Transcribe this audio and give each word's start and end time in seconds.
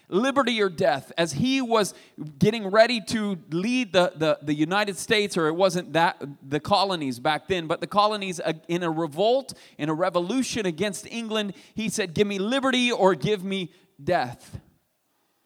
liberty 0.08 0.60
or 0.60 0.68
death. 0.68 1.12
As 1.16 1.32
he 1.32 1.60
was 1.60 1.94
getting 2.38 2.68
ready 2.68 3.00
to 3.02 3.38
lead 3.50 3.92
the, 3.92 4.12
the, 4.16 4.38
the, 4.42 4.54
United 4.54 4.96
States, 4.98 5.36
or 5.36 5.48
it 5.48 5.54
wasn't 5.54 5.92
that 5.92 6.22
the 6.42 6.60
colonies 6.60 7.18
back 7.18 7.48
then, 7.48 7.66
but 7.66 7.80
the 7.80 7.86
colonies 7.86 8.40
in 8.68 8.82
a 8.82 8.90
revolt, 8.90 9.54
in 9.76 9.88
a 9.88 9.94
revolution 9.94 10.66
against 10.66 11.06
England, 11.06 11.54
he 11.74 11.88
said, 11.88 12.14
Give 12.14 12.26
me 12.26 12.38
liberty 12.38 12.90
or 12.90 13.14
give 13.14 13.44
me 13.44 13.70
death. 14.02 14.58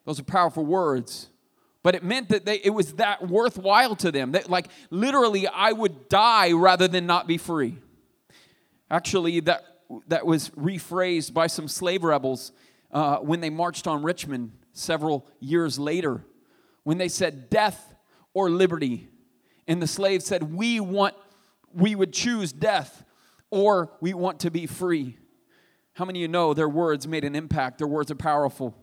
Those 0.05 0.21
are 0.21 0.25
powerful 0.25 0.65
words. 0.65 1.29
But 1.83 1.97
it 1.97 2.05
meant 2.05 2.29
that 2.29 2.45
they, 2.45 2.57
it 2.57 2.71
was 2.71 2.95
that 2.95 3.27
worthwhile 3.27 3.97
to 3.97 4.13
them. 4.13 4.33
That, 4.33 4.49
like, 4.49 4.69
literally, 4.91 5.49
I 5.49 5.73
would 5.73 6.09
die 6.09 6.53
rather 6.53 6.87
than 6.87 7.07
not 7.07 7.27
be 7.27 7.39
free. 7.39 7.77
Actually, 8.89 9.41
that, 9.41 9.65
that 10.07 10.25
was 10.25 10.51
rephrased 10.51 11.35
by 11.35 11.49
some 11.49 11.67
slave 11.67 12.05
rebels 12.05 12.53
uh, 12.93 13.19
when 13.19 13.41
they 13.41 13.51
marched 13.51 13.87
on 13.87 14.03
Richmond 14.03 14.53
several 14.73 15.27
years 15.41 15.79
later, 15.79 16.25
when 16.85 16.99
they 16.99 17.09
said 17.09 17.49
death 17.51 17.95
or 18.35 18.51
liberty. 18.51 19.09
And 19.69 19.81
the 19.81 19.87
slaves 19.87 20.25
said, 20.25 20.55
We 20.55 20.81
want, 20.81 21.15
we 21.73 21.95
would 21.95 22.13
choose 22.13 22.53
death 22.53 23.05
or 23.51 23.91
we 24.01 24.15
want 24.15 24.41
to 24.41 24.51
be 24.51 24.67
free. 24.67 25.19
How 25.95 26.05
many 26.05 26.21
of 26.21 26.23
you 26.23 26.29
know 26.29 26.55
their 26.55 26.69
words 26.69 27.07
made 27.07 27.25
an 27.25 27.35
impact? 27.35 27.79
Their 27.79 27.87
words 27.87 28.11
are 28.11 28.17
powerful. 28.17 28.75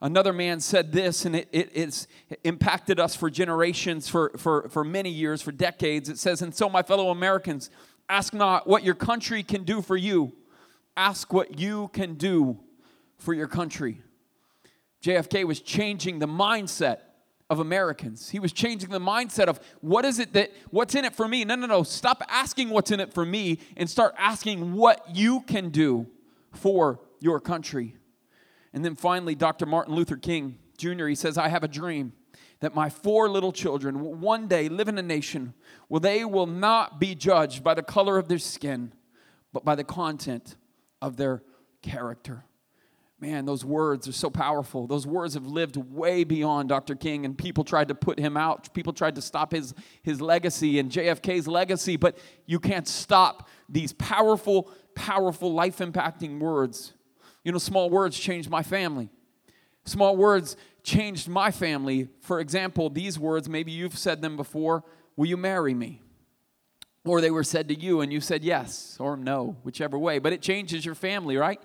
Another 0.00 0.34
man 0.34 0.60
said 0.60 0.92
this, 0.92 1.24
and 1.24 1.34
it, 1.34 1.48
it, 1.50 1.70
it's 1.72 2.06
impacted 2.42 3.00
us 3.00 3.16
for 3.16 3.30
generations, 3.30 4.06
for, 4.06 4.32
for, 4.36 4.68
for 4.68 4.84
many 4.84 5.08
years, 5.08 5.40
for 5.40 5.52
decades. 5.52 6.10
It 6.10 6.18
says, 6.18 6.42
And 6.42 6.54
so, 6.54 6.68
my 6.68 6.82
fellow 6.82 7.08
Americans, 7.08 7.70
ask 8.10 8.34
not 8.34 8.66
what 8.66 8.84
your 8.84 8.94
country 8.94 9.42
can 9.42 9.64
do 9.64 9.80
for 9.80 9.96
you, 9.96 10.32
ask 10.96 11.32
what 11.32 11.58
you 11.58 11.88
can 11.94 12.14
do 12.14 12.58
for 13.24 13.34
your 13.34 13.48
country. 13.48 14.02
JFK 15.02 15.44
was 15.44 15.60
changing 15.60 16.18
the 16.18 16.28
mindset 16.28 16.98
of 17.50 17.58
Americans. 17.58 18.30
He 18.30 18.38
was 18.38 18.52
changing 18.52 18.90
the 18.90 19.00
mindset 19.00 19.48
of 19.48 19.60
what 19.80 20.04
is 20.04 20.18
it 20.18 20.32
that 20.34 20.52
what's 20.70 20.94
in 20.94 21.04
it 21.04 21.14
for 21.14 21.26
me? 21.26 21.44
No, 21.44 21.56
no, 21.56 21.66
no. 21.66 21.82
Stop 21.82 22.22
asking 22.28 22.70
what's 22.70 22.90
in 22.90 23.00
it 23.00 23.12
for 23.12 23.24
me 23.24 23.58
and 23.76 23.88
start 23.88 24.14
asking 24.18 24.74
what 24.74 25.14
you 25.14 25.40
can 25.42 25.70
do 25.70 26.06
for 26.52 27.00
your 27.20 27.40
country. 27.40 27.96
And 28.72 28.84
then 28.84 28.94
finally, 28.94 29.34
Dr. 29.34 29.66
Martin 29.66 29.94
Luther 29.94 30.16
King 30.16 30.58
Jr. 30.76 31.06
he 31.06 31.14
says, 31.14 31.38
"I 31.38 31.48
have 31.48 31.64
a 31.64 31.68
dream 31.68 32.12
that 32.60 32.74
my 32.74 32.88
four 32.88 33.28
little 33.28 33.52
children 33.52 34.00
will 34.00 34.14
one 34.14 34.48
day 34.48 34.68
live 34.68 34.88
in 34.88 34.98
a 34.98 35.02
nation 35.02 35.54
where 35.88 36.00
they 36.00 36.24
will 36.24 36.46
not 36.46 36.98
be 36.98 37.14
judged 37.14 37.62
by 37.62 37.74
the 37.74 37.82
color 37.82 38.18
of 38.18 38.28
their 38.28 38.38
skin, 38.38 38.92
but 39.52 39.64
by 39.64 39.74
the 39.74 39.84
content 39.84 40.56
of 41.00 41.16
their 41.16 41.42
character." 41.82 42.44
Man, 43.20 43.46
those 43.46 43.64
words 43.64 44.08
are 44.08 44.12
so 44.12 44.28
powerful. 44.28 44.86
Those 44.86 45.06
words 45.06 45.34
have 45.34 45.46
lived 45.46 45.76
way 45.76 46.24
beyond 46.24 46.68
Dr. 46.68 46.94
King, 46.94 47.24
and 47.24 47.38
people 47.38 47.64
tried 47.64 47.88
to 47.88 47.94
put 47.94 48.18
him 48.18 48.36
out. 48.36 48.74
People 48.74 48.92
tried 48.92 49.14
to 49.14 49.22
stop 49.22 49.52
his, 49.52 49.72
his 50.02 50.20
legacy 50.20 50.78
and 50.78 50.90
JFK's 50.90 51.46
legacy, 51.46 51.96
but 51.96 52.18
you 52.46 52.58
can't 52.58 52.88
stop 52.88 53.48
these 53.68 53.92
powerful, 53.92 54.70
powerful, 54.94 55.52
life 55.52 55.78
impacting 55.78 56.40
words. 56.40 56.92
You 57.44 57.52
know, 57.52 57.58
small 57.58 57.88
words 57.88 58.18
changed 58.18 58.50
my 58.50 58.62
family. 58.62 59.08
Small 59.84 60.16
words 60.16 60.56
changed 60.82 61.28
my 61.28 61.50
family. 61.50 62.08
For 62.20 62.40
example, 62.40 62.90
these 62.90 63.18
words, 63.18 63.48
maybe 63.48 63.70
you've 63.70 63.98
said 63.98 64.22
them 64.22 64.36
before 64.36 64.84
Will 65.16 65.26
you 65.26 65.36
marry 65.36 65.74
me? 65.74 66.02
Or 67.04 67.20
they 67.20 67.30
were 67.30 67.44
said 67.44 67.68
to 67.68 67.74
you 67.74 68.00
and 68.00 68.12
you 68.12 68.20
said 68.20 68.42
yes 68.42 68.96
or 68.98 69.16
no, 69.16 69.56
whichever 69.62 69.96
way. 69.96 70.18
But 70.18 70.32
it 70.32 70.42
changes 70.42 70.84
your 70.84 70.96
family, 70.96 71.36
right? 71.36 71.60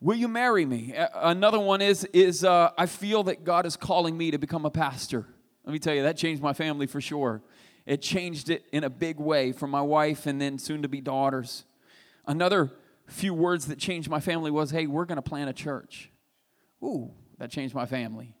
Will 0.00 0.16
you 0.16 0.28
marry 0.28 0.64
me? 0.64 0.94
Another 1.14 1.58
one 1.58 1.82
is, 1.82 2.04
is 2.12 2.44
uh, 2.44 2.70
I 2.78 2.86
feel 2.86 3.24
that 3.24 3.42
God 3.42 3.66
is 3.66 3.76
calling 3.76 4.16
me 4.16 4.30
to 4.30 4.38
become 4.38 4.64
a 4.64 4.70
pastor. 4.70 5.26
Let 5.64 5.72
me 5.72 5.80
tell 5.80 5.94
you, 5.94 6.02
that 6.02 6.16
changed 6.16 6.40
my 6.40 6.52
family 6.52 6.86
for 6.86 7.00
sure. 7.00 7.42
It 7.84 8.00
changed 8.00 8.48
it 8.48 8.64
in 8.72 8.84
a 8.84 8.90
big 8.90 9.18
way 9.18 9.50
for 9.50 9.66
my 9.66 9.82
wife 9.82 10.26
and 10.26 10.40
then 10.40 10.58
soon 10.58 10.82
to 10.82 10.88
be 10.88 11.00
daughters. 11.00 11.64
Another 12.26 12.70
few 13.08 13.34
words 13.34 13.66
that 13.66 13.78
changed 13.78 14.08
my 14.08 14.20
family 14.20 14.52
was, 14.52 14.70
hey, 14.70 14.86
we're 14.86 15.04
going 15.04 15.16
to 15.16 15.22
plant 15.22 15.50
a 15.50 15.52
church. 15.52 16.10
Ooh, 16.82 17.10
that 17.38 17.50
changed 17.50 17.74
my 17.74 17.86
family. 17.86 18.36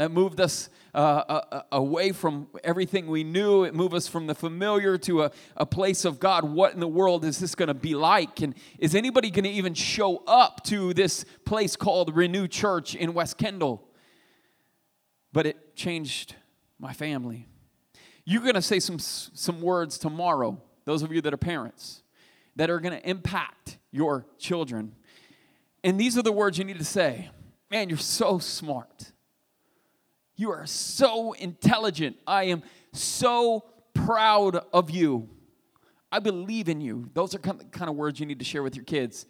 That 0.00 0.10
moved 0.10 0.40
us 0.40 0.70
uh, 0.94 0.96
uh, 0.96 1.40
uh, 1.52 1.62
away 1.72 2.12
from 2.12 2.48
everything 2.64 3.06
we 3.06 3.22
knew. 3.22 3.64
It 3.64 3.74
moved 3.74 3.92
us 3.92 4.08
from 4.08 4.26
the 4.26 4.34
familiar 4.34 4.96
to 4.96 5.24
a, 5.24 5.30
a 5.58 5.66
place 5.66 6.06
of 6.06 6.18
God. 6.18 6.42
What 6.42 6.72
in 6.72 6.80
the 6.80 6.88
world 6.88 7.22
is 7.22 7.38
this 7.38 7.54
going 7.54 7.66
to 7.66 7.74
be 7.74 7.94
like? 7.94 8.40
And 8.40 8.54
is 8.78 8.94
anybody 8.94 9.30
going 9.30 9.44
to 9.44 9.50
even 9.50 9.74
show 9.74 10.22
up 10.26 10.64
to 10.64 10.94
this 10.94 11.26
place 11.44 11.76
called 11.76 12.16
Renew 12.16 12.48
Church 12.48 12.94
in 12.94 13.12
West 13.12 13.36
Kendall? 13.36 13.90
But 15.34 15.44
it 15.44 15.76
changed 15.76 16.34
my 16.78 16.94
family. 16.94 17.46
You're 18.24 18.40
going 18.40 18.54
to 18.54 18.62
say 18.62 18.80
some, 18.80 18.98
some 18.98 19.60
words 19.60 19.98
tomorrow, 19.98 20.62
those 20.86 21.02
of 21.02 21.12
you 21.12 21.20
that 21.20 21.34
are 21.34 21.36
parents, 21.36 22.02
that 22.56 22.70
are 22.70 22.80
going 22.80 22.98
to 22.98 23.06
impact 23.06 23.76
your 23.90 24.24
children. 24.38 24.94
And 25.84 26.00
these 26.00 26.16
are 26.16 26.22
the 26.22 26.32
words 26.32 26.56
you 26.56 26.64
need 26.64 26.78
to 26.78 26.84
say 26.84 27.28
Man, 27.70 27.90
you're 27.90 27.98
so 27.98 28.38
smart. 28.38 29.12
You 30.40 30.52
are 30.52 30.64
so 30.64 31.32
intelligent. 31.32 32.16
I 32.26 32.44
am 32.44 32.62
so 32.94 33.66
proud 33.92 34.64
of 34.72 34.88
you. 34.88 35.28
I 36.10 36.18
believe 36.18 36.70
in 36.70 36.80
you. 36.80 37.10
Those 37.12 37.34
are 37.34 37.38
kind 37.38 37.90
of 37.90 37.94
words 37.94 38.20
you 38.20 38.24
need 38.24 38.38
to 38.38 38.44
share 38.46 38.62
with 38.62 38.74
your 38.74 38.86
kids. 38.86 39.26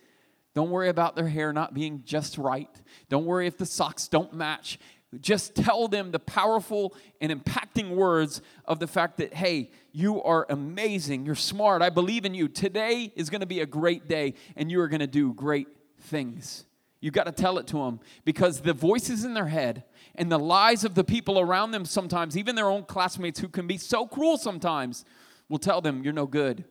Don't 0.54 0.70
worry 0.70 0.88
about 0.88 1.16
their 1.16 1.26
hair 1.26 1.52
not 1.52 1.74
being 1.74 2.04
just 2.04 2.38
right. 2.38 2.70
Don't 3.08 3.24
worry 3.24 3.48
if 3.48 3.58
the 3.58 3.66
socks 3.66 4.06
don't 4.06 4.32
match. 4.34 4.78
Just 5.20 5.56
tell 5.56 5.88
them 5.88 6.12
the 6.12 6.20
powerful 6.20 6.94
and 7.20 7.32
impacting 7.32 7.96
words 7.96 8.40
of 8.64 8.78
the 8.78 8.86
fact 8.86 9.16
that, 9.16 9.34
hey, 9.34 9.72
you 9.90 10.22
are 10.22 10.46
amazing. 10.48 11.26
You're 11.26 11.34
smart. 11.34 11.82
I 11.82 11.90
believe 11.90 12.24
in 12.24 12.34
you. 12.34 12.46
Today 12.46 13.12
is 13.16 13.30
going 13.30 13.40
to 13.40 13.48
be 13.48 13.58
a 13.58 13.66
great 13.66 14.06
day, 14.06 14.34
and 14.54 14.70
you 14.70 14.80
are 14.80 14.86
going 14.86 15.00
to 15.00 15.08
do 15.08 15.34
great 15.34 15.66
things. 16.02 16.66
You've 17.00 17.14
got 17.14 17.24
to 17.24 17.32
tell 17.32 17.58
it 17.58 17.66
to 17.68 17.78
them 17.78 17.98
because 18.24 18.60
the 18.60 18.74
voices 18.74 19.24
in 19.24 19.34
their 19.34 19.48
head 19.48 19.82
and 20.14 20.30
the 20.30 20.38
lies 20.38 20.84
of 20.84 20.94
the 20.94 21.04
people 21.04 21.38
around 21.38 21.70
them 21.70 21.84
sometimes, 21.84 22.36
even 22.36 22.54
their 22.54 22.68
own 22.68 22.84
classmates 22.84 23.40
who 23.40 23.48
can 23.48 23.66
be 23.66 23.78
so 23.78 24.06
cruel 24.06 24.36
sometimes, 24.36 25.04
will 25.48 25.58
tell 25.58 25.80
them, 25.80 26.02
You're 26.02 26.12
no 26.12 26.26
good. 26.26 26.64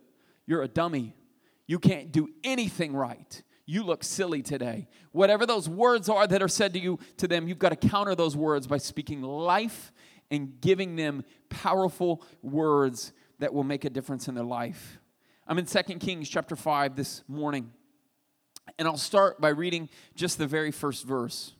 You're 0.45 0.63
a 0.63 0.67
dummy. 0.67 1.15
You 1.67 1.77
can't 1.77 2.11
do 2.11 2.29
anything 2.43 2.95
right. 2.95 3.43
You 3.67 3.83
look 3.83 4.03
silly 4.03 4.41
today. 4.41 4.87
Whatever 5.11 5.45
those 5.45 5.69
words 5.69 6.09
are 6.09 6.25
that 6.25 6.41
are 6.41 6.47
said 6.47 6.73
to 6.73 6.79
you 6.79 6.97
to 7.17 7.27
them, 7.27 7.47
you've 7.47 7.59
got 7.59 7.69
to 7.69 7.75
counter 7.75 8.15
those 8.15 8.35
words 8.35 8.65
by 8.65 8.77
speaking 8.77 9.21
life 9.21 9.91
and 10.31 10.59
giving 10.59 10.95
them 10.95 11.23
powerful 11.49 12.23
words 12.41 13.13
that 13.37 13.53
will 13.53 13.63
make 13.63 13.85
a 13.85 13.89
difference 13.91 14.27
in 14.27 14.33
their 14.33 14.43
life. 14.43 14.97
I'm 15.45 15.59
in 15.59 15.65
2 15.65 15.81
Kings 15.99 16.27
chapter 16.27 16.55
5 16.55 16.95
this 16.95 17.23
morning. 17.27 17.71
And 18.77 18.87
I'll 18.87 18.97
start 18.97 19.39
by 19.39 19.49
reading 19.49 19.89
just 20.15 20.37
the 20.37 20.47
very 20.47 20.71
first 20.71 21.05
verse. 21.05 21.53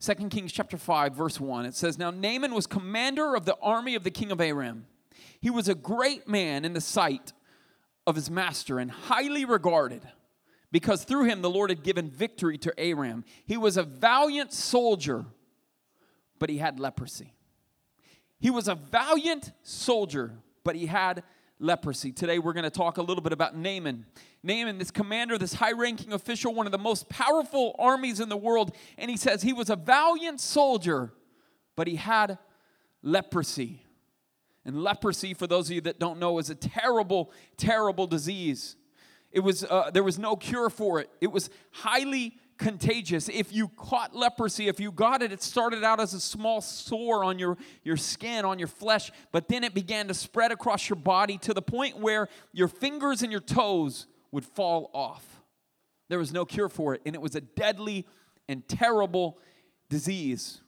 2 0.00 0.14
Kings 0.28 0.52
chapter 0.52 0.76
5 0.76 1.14
verse 1.14 1.40
1 1.40 1.64
it 1.64 1.74
says 1.74 1.98
now 1.98 2.10
Naaman 2.10 2.54
was 2.54 2.66
commander 2.66 3.34
of 3.34 3.44
the 3.44 3.56
army 3.62 3.94
of 3.94 4.04
the 4.04 4.10
king 4.10 4.30
of 4.30 4.40
Aram. 4.40 4.86
He 5.40 5.50
was 5.50 5.68
a 5.68 5.74
great 5.74 6.28
man 6.28 6.64
in 6.64 6.72
the 6.72 6.80
sight 6.80 7.32
of 8.06 8.14
his 8.14 8.30
master 8.30 8.78
and 8.78 8.90
highly 8.90 9.44
regarded 9.44 10.02
because 10.70 11.04
through 11.04 11.24
him 11.24 11.40
the 11.40 11.50
Lord 11.50 11.70
had 11.70 11.82
given 11.82 12.10
victory 12.10 12.58
to 12.58 12.78
Aram. 12.78 13.24
He 13.46 13.56
was 13.56 13.76
a 13.76 13.82
valiant 13.82 14.52
soldier 14.52 15.24
but 16.38 16.50
he 16.50 16.58
had 16.58 16.78
leprosy. 16.78 17.32
He 18.38 18.50
was 18.50 18.68
a 18.68 18.74
valiant 18.74 19.52
soldier 19.62 20.34
but 20.62 20.76
he 20.76 20.86
had 20.86 21.22
leprosy. 21.58 22.12
Today 22.12 22.38
we're 22.38 22.52
going 22.52 22.64
to 22.64 22.70
talk 22.70 22.98
a 22.98 23.02
little 23.02 23.22
bit 23.22 23.32
about 23.32 23.56
Naaman. 23.56 24.04
Naaman, 24.46 24.78
this 24.78 24.90
commander, 24.90 25.36
this 25.36 25.54
high 25.54 25.72
ranking 25.72 26.12
official, 26.12 26.54
one 26.54 26.66
of 26.66 26.72
the 26.72 26.78
most 26.78 27.08
powerful 27.08 27.74
armies 27.78 28.20
in 28.20 28.28
the 28.28 28.36
world. 28.36 28.74
And 28.96 29.10
he 29.10 29.16
says 29.16 29.42
he 29.42 29.52
was 29.52 29.68
a 29.68 29.76
valiant 29.76 30.40
soldier, 30.40 31.12
but 31.74 31.86
he 31.88 31.96
had 31.96 32.38
leprosy. 33.02 33.82
And 34.64 34.82
leprosy, 34.82 35.34
for 35.34 35.46
those 35.46 35.68
of 35.68 35.74
you 35.74 35.80
that 35.82 35.98
don't 35.98 36.18
know, 36.18 36.38
is 36.38 36.50
a 36.50 36.54
terrible, 36.54 37.32
terrible 37.56 38.06
disease. 38.06 38.76
It 39.32 39.40
was, 39.40 39.64
uh, 39.64 39.90
there 39.92 40.02
was 40.02 40.18
no 40.18 40.36
cure 40.36 40.70
for 40.70 41.00
it. 41.00 41.10
It 41.20 41.30
was 41.30 41.50
highly 41.72 42.36
contagious. 42.58 43.28
If 43.28 43.52
you 43.52 43.68
caught 43.68 44.14
leprosy, 44.14 44.68
if 44.68 44.80
you 44.80 44.90
got 44.90 45.22
it, 45.22 45.30
it 45.30 45.42
started 45.42 45.84
out 45.84 46.00
as 46.00 46.14
a 46.14 46.20
small 46.20 46.60
sore 46.60 47.22
on 47.22 47.38
your, 47.38 47.58
your 47.84 47.96
skin, 47.96 48.44
on 48.44 48.58
your 48.58 48.68
flesh, 48.68 49.10
but 49.32 49.48
then 49.48 49.62
it 49.62 49.74
began 49.74 50.08
to 50.08 50.14
spread 50.14 50.52
across 50.52 50.88
your 50.88 50.96
body 50.96 51.38
to 51.38 51.52
the 51.52 51.62
point 51.62 51.98
where 51.98 52.28
your 52.52 52.68
fingers 52.68 53.22
and 53.22 53.30
your 53.30 53.42
toes 53.42 54.06
would 54.32 54.44
fall 54.44 54.90
off. 54.92 55.24
There 56.08 56.18
was 56.18 56.32
no 56.32 56.44
cure 56.44 56.68
for 56.68 56.94
it, 56.94 57.02
and 57.04 57.14
it 57.14 57.20
was 57.20 57.34
a 57.34 57.40
deadly 57.40 58.06
and 58.48 58.66
terrible 58.68 59.38
disease. 59.88 60.60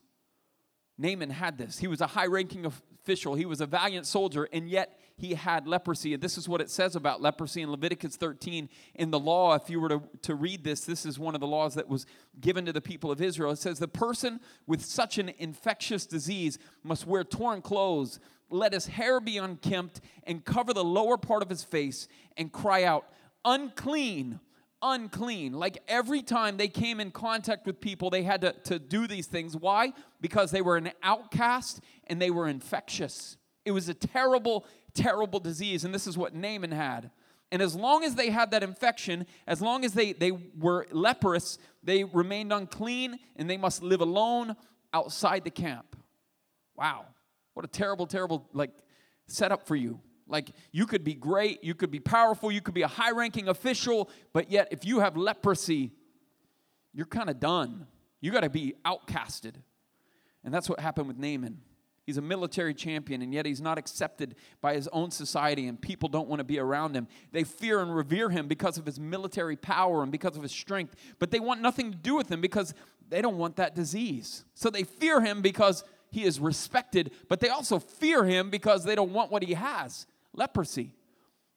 Naaman 0.97 1.31
had 1.31 1.59
this. 1.59 1.79
He 1.79 1.87
was 1.87 2.01
a 2.01 2.09
high 2.09 2.27
ranking 2.27 2.67
official, 2.67 3.35
he 3.35 3.47
was 3.47 3.61
a 3.61 3.67
valiant 3.67 4.07
soldier, 4.07 4.49
and 4.53 4.69
yet 4.69 4.99
he 5.17 5.35
had 5.35 5.67
leprosy. 5.67 6.15
And 6.15 6.23
this 6.23 6.39
is 6.39 6.49
what 6.49 6.61
it 6.61 6.71
says 6.71 6.95
about 6.95 7.21
leprosy 7.21 7.63
in 7.63 7.71
Leviticus 7.71 8.17
13. 8.17 8.69
In 8.95 9.11
the 9.11 9.19
law, 9.19 9.55
if 9.55 9.69
you 9.69 9.81
were 9.81 9.89
to, 9.89 10.03
to 10.23 10.35
read 10.35 10.63
this, 10.63 10.83
this 10.83 11.05
is 11.05 11.19
one 11.19 11.35
of 11.35 11.41
the 11.41 11.47
laws 11.47 11.75
that 11.75 11.89
was 11.89 12.07
given 12.41 12.65
to 12.67 12.73
the 12.73 12.81
people 12.81 13.11
of 13.11 13.21
Israel. 13.21 13.51
It 13.51 13.59
says, 13.59 13.79
The 13.79 13.89
person 13.89 14.41
with 14.67 14.85
such 14.85 15.19
an 15.19 15.33
infectious 15.39 16.07
disease 16.07 16.59
must 16.85 17.07
wear 17.07 17.25
torn 17.25 17.63
clothes, 17.63 18.21
let 18.49 18.73
his 18.73 18.87
hair 18.87 19.21
be 19.21 19.39
unkempt, 19.39 20.01
and 20.25 20.45
cover 20.45 20.73
the 20.73 20.85
lower 20.85 21.17
part 21.17 21.43
of 21.43 21.51
his 21.51 21.65
face, 21.65 22.07
and 22.37 22.53
cry 22.53 22.85
out, 22.85 23.07
Unclean 23.45 24.41
unclean. 24.81 25.55
Like 25.55 25.83
every 25.89 26.23
time 26.23 26.57
they 26.57 26.69
came 26.69 27.01
in 27.01 27.11
contact 27.11 27.67
with 27.67 27.81
people, 27.81 28.11
they 28.11 28.23
had 28.23 28.43
to, 28.43 28.53
to 28.67 28.79
do 28.79 29.09
these 29.09 29.27
things. 29.27 29.57
Why? 29.57 29.93
Because 30.21 30.53
they 30.53 30.63
were 30.63 30.77
an 30.77 30.93
outcast 31.03 31.81
and 32.07 32.23
they 32.23 32.31
were 32.31 32.47
infectious. 32.47 33.37
It 33.65 33.73
was 33.73 33.89
a 33.89 33.95
terrible 33.95 34.65
terrible 34.95 35.41
disease. 35.41 35.85
And 35.85 35.95
this 35.95 36.07
is 36.07 36.19
what 36.19 36.35
Naaman 36.35 36.73
had. 36.73 37.11
And 37.51 37.63
as 37.63 37.75
long 37.75 38.05
as 38.05 38.15
they 38.15 38.31
had 38.31 38.51
that 38.51 38.63
infection, 38.63 39.27
as 39.47 39.63
long 39.63 39.85
as 39.85 39.95
they, 39.95 40.13
they 40.13 40.33
were 40.33 40.87
leprous, 40.91 41.59
they 41.83 42.05
remained 42.05 42.53
unclean 42.53 43.19
and 43.37 43.49
they 43.49 43.57
must 43.57 43.83
live 43.83 44.01
alone 44.01 44.55
outside 44.93 45.45
the 45.45 45.51
camp. 45.51 45.97
Wow. 46.77 47.07
What 47.55 47.65
a 47.65 47.69
terrible, 47.69 48.07
terrible 48.07 48.49
like 48.53 48.73
setup 49.29 49.67
for 49.67 49.77
you. 49.77 50.01
Like 50.29 50.51
you 50.73 50.87
could 50.87 51.03
be 51.03 51.15
great, 51.15 51.65
you 51.65 51.75
could 51.75 51.91
be 51.91 52.01
powerful, 52.01 52.53
you 52.53 52.61
could 52.61 52.75
be 52.75 52.83
a 52.83 52.89
high 52.89 53.11
ranking 53.13 53.49
official, 53.49 54.11
but 54.33 54.51
yet 54.51 54.69
if 54.71 54.85
you 54.85 55.01
have 55.01 55.17
leprosy, 55.17 55.93
you're 56.93 57.07
kind 57.07 57.31
of 57.31 57.41
done. 57.41 57.87
You 58.21 58.31
got 58.31 58.43
to 58.43 58.51
be 58.51 58.75
outcasted. 58.85 59.55
And 60.45 60.53
that's 60.53 60.69
what 60.69 60.81
happened 60.81 61.09
with 61.09 61.19
Naaman. 61.19 61.61
He's 62.05 62.17
a 62.17 62.23
military 62.23 62.73
champion, 62.73 63.21
and 63.21 63.35
yet 63.35 63.45
he's 63.45 63.61
not 63.61 63.77
accepted 63.77 64.35
by 64.63 64.73
his 64.73 64.89
own 64.89 65.11
society, 65.11 65.67
and 65.67 65.79
people 65.79 66.09
don't 66.09 66.27
want 66.27 66.41
to 66.41 66.45
be 66.45 66.59
around 66.59 66.97
him. 66.97 67.07
They 67.33 67.45
fear 67.45 67.81
and 67.81 67.95
revere 67.95 68.31
him 68.31 68.49
because 68.49 68.79
of 68.79 68.87
his 68.87 68.99
military 68.99 69.57
power 69.57 70.03
and 70.03 70.11
because 70.11 70.35
of 70.35 70.43
his 70.43 70.53
strength, 70.53 70.97
but 71.19 71.31
they 71.31 71.39
want 71.39 71.61
nothing 71.61 71.93
to 71.93 71.99
do 71.99 72.15
with 72.15 72.33
him 72.33 72.41
because 72.41 72.73
they 73.11 73.21
don't 73.21 73.37
want 73.37 73.57
that 73.57 73.75
disease. 73.75 74.47
So 74.55 74.71
they 74.71 74.85
fear 74.85 75.21
him 75.21 75.43
because 75.43 75.85
he 76.11 76.25
is 76.25 76.41
respected, 76.41 77.13
but 77.29 77.41
they 77.41 77.51
also 77.51 77.79
fear 77.79 78.25
him 78.25 78.49
because 78.49 78.85
they 78.85 78.95
don't 78.95 79.13
want 79.13 79.31
what 79.31 79.43
he 79.43 79.53
has 79.53 80.07
leprosy. 80.39 80.95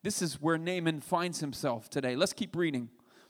This 0.03 0.21
is 0.21 0.41
where 0.41 0.57
Naaman 0.57 0.99
finds 0.99 1.39
himself 1.39 1.89
today. 1.89 2.15
Let's 2.15 2.33
keep 2.33 2.55
reading. 2.55 2.89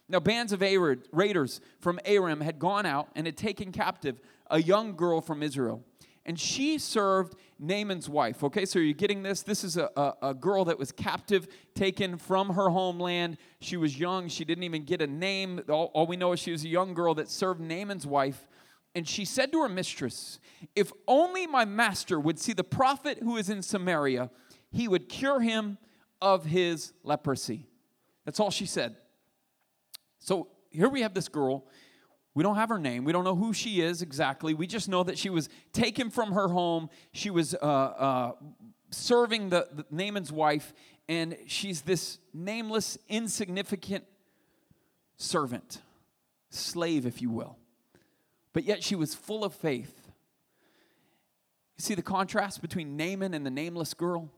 Now, 0.10 0.20
bands 0.20 0.52
of 0.52 0.62
Arad, 0.64 1.08
raiders 1.12 1.62
from 1.80 2.00
Aram 2.06 2.42
had 2.42 2.58
gone 2.58 2.86
out 2.86 3.10
and 3.16 3.28
had 3.28 3.38
taken 3.38 3.72
captive 3.72 4.20
a 4.50 4.62
young 4.62 4.96
girl 4.96 5.22
from 5.22 5.44
Israel 5.44 5.84
and 6.26 6.40
she 6.40 6.78
served 6.78 7.36
Naaman's 7.60 8.08
wife. 8.08 8.44
Okay, 8.44 8.66
so 8.66 8.80
you're 8.80 8.94
getting 8.94 9.24
this? 9.24 9.42
This 9.42 9.64
is 9.64 9.78
a, 9.78 9.90
a, 9.96 10.14
a, 10.30 10.34
girl 10.34 10.66
that 10.66 10.78
was 10.78 10.92
captive, 10.92 11.48
taken 11.74 12.18
from 12.18 12.50
her 12.50 12.70
homeland. 12.70 13.38
She 13.60 13.78
was 13.78 14.00
young, 14.00 14.28
she 14.28 14.46
didn't 14.46 14.64
even 14.64 14.84
get 14.84 15.02
a 15.02 15.08
name. 15.08 15.62
All, 15.68 15.86
all 15.94 16.06
we 16.06 16.18
know 16.18 16.34
is 16.34 16.40
she 16.40 16.52
was 16.52 16.64
a 16.64 16.68
young 16.68 16.94
girl 16.94 17.16
that 17.16 17.30
served 17.30 17.60
Naaman's 17.60 18.06
wife. 18.06 18.48
And 18.94 19.08
she 19.08 19.26
said 19.26 19.52
to 19.54 19.62
her 19.62 19.70
mistress, 19.70 20.40
If 20.76 20.92
only 21.08 21.48
my 21.48 21.66
master 21.66 22.20
would 22.20 22.40
see 22.40 22.54
the 22.54 22.64
prophet 22.64 23.20
who 23.24 23.38
is 23.38 23.50
in 23.50 23.62
Samaria, 23.62 24.30
he 24.72 24.88
would 24.88 25.10
cure 25.10 25.40
him 25.40 25.78
of 26.22 26.46
his 26.46 26.94
leprosy. 27.04 27.68
That's 28.26 28.40
all 28.40 28.52
she 28.52 28.66
said. 28.66 28.96
So 30.20 30.48
here 30.70 30.90
we 30.90 31.02
have 31.02 31.14
this 31.14 31.28
girl. 31.28 31.66
We 32.34 32.44
don't 32.44 32.56
have 32.56 32.70
her 32.70 32.80
name. 32.80 33.04
We 33.04 33.12
don't 33.12 33.26
know 33.26 33.36
who 33.36 33.54
she 33.54 33.82
is 33.82 34.02
exactly. 34.02 34.54
We 34.54 34.68
just 34.68 34.88
know 34.88 35.04
that 35.04 35.18
she 35.18 35.30
was 35.30 35.50
taken 35.74 36.10
from 36.10 36.32
her 36.32 36.48
home. 36.48 36.90
She 37.12 37.30
was 37.30 37.54
uh, 37.56 37.58
uh, 37.58 38.32
serving 38.90 39.50
the, 39.50 39.68
the 39.74 39.86
Naaman's 39.92 40.32
wife, 40.32 40.74
and 41.10 41.36
she's 41.48 41.82
this 41.82 42.20
nameless, 42.34 42.98
insignificant 43.10 44.06
servant, 45.18 45.82
slave, 46.50 47.06
if 47.06 47.22
you 47.22 47.30
will. 47.30 47.58
But 48.54 48.64
yet 48.64 48.82
she 48.84 48.96
was 48.96 49.14
full 49.14 49.44
of 49.44 49.54
faith. 49.54 50.08
You 51.78 51.84
see 51.84 51.96
the 51.96 52.02
contrast 52.02 52.62
between 52.62 52.96
Naaman 52.96 53.34
and 53.34 53.46
the 53.46 53.52
nameless 53.52 53.94
girl? 53.94 54.30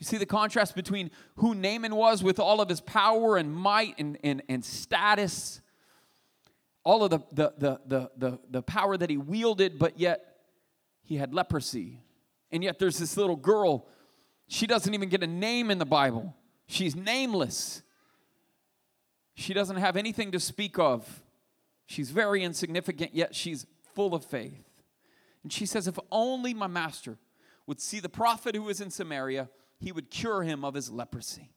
You 0.00 0.06
see 0.06 0.16
the 0.16 0.26
contrast 0.26 0.74
between 0.74 1.10
who 1.36 1.54
Naaman 1.54 1.94
was 1.94 2.24
with 2.24 2.40
all 2.40 2.60
of 2.60 2.68
his 2.68 2.80
power 2.80 3.36
and 3.36 3.54
might 3.54 3.94
and, 3.98 4.18
and, 4.24 4.42
and 4.48 4.64
status 4.64 5.60
all 6.84 7.04
of 7.04 7.10
the, 7.10 7.18
the, 7.32 7.52
the, 7.58 7.80
the, 7.86 8.10
the, 8.16 8.38
the 8.50 8.62
power 8.62 8.96
that 8.96 9.10
he 9.10 9.18
wielded, 9.18 9.78
but 9.78 10.00
yet 10.00 10.38
he 11.02 11.16
had 11.16 11.34
leprosy. 11.34 12.00
And 12.50 12.64
yet 12.64 12.78
there's 12.78 12.98
this 12.98 13.16
little 13.16 13.36
girl, 13.36 13.86
she 14.48 14.66
doesn't 14.66 14.92
even 14.92 15.10
get 15.10 15.22
a 15.22 15.26
name 15.26 15.70
in 15.70 15.78
the 15.78 15.84
Bible. 15.84 16.34
She's 16.66 16.96
nameless. 16.96 17.82
She 19.34 19.52
doesn't 19.52 19.76
have 19.76 19.96
anything 19.96 20.32
to 20.32 20.40
speak 20.40 20.78
of. 20.78 21.22
She's 21.86 22.10
very 22.10 22.42
insignificant, 22.42 23.14
yet 23.14 23.34
she's 23.34 23.66
full 23.94 24.14
of 24.14 24.24
faith. 24.24 24.64
And 25.42 25.52
she 25.52 25.66
says, 25.66 25.86
If 25.86 25.98
only 26.10 26.54
my 26.54 26.66
master 26.66 27.18
would 27.66 27.80
see 27.80 28.00
the 28.00 28.08
prophet 28.08 28.54
who 28.54 28.68
is 28.68 28.80
in 28.80 28.90
Samaria, 28.90 29.50
he 29.80 29.92
would 29.92 30.10
cure 30.10 30.42
him 30.42 30.64
of 30.64 30.74
his 30.74 30.90
leprosy. 30.90 31.50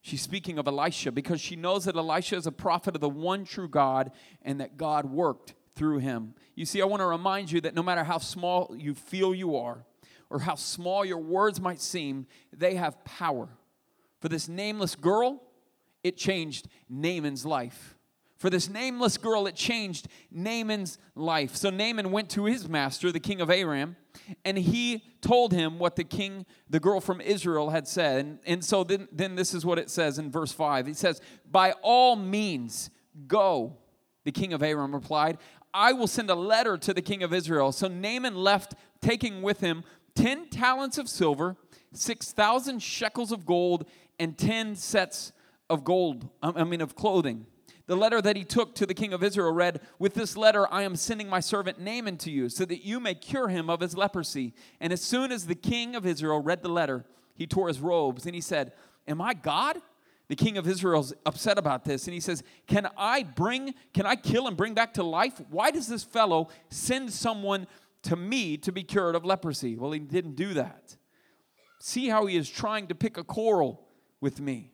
She's 0.00 0.22
speaking 0.22 0.58
of 0.58 0.68
Elisha 0.68 1.10
because 1.10 1.40
she 1.40 1.56
knows 1.56 1.86
that 1.86 1.96
Elisha 1.96 2.36
is 2.36 2.46
a 2.46 2.52
prophet 2.52 2.94
of 2.94 3.00
the 3.00 3.08
one 3.08 3.44
true 3.44 3.68
God 3.68 4.12
and 4.42 4.60
that 4.60 4.76
God 4.76 5.06
worked 5.06 5.54
through 5.74 5.98
him. 5.98 6.34
You 6.54 6.66
see, 6.66 6.80
I 6.80 6.84
want 6.84 7.00
to 7.00 7.06
remind 7.06 7.50
you 7.50 7.60
that 7.62 7.74
no 7.74 7.82
matter 7.82 8.04
how 8.04 8.18
small 8.18 8.74
you 8.76 8.94
feel 8.94 9.34
you 9.34 9.56
are 9.56 9.84
or 10.30 10.40
how 10.40 10.54
small 10.54 11.04
your 11.04 11.18
words 11.18 11.60
might 11.60 11.80
seem, 11.80 12.26
they 12.56 12.74
have 12.74 13.04
power. 13.04 13.48
For 14.20 14.28
this 14.28 14.48
nameless 14.48 14.94
girl, 14.94 15.42
it 16.04 16.16
changed 16.16 16.68
Naaman's 16.88 17.44
life. 17.44 17.97
For 18.38 18.50
this 18.50 18.68
nameless 18.68 19.18
girl, 19.18 19.48
it 19.48 19.56
changed 19.56 20.06
Naaman's 20.30 20.98
life. 21.16 21.56
So 21.56 21.70
Naaman 21.70 22.12
went 22.12 22.30
to 22.30 22.44
his 22.44 22.68
master, 22.68 23.10
the 23.10 23.18
king 23.18 23.40
of 23.40 23.50
Aram, 23.50 23.96
and 24.44 24.56
he 24.56 25.02
told 25.20 25.52
him 25.52 25.80
what 25.80 25.96
the 25.96 26.04
king, 26.04 26.46
the 26.70 26.78
girl 26.78 27.00
from 27.00 27.20
Israel, 27.20 27.70
had 27.70 27.88
said. 27.88 28.24
And, 28.24 28.38
and 28.46 28.64
so 28.64 28.84
then, 28.84 29.08
then 29.10 29.34
this 29.34 29.54
is 29.54 29.66
what 29.66 29.78
it 29.78 29.90
says 29.90 30.20
in 30.20 30.30
verse 30.30 30.52
5. 30.52 30.86
It 30.86 30.96
says, 30.96 31.20
By 31.50 31.72
all 31.82 32.14
means, 32.14 32.90
go. 33.26 33.76
The 34.24 34.32
king 34.32 34.52
of 34.52 34.62
Aram 34.62 34.94
replied, 34.94 35.38
I 35.74 35.92
will 35.92 36.06
send 36.06 36.30
a 36.30 36.34
letter 36.36 36.78
to 36.78 36.94
the 36.94 37.02
king 37.02 37.24
of 37.24 37.34
Israel. 37.34 37.72
So 37.72 37.88
Naaman 37.88 38.36
left, 38.36 38.74
taking 39.00 39.42
with 39.42 39.60
him 39.60 39.82
10 40.14 40.48
talents 40.50 40.96
of 40.96 41.08
silver, 41.08 41.56
6,000 41.92 42.80
shekels 42.80 43.32
of 43.32 43.44
gold, 43.44 43.88
and 44.20 44.38
10 44.38 44.76
sets 44.76 45.32
of 45.68 45.82
gold, 45.82 46.28
I 46.40 46.62
mean, 46.62 46.80
of 46.80 46.94
clothing. 46.94 47.46
The 47.88 47.96
letter 47.96 48.20
that 48.20 48.36
he 48.36 48.44
took 48.44 48.74
to 48.76 48.86
the 48.86 48.92
king 48.92 49.14
of 49.14 49.22
Israel 49.22 49.50
read, 49.50 49.80
With 49.98 50.12
this 50.12 50.36
letter 50.36 50.72
I 50.72 50.82
am 50.82 50.94
sending 50.94 51.28
my 51.28 51.40
servant 51.40 51.80
Naaman 51.80 52.18
to 52.18 52.30
you, 52.30 52.50
so 52.50 52.66
that 52.66 52.84
you 52.84 53.00
may 53.00 53.14
cure 53.14 53.48
him 53.48 53.70
of 53.70 53.80
his 53.80 53.96
leprosy. 53.96 54.54
And 54.78 54.92
as 54.92 55.00
soon 55.00 55.32
as 55.32 55.46
the 55.46 55.54
king 55.54 55.96
of 55.96 56.04
Israel 56.04 56.40
read 56.40 56.62
the 56.62 56.68
letter, 56.68 57.06
he 57.34 57.46
tore 57.46 57.66
his 57.68 57.80
robes 57.80 58.26
and 58.26 58.34
he 58.34 58.42
said, 58.42 58.72
Am 59.08 59.22
I 59.22 59.32
God? 59.32 59.78
The 60.28 60.36
king 60.36 60.58
of 60.58 60.68
Israel's 60.68 61.14
upset 61.24 61.56
about 61.56 61.86
this 61.86 62.06
and 62.06 62.12
he 62.12 62.20
says, 62.20 62.42
Can 62.66 62.86
I 62.98 63.22
bring, 63.22 63.74
can 63.94 64.04
I 64.04 64.16
kill 64.16 64.48
and 64.48 64.56
bring 64.56 64.74
back 64.74 64.92
to 64.94 65.02
life? 65.02 65.40
Why 65.48 65.70
does 65.70 65.88
this 65.88 66.04
fellow 66.04 66.48
send 66.68 67.10
someone 67.10 67.66
to 68.02 68.16
me 68.16 68.58
to 68.58 68.70
be 68.70 68.82
cured 68.82 69.14
of 69.14 69.24
leprosy? 69.24 69.76
Well, 69.76 69.92
he 69.92 69.98
didn't 69.98 70.36
do 70.36 70.52
that. 70.54 70.96
See 71.80 72.08
how 72.08 72.26
he 72.26 72.36
is 72.36 72.50
trying 72.50 72.88
to 72.88 72.94
pick 72.94 73.16
a 73.16 73.24
quarrel 73.24 73.88
with 74.20 74.40
me. 74.40 74.72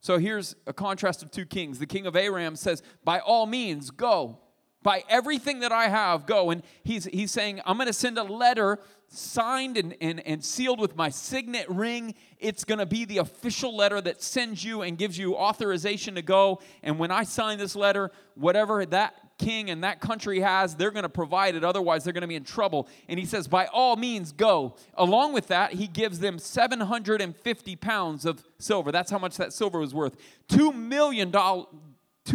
So 0.00 0.18
here's 0.18 0.56
a 0.66 0.72
contrast 0.72 1.22
of 1.22 1.30
two 1.30 1.44
kings. 1.44 1.78
The 1.78 1.86
king 1.86 2.06
of 2.06 2.16
Aram 2.16 2.56
says, 2.56 2.82
By 3.04 3.20
all 3.20 3.46
means, 3.46 3.90
go. 3.90 4.38
By 4.82 5.04
everything 5.10 5.60
that 5.60 5.72
I 5.72 5.88
have, 5.88 6.24
go. 6.24 6.50
And 6.50 6.62
he's, 6.84 7.04
he's 7.04 7.30
saying, 7.30 7.60
I'm 7.66 7.76
going 7.76 7.86
to 7.86 7.92
send 7.92 8.16
a 8.16 8.22
letter 8.22 8.78
signed 9.08 9.76
and, 9.76 9.94
and, 10.00 10.20
and 10.26 10.42
sealed 10.42 10.80
with 10.80 10.96
my 10.96 11.10
signet 11.10 11.68
ring. 11.68 12.14
It's 12.38 12.64
going 12.64 12.78
to 12.78 12.86
be 12.86 13.04
the 13.04 13.18
official 13.18 13.76
letter 13.76 14.00
that 14.00 14.22
sends 14.22 14.64
you 14.64 14.82
and 14.82 14.96
gives 14.96 15.18
you 15.18 15.34
authorization 15.36 16.14
to 16.14 16.22
go. 16.22 16.60
And 16.82 16.98
when 16.98 17.10
I 17.10 17.24
sign 17.24 17.58
this 17.58 17.76
letter, 17.76 18.10
whatever 18.36 18.86
that 18.86 19.29
king 19.40 19.70
and 19.70 19.82
that 19.82 20.00
country 20.00 20.40
has, 20.40 20.76
they're 20.76 20.90
going 20.90 21.04
to 21.04 21.08
provide 21.08 21.54
it. 21.54 21.64
Otherwise, 21.64 22.04
they're 22.04 22.12
going 22.12 22.20
to 22.22 22.28
be 22.28 22.36
in 22.36 22.44
trouble. 22.44 22.86
And 23.08 23.18
he 23.18 23.26
says, 23.26 23.48
By 23.48 23.66
all 23.66 23.96
means, 23.96 24.32
go. 24.32 24.76
Along 24.94 25.32
with 25.32 25.48
that, 25.48 25.72
he 25.72 25.86
gives 25.86 26.20
them 26.20 26.38
750 26.38 27.76
pounds 27.76 28.24
of 28.24 28.44
silver. 28.58 28.92
That's 28.92 29.10
how 29.10 29.18
much 29.18 29.36
that 29.38 29.52
silver 29.52 29.78
was 29.78 29.94
worth. 29.94 30.16
$2 30.48 30.74
million, 30.74 31.32
$2 31.32 31.64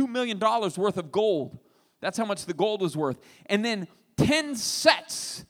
million 0.10 0.40
worth 0.40 0.98
of 0.98 1.12
gold. 1.12 1.60
That's 2.02 2.18
how 2.18 2.26
much 2.26 2.46
the 2.46 2.54
gold 2.54 2.82
was 2.82 2.98
worth. 2.98 3.20
And 3.46 3.64
then 3.64 3.88
10 4.18 4.56
sets 4.56 5.46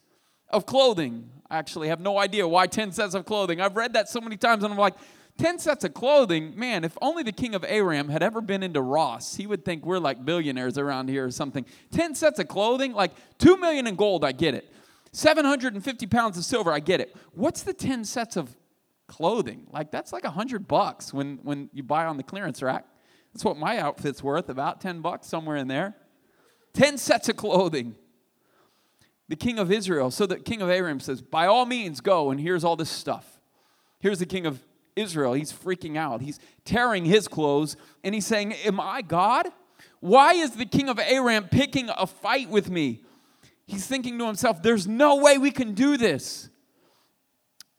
of 0.50 0.66
clothing. 0.66 1.30
I 1.50 1.58
actually 1.58 1.88
have 1.88 2.00
no 2.00 2.18
idea 2.18 2.46
why 2.46 2.66
10 2.66 2.92
sets 2.92 3.14
of 3.14 3.24
clothing. 3.24 3.60
I've 3.60 3.76
read 3.76 3.94
that 3.94 4.08
so 4.08 4.20
many 4.20 4.36
times 4.36 4.64
and 4.64 4.72
I'm 4.72 4.78
like, 4.78 4.94
10 5.38 5.58
sets 5.58 5.84
of 5.84 5.92
clothing, 5.92 6.58
man, 6.58 6.82
if 6.84 6.96
only 7.02 7.22
the 7.22 7.32
king 7.32 7.54
of 7.54 7.64
Aram 7.68 8.08
had 8.08 8.22
ever 8.22 8.40
been 8.40 8.62
into 8.62 8.80
Ross, 8.80 9.36
he 9.36 9.46
would 9.46 9.64
think 9.64 9.84
we're 9.84 9.98
like 9.98 10.24
billionaires 10.24 10.78
around 10.78 11.08
here 11.08 11.26
or 11.26 11.30
something. 11.30 11.66
10 11.92 12.14
sets 12.14 12.38
of 12.38 12.48
clothing, 12.48 12.92
like 12.92 13.12
2 13.38 13.58
million 13.58 13.86
in 13.86 13.96
gold, 13.96 14.24
I 14.24 14.32
get 14.32 14.54
it. 14.54 14.72
750 15.12 16.06
pounds 16.06 16.38
of 16.38 16.44
silver, 16.44 16.72
I 16.72 16.80
get 16.80 17.00
it. 17.00 17.14
What's 17.32 17.62
the 17.62 17.74
10 17.74 18.04
sets 18.04 18.36
of 18.36 18.56
clothing? 19.06 19.66
Like 19.70 19.90
that's 19.90 20.12
like 20.12 20.24
100 20.24 20.66
bucks 20.66 21.12
when, 21.12 21.38
when 21.42 21.68
you 21.72 21.82
buy 21.82 22.06
on 22.06 22.16
the 22.16 22.22
clearance 22.22 22.62
rack. 22.62 22.86
That's 23.32 23.44
what 23.44 23.58
my 23.58 23.78
outfit's 23.78 24.22
worth, 24.22 24.48
about 24.48 24.80
10 24.80 25.00
bucks, 25.00 25.26
somewhere 25.26 25.56
in 25.56 25.68
there. 25.68 25.94
10 26.72 26.96
sets 26.96 27.28
of 27.28 27.36
clothing. 27.36 27.94
The 29.28 29.36
king 29.36 29.58
of 29.58 29.72
Israel, 29.72 30.10
so 30.10 30.24
the 30.24 30.38
king 30.38 30.62
of 30.62 30.70
Aram 30.70 31.00
says, 31.00 31.20
By 31.20 31.46
all 31.46 31.66
means, 31.66 32.00
go, 32.00 32.30
and 32.30 32.40
here's 32.40 32.64
all 32.64 32.76
this 32.76 32.88
stuff. 32.88 33.40
Here's 33.98 34.18
the 34.20 34.26
king 34.26 34.46
of 34.46 34.62
Israel. 34.96 35.34
He's 35.34 35.52
freaking 35.52 35.96
out. 35.96 36.22
He's 36.22 36.40
tearing 36.64 37.04
his 37.04 37.28
clothes 37.28 37.76
and 38.02 38.14
he's 38.14 38.26
saying, 38.26 38.54
Am 38.54 38.80
I 38.80 39.02
God? 39.02 39.48
Why 40.00 40.32
is 40.32 40.52
the 40.52 40.66
king 40.66 40.88
of 40.88 40.98
Aram 40.98 41.48
picking 41.50 41.90
a 41.96 42.06
fight 42.06 42.48
with 42.48 42.70
me? 42.70 43.02
He's 43.66 43.86
thinking 43.86 44.18
to 44.18 44.26
himself, 44.26 44.62
There's 44.62 44.88
no 44.88 45.16
way 45.16 45.38
we 45.38 45.50
can 45.50 45.74
do 45.74 45.96
this. 45.96 46.48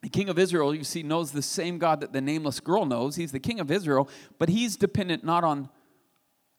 The 0.04 0.10
king 0.10 0.30
of 0.30 0.38
Israel, 0.38 0.74
you 0.76 0.84
see, 0.84 1.04
knows 1.04 1.32
the 1.32 1.42
same 1.42 1.80
God 1.80 2.02
that 2.02 2.14
the 2.14 2.22
nameless 2.22 2.60
girl 2.60 2.86
knows. 2.86 3.16
He's 3.16 3.32
the 3.32 3.40
king 3.40 3.60
of 3.60 3.72
Israel, 3.72 4.08
but 4.38 4.48
he's 4.48 4.78
dependent 4.78 5.24
not 5.24 5.44
on 5.44 5.70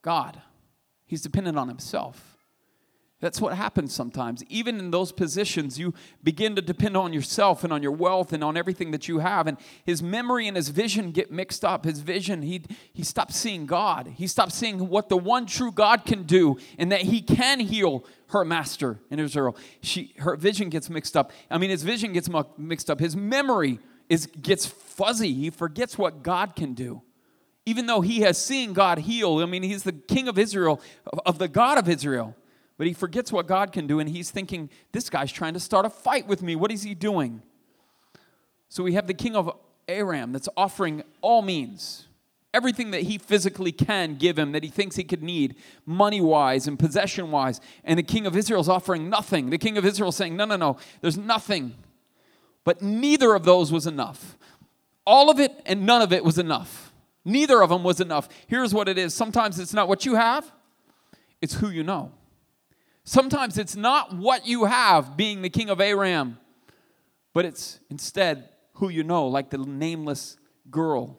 God, 0.02 0.42
he's 1.06 1.22
dependent 1.22 1.56
on 1.58 1.68
himself. 1.68 2.27
That's 3.20 3.40
what 3.40 3.56
happens 3.56 3.92
sometimes. 3.92 4.44
Even 4.48 4.78
in 4.78 4.92
those 4.92 5.10
positions, 5.10 5.76
you 5.76 5.92
begin 6.22 6.54
to 6.54 6.62
depend 6.62 6.96
on 6.96 7.12
yourself 7.12 7.64
and 7.64 7.72
on 7.72 7.82
your 7.82 7.90
wealth 7.90 8.32
and 8.32 8.44
on 8.44 8.56
everything 8.56 8.92
that 8.92 9.08
you 9.08 9.18
have. 9.18 9.48
And 9.48 9.56
his 9.84 10.00
memory 10.00 10.46
and 10.46 10.56
his 10.56 10.68
vision 10.68 11.10
get 11.10 11.28
mixed 11.28 11.64
up. 11.64 11.84
His 11.84 11.98
vision, 11.98 12.42
he, 12.42 12.62
he 12.92 13.02
stops 13.02 13.34
seeing 13.34 13.66
God. 13.66 14.14
He 14.16 14.28
stops 14.28 14.54
seeing 14.54 14.88
what 14.88 15.08
the 15.08 15.16
one 15.16 15.46
true 15.46 15.72
God 15.72 16.04
can 16.04 16.22
do 16.24 16.58
and 16.78 16.92
that 16.92 17.02
he 17.02 17.20
can 17.20 17.58
heal 17.58 18.04
her 18.28 18.44
master 18.44 19.00
in 19.10 19.18
Israel. 19.18 19.56
She, 19.80 20.14
her 20.18 20.36
vision 20.36 20.68
gets 20.68 20.88
mixed 20.88 21.16
up. 21.16 21.32
I 21.50 21.58
mean, 21.58 21.70
his 21.70 21.82
vision 21.82 22.12
gets 22.12 22.30
mixed 22.56 22.88
up. 22.88 23.00
His 23.00 23.16
memory 23.16 23.80
is, 24.08 24.26
gets 24.26 24.64
fuzzy. 24.64 25.34
He 25.34 25.50
forgets 25.50 25.98
what 25.98 26.22
God 26.22 26.54
can 26.54 26.74
do 26.74 27.02
even 27.66 27.84
though 27.84 28.00
he 28.00 28.22
has 28.22 28.42
seen 28.42 28.72
God 28.72 28.96
heal. 28.96 29.40
I 29.40 29.44
mean, 29.44 29.62
he's 29.62 29.82
the 29.82 29.92
king 29.92 30.26
of 30.26 30.38
Israel, 30.38 30.80
of 31.26 31.38
the 31.38 31.48
God 31.48 31.76
of 31.76 31.86
Israel. 31.86 32.34
But 32.78 32.86
he 32.86 32.92
forgets 32.94 33.32
what 33.32 33.46
God 33.48 33.72
can 33.72 33.86
do, 33.86 33.98
and 33.98 34.08
he's 34.08 34.30
thinking, 34.30 34.70
this 34.92 35.10
guy's 35.10 35.32
trying 35.32 35.54
to 35.54 35.60
start 35.60 35.84
a 35.84 35.90
fight 35.90 36.26
with 36.28 36.42
me. 36.42 36.56
What 36.56 36.70
is 36.70 36.84
he 36.84 36.94
doing? 36.94 37.42
So 38.68 38.84
we 38.84 38.94
have 38.94 39.08
the 39.08 39.14
king 39.14 39.34
of 39.34 39.50
Aram 39.88 40.32
that's 40.32 40.48
offering 40.56 41.02
all 41.20 41.42
means, 41.42 42.06
everything 42.54 42.92
that 42.92 43.02
he 43.02 43.18
physically 43.18 43.72
can 43.72 44.14
give 44.14 44.38
him 44.38 44.52
that 44.52 44.62
he 44.62 44.70
thinks 44.70 44.94
he 44.94 45.02
could 45.02 45.24
need, 45.24 45.56
money 45.84 46.20
wise 46.20 46.68
and 46.68 46.78
possession 46.78 47.32
wise. 47.32 47.60
And 47.82 47.98
the 47.98 48.04
king 48.04 48.26
of 48.26 48.36
Israel 48.36 48.60
is 48.60 48.68
offering 48.68 49.10
nothing. 49.10 49.50
The 49.50 49.58
king 49.58 49.76
of 49.76 49.84
Israel 49.84 50.12
saying, 50.12 50.36
no, 50.36 50.44
no, 50.44 50.56
no, 50.56 50.76
there's 51.00 51.18
nothing. 51.18 51.74
But 52.62 52.80
neither 52.80 53.34
of 53.34 53.44
those 53.44 53.72
was 53.72 53.86
enough. 53.86 54.36
All 55.04 55.30
of 55.30 55.40
it 55.40 55.52
and 55.66 55.84
none 55.84 56.02
of 56.02 56.12
it 56.12 56.22
was 56.22 56.38
enough. 56.38 56.92
Neither 57.24 57.60
of 57.62 57.70
them 57.70 57.82
was 57.82 58.00
enough. 58.00 58.28
Here's 58.46 58.72
what 58.72 58.88
it 58.88 58.98
is 58.98 59.14
sometimes 59.14 59.58
it's 59.58 59.74
not 59.74 59.88
what 59.88 60.06
you 60.06 60.14
have, 60.14 60.50
it's 61.40 61.54
who 61.54 61.70
you 61.70 61.82
know. 61.82 62.12
Sometimes 63.08 63.56
it's 63.56 63.74
not 63.74 64.14
what 64.14 64.46
you 64.46 64.66
have, 64.66 65.16
being 65.16 65.40
the 65.40 65.48
king 65.48 65.70
of 65.70 65.80
Aram, 65.80 66.36
but 67.32 67.46
it's 67.46 67.80
instead 67.88 68.50
who 68.74 68.90
you 68.90 69.02
know, 69.02 69.28
like 69.28 69.48
the 69.48 69.56
nameless 69.56 70.36
girl. 70.70 71.18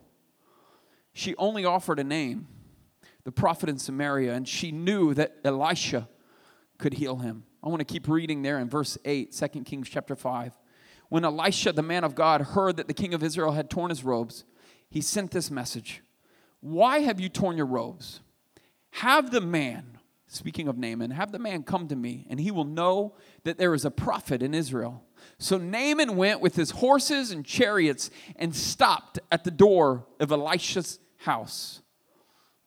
She 1.14 1.36
only 1.38 1.66
offered 1.66 1.98
a 1.98 2.04
name, 2.04 2.48
the 3.24 3.32
prophet 3.32 3.70
in 3.70 3.80
Samaria, 3.80 4.36
and 4.36 4.48
she 4.48 4.72
knew 4.72 5.16
that 5.16 5.38
Elisha 5.44 6.08
could 6.78 6.94
heal 6.94 7.16
him. 7.16 7.46
I 7.64 7.70
want 7.70 7.80
to 7.80 7.92
keep 7.92 8.08
reading 8.08 8.44
there 8.44 8.60
in 8.60 8.70
verse 8.70 8.96
8, 9.04 9.32
2 9.32 9.48
Kings 9.64 9.90
chapter 9.90 10.16
5. 10.16 10.60
When 11.10 11.26
Elisha, 11.26 11.72
the 11.72 11.82
man 11.82 12.04
of 12.04 12.14
God, 12.14 12.42
heard 12.42 12.78
that 12.78 12.88
the 12.88 12.94
king 12.94 13.16
of 13.16 13.24
Israel 13.24 13.54
had 13.54 13.68
torn 13.68 13.90
his 13.90 14.04
robes, 14.04 14.44
he 14.92 15.02
sent 15.02 15.32
this 15.32 15.50
message 15.50 16.04
Why 16.60 17.00
have 17.00 17.20
you 17.20 17.30
torn 17.30 17.58
your 17.58 17.66
robes? 17.66 18.20
Have 18.92 19.32
the 19.32 19.42
man 19.42 19.99
speaking 20.30 20.68
of 20.68 20.78
Naaman, 20.78 21.12
have 21.12 21.32
the 21.32 21.40
man 21.40 21.64
come 21.64 21.88
to 21.88 21.96
me, 21.96 22.26
and 22.30 22.40
he 22.40 22.52
will 22.52 22.64
know 22.64 23.16
that 23.44 23.58
there 23.58 23.74
is 23.74 23.84
a 23.84 23.92
prophet 23.92 24.42
in 24.42 24.54
Israel. 24.54 25.04
So 25.40 25.58
Naaman 25.58 26.16
went 26.16 26.40
with 26.40 26.56
his 26.56 26.72
horses 26.72 27.32
and 27.32 27.44
chariots 27.44 28.12
and 28.36 28.56
stopped 28.56 29.20
at 29.32 29.44
the 29.44 29.52
door 29.52 30.06
of 30.20 30.32
Elisha's 30.32 31.00
house. 31.18 31.82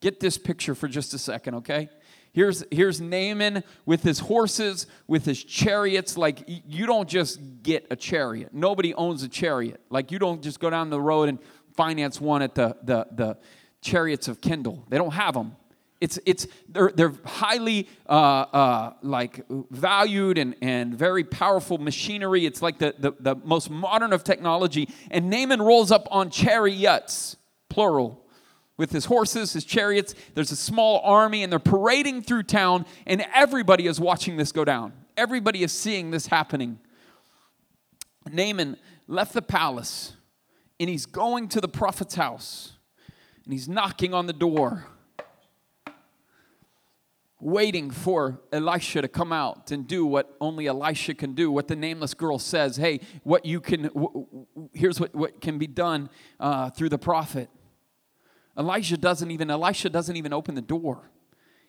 Get 0.01 0.19
this 0.19 0.37
picture 0.37 0.75
for 0.75 0.89
just 0.89 1.15
a 1.15 1.19
second, 1.19 1.55
okay? 1.57 1.89
Here's, 2.33 2.65
here's 2.73 3.01
Naaman 3.01 3.63
with 3.87 4.03
his 4.03 4.19
horses, 4.19 4.89
with 5.07 5.25
his 5.25 5.43
chariots. 5.45 6.19
Like, 6.19 6.43
you 6.47 6.87
don't 6.87 7.09
just 7.09 7.39
get 7.63 7.87
a 7.91 7.97
chariot. 7.97 8.51
Nobody 8.53 8.93
owns 8.95 9.23
a 9.23 9.29
chariot. 9.29 9.81
Like, 9.89 10.11
you 10.11 10.19
don't 10.19 10.43
just 10.43 10.59
go 10.59 10.69
down 10.69 10.91
the 10.91 11.01
road 11.01 11.29
and 11.29 11.39
finance 11.77 12.21
one 12.21 12.43
at 12.43 12.55
the, 12.55 12.77
the, 12.83 13.07
the 13.13 13.39
chariots 13.83 14.27
of 14.29 14.41
Kendall. 14.41 14.85
They 14.89 14.99
don't 14.99 15.13
have 15.13 15.35
them. 15.35 15.57
It's, 16.03 16.19
it's, 16.27 16.49
they're, 16.69 16.91
they're 16.93 17.15
highly 17.25 17.89
uh, 18.09 18.13
uh, 18.13 18.93
like 19.03 19.45
valued 19.49 20.37
and, 20.37 20.57
and 20.61 20.93
very 20.93 21.23
powerful 21.23 21.79
machinery. 21.79 22.45
It's 22.45 22.61
like 22.61 22.79
the, 22.79 22.93
the, 22.99 23.13
the 23.21 23.37
most 23.37 23.71
modern 23.71 24.13
of 24.13 24.25
technology. 24.25 24.89
And 25.13 25.31
Naaman 25.31 25.63
rolls 25.63 25.93
up 25.93 26.09
on 26.11 26.31
chariots, 26.31 27.37
plural, 27.69 28.27
with 28.77 28.91
his 28.91 29.05
horses, 29.05 29.53
his 29.53 29.65
chariots. 29.65 30.17
There's 30.35 30.51
a 30.51 30.57
small 30.57 31.01
army, 31.05 31.45
and 31.45 31.53
they're 31.53 31.61
parading 31.61 32.23
through 32.23 32.43
town, 32.45 32.85
and 33.07 33.25
everybody 33.33 33.87
is 33.87 34.01
watching 34.01 34.37
this 34.37 34.51
go 34.51 34.65
down. 34.65 34.95
Everybody 35.17 35.63
is 35.63 35.71
seeing 35.71 36.11
this 36.11 36.27
happening. 36.27 36.81
Naaman 38.29 38.77
left 39.07 39.35
the 39.35 39.43
palace, 39.43 40.15
and 40.81 40.91
he's 40.91 41.07
going 41.07 41.47
to 41.51 41.61
the 41.61 41.69
prophet's 41.69 42.17
house, 42.17 42.73
and 43.45 43.53
he's 43.53 43.69
knocking 43.69 44.13
on 44.13 44.27
the 44.27 44.33
door 44.33 44.89
waiting 47.43 47.91
for 47.91 48.41
Elisha 48.53 49.03
to 49.03 49.09
come 49.09 49.33
out 49.33 49.73
and 49.73 49.87
do 49.89 50.07
what 50.07 50.37
only 50.41 50.69
Elisha 50.69 51.13
can 51.13 51.35
do. 51.35 51.51
What 51.51 51.67
the 51.67 51.75
nameless 51.75 52.15
girl 52.15 52.39
says, 52.39 52.77
hey, 52.77 53.01
what 53.25 53.45
you 53.45 53.61
can, 53.61 53.91
here's 54.73 55.01
what, 55.01 55.13
what 55.13 55.41
can 55.41 55.59
be 55.59 55.67
done 55.67 56.09
uh, 56.39 56.71
through 56.71 56.89
the 56.89 56.99
prophet. 56.99 57.51
Elisha 58.57 58.97
doesn't 58.97 59.33
even, 59.33 59.51
Elisha 59.51 59.91
doesn't 59.91 60.17
even 60.17 60.33
open 60.33 60.55
the 60.55 60.63
door. 60.63 61.11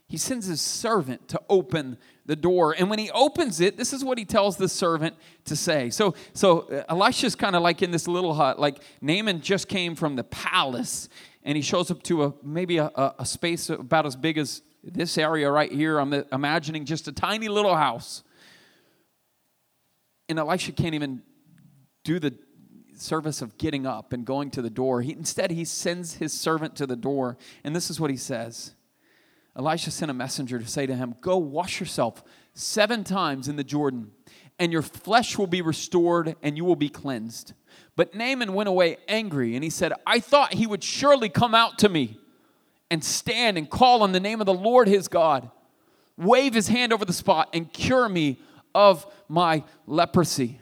He 0.08 0.18
sends 0.18 0.46
his 0.46 0.62
servant 0.62 1.28
to 1.30 1.42
open 1.50 1.98
the 2.28 2.36
door. 2.36 2.76
And 2.78 2.88
when 2.88 3.00
he 3.00 3.10
opens 3.10 3.60
it, 3.60 3.76
this 3.76 3.94
is 3.94 4.04
what 4.04 4.20
he 4.20 4.26
tells 4.26 4.58
the 4.58 4.70
servant 4.70 5.16
to 5.46 5.56
say. 5.56 5.90
So, 5.90 6.14
so 6.34 6.60
uh, 6.60 6.84
Elisha's 6.88 7.34
kind 7.34 7.56
of 7.56 7.64
like 7.64 7.82
in 7.82 7.90
this 7.90 8.08
little 8.08 8.36
hut. 8.36 8.60
Like 8.60 8.78
Naaman 9.02 9.42
just 9.42 9.68
came 9.68 9.96
from 9.96 10.18
the 10.18 10.24
palace 10.24 11.10
and 11.42 11.56
he 11.56 11.64
shows 11.64 11.90
up 11.90 12.04
to 12.04 12.26
a 12.26 12.34
maybe 12.44 12.78
a, 12.78 12.92
a 13.18 13.26
space 13.26 13.72
about 13.72 14.06
as 14.06 14.16
big 14.16 14.38
as 14.38 14.62
this 14.84 15.18
area 15.18 15.50
right 15.50 15.72
here, 15.72 15.98
I'm 15.98 16.14
imagining 16.32 16.86
just 16.86 17.08
a 17.08 17.12
tiny 17.12 17.48
little 17.48 17.76
house. 17.76 18.24
And 20.28 20.40
Elisha 20.40 20.72
can't 20.74 20.96
even 20.96 21.22
do 22.04 22.20
the 22.20 22.34
service 22.96 23.42
of 23.42 23.58
getting 23.58 23.86
up 23.86 24.14
and 24.14 24.26
going 24.26 24.52
to 24.52 24.62
the 24.62 24.70
door. 24.70 25.02
He, 25.02 25.14
instead, 25.14 25.52
he 25.52 25.66
sends 25.66 26.16
his 26.16 26.34
servant 26.34 26.76
to 26.78 26.86
the 26.86 26.96
door. 26.96 27.38
And 27.64 27.76
this 27.76 27.90
is 27.90 28.00
what 28.00 28.12
he 28.12 28.18
says 28.18 28.76
Elisha 29.56 29.92
sent 29.92 30.12
a 30.12 30.14
messenger 30.14 30.60
to 30.60 30.68
say 30.68 30.86
to 30.86 30.96
him, 30.96 31.16
Go 31.22 31.38
wash 31.38 31.80
yourself 31.80 32.24
seven 32.54 33.04
times 33.04 33.48
in 33.48 33.56
the 33.56 33.64
Jordan, 33.64 34.12
and 34.60 34.72
your 34.72 34.82
flesh 34.82 35.38
will 35.38 35.48
be 35.48 35.62
restored 35.62 36.36
and 36.42 36.58
you 36.58 36.66
will 36.66 36.76
be 36.76 36.90
cleansed. 36.90 37.54
But 37.96 38.16
Naaman 38.16 38.54
went 38.54 38.70
away 38.70 38.98
angry, 39.08 39.56
and 39.56 39.64
he 39.64 39.70
said, 39.70 39.94
I 40.06 40.20
thought 40.20 40.54
he 40.54 40.68
would 40.68 40.84
surely 40.84 41.30
come 41.30 41.56
out 41.56 41.80
to 41.80 41.90
me 41.90 42.20
and 42.94 43.04
stand 43.04 43.58
and 43.58 43.68
call 43.72 44.04
on 44.04 44.12
the 44.12 44.20
name 44.20 44.40
of 44.40 44.46
the 44.46 44.54
Lord 44.54 44.88
his 44.88 45.08
God, 45.08 45.50
wave 46.16 46.54
his 46.54 46.68
hand 46.68 46.94
over 46.94 47.06
the 47.06 47.12
spot, 47.12 47.50
and 47.52 47.74
cure 47.74 48.08
me 48.08 48.40
of 48.76 49.12
my 49.28 49.64
leprosy. 49.88 50.62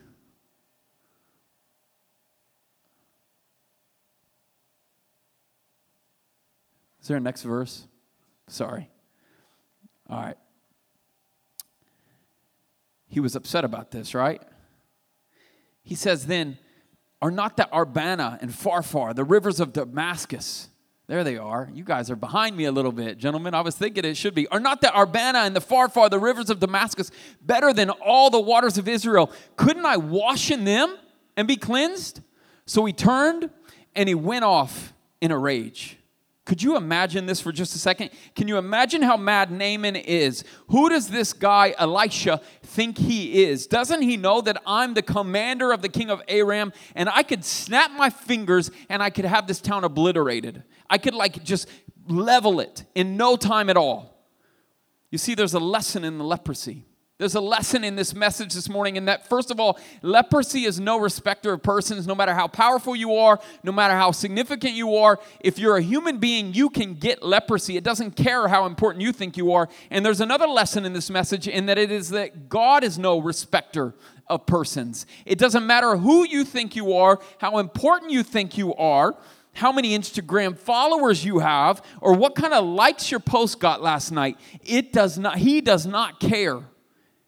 Is 7.02 7.10
there 7.10 7.18
a 7.18 7.20
next 7.20 7.42
verse? 7.42 7.86
Sorry. 8.48 8.90
All 10.10 10.22
right. 10.22 10.38
he 13.10 13.20
was 13.20 13.36
upset 13.36 13.66
about 13.66 13.92
this, 13.92 14.16
right? 14.16 14.42
He 15.84 15.96
says, 15.96 16.28
Then, 16.28 16.58
are 17.22 17.32
not 17.32 17.58
the 17.58 17.68
Abana 17.78 18.40
and 18.42 18.52
Pharpar, 18.52 19.14
the 19.14 19.26
rivers 19.26 19.60
of 19.60 19.74
Damascus, 19.74 20.70
there 21.12 21.26
they 21.26 21.38
are. 21.38 21.70
You 21.74 21.84
guys 21.84 22.10
are 22.10 22.16
behind 22.16 22.56
me 22.56 22.64
a 22.64 22.72
little 22.72 22.94
bit, 22.94 23.18
gentlemen. 23.18 23.54
I 23.54 23.60
was 23.60 23.76
thinking 23.76 24.06
it 24.06 24.16
should 24.16 24.34
be. 24.34 24.48
Are 24.48 24.62
not 24.62 24.80
the 24.80 24.98
Abana 24.98 25.40
and 25.40 25.54
the 25.54 25.60
Pharpar, 25.60 26.10
the 26.10 26.18
rivers 26.18 26.50
of 26.50 26.62
Damascus, 26.62 27.12
better 27.42 27.74
than 27.74 27.90
all 27.90 28.30
the 28.30 28.40
waters 28.40 28.78
of 28.78 28.88
Israel? 28.88 29.30
Couldn't 29.58 29.86
I 29.86 29.98
wash 29.98 30.52
in 30.52 30.64
them 30.64 30.96
and 31.36 31.50
be 31.50 31.58
cleansed? 31.58 32.22
So 32.66 32.86
he 32.86 32.94
turned 32.94 33.50
and 33.94 34.08
he 34.08 34.16
went 34.16 34.46
off 34.46 34.94
in 35.20 35.32
a 35.32 35.38
rage. 35.38 35.98
Could 36.52 36.62
you 36.62 36.76
imagine 36.76 37.28
this 37.28 37.40
for 37.40 37.54
just 37.54 37.78
a 37.78 37.80
second? 37.80 38.10
Can 38.36 38.50
you 38.50 38.58
imagine 38.58 39.02
how 39.04 39.16
mad 39.16 39.52
Naaman 39.52 39.96
is? 39.96 40.44
Who 40.68 40.90
does 40.90 41.08
this 41.08 41.32
guy, 41.32 41.74
Elisha, 41.78 42.42
think 42.62 42.98
he 42.98 43.46
is? 43.46 43.68
Doesn't 43.68 44.02
he 44.02 44.18
know 44.18 44.42
that 44.42 44.62
I'm 44.66 44.94
the 44.94 45.02
commander 45.02 45.72
of 45.72 45.82
the 45.82 45.88
king 45.88 46.10
of 46.10 46.22
Aram 46.28 46.74
and 46.94 47.08
I 47.08 47.24
could 47.24 47.46
snap 47.46 47.92
my 47.92 48.10
fingers 48.10 48.70
and 48.90 49.02
I 49.02 49.10
could 49.12 49.24
have 49.24 49.48
this 49.48 49.62
town 49.62 49.86
obliterated? 49.86 50.64
I 50.90 50.98
could, 50.98 51.14
like, 51.14 51.42
just 51.42 51.70
level 52.10 52.60
it 52.60 52.84
in 52.96 53.16
no 53.16 53.38
time 53.38 53.70
at 53.70 53.78
all. 53.78 54.28
You 55.10 55.20
see, 55.20 55.36
there's 55.36 55.54
a 55.54 55.60
lesson 55.62 56.04
in 56.04 56.18
the 56.18 56.26
leprosy. 56.26 56.84
There's 57.22 57.36
a 57.36 57.40
lesson 57.40 57.84
in 57.84 57.96
this 57.96 58.16
message 58.16 58.56
this 58.56 58.68
morning 58.68 58.96
in 58.96 59.06
that, 59.06 59.30
first 59.30 59.52
of 59.52 59.60
all, 59.60 59.80
leprosy 60.02 60.66
is 60.66 60.80
no 60.80 60.98
respecter 61.00 61.54
of 61.54 61.62
persons, 61.62 62.08
no 62.08 62.16
matter 62.16 62.34
how 62.34 62.48
powerful 62.48 62.96
you 62.96 63.14
are, 63.14 63.40
no 63.64 63.72
matter 63.72 63.94
how 63.94 64.10
significant 64.10 64.74
you 64.74 64.96
are. 64.96 65.20
If 65.40 65.60
you're 65.60 65.78
a 65.78 65.84
human 65.84 66.18
being, 66.18 66.56
you 66.56 66.68
can 66.68 66.96
get 66.96 67.22
leprosy. 67.22 67.78
It 67.78 67.84
doesn't 67.84 68.16
care 68.16 68.48
how 68.48 68.66
important 68.66 69.04
you 69.04 69.14
think 69.14 69.38
you 69.38 69.52
are. 69.54 69.70
And 69.92 70.04
there's 70.04 70.20
another 70.20 70.48
lesson 70.48 70.84
in 70.84 70.94
this 70.94 71.12
message 71.12 71.48
in 71.48 71.68
that 71.68 71.78
it 71.78 71.92
is 71.92 72.10
that 72.10 72.50
God 72.50 72.84
is 72.84 72.98
no 72.98 73.20
respecter 73.20 73.94
of 74.26 74.48
persons. 74.48 75.06
It 75.24 75.38
doesn't 75.38 75.68
matter 75.68 75.98
who 75.98 76.26
you 76.26 76.44
think 76.44 76.76
you 76.76 76.94
are, 76.94 77.20
how 77.38 77.60
important 77.60 78.10
you 78.12 78.24
think 78.24 78.58
you 78.58 78.74
are 78.74 79.16
how 79.54 79.70
many 79.70 79.98
Instagram 80.00 80.58
followers 80.58 81.26
you 81.26 81.40
have 81.40 81.84
or 82.00 82.14
what 82.14 82.36
kind 82.36 82.54
of 82.54 82.64
likes 82.64 83.12
your 83.12 83.20
post 83.20 83.60
got 83.60 83.84
last 83.84 84.10
night. 84.10 84.40
It 84.64 84.94
does 84.94 85.20
not 85.20 85.40
he 85.40 85.60
does 85.60 85.86
not 85.86 86.22
care. 86.22 86.64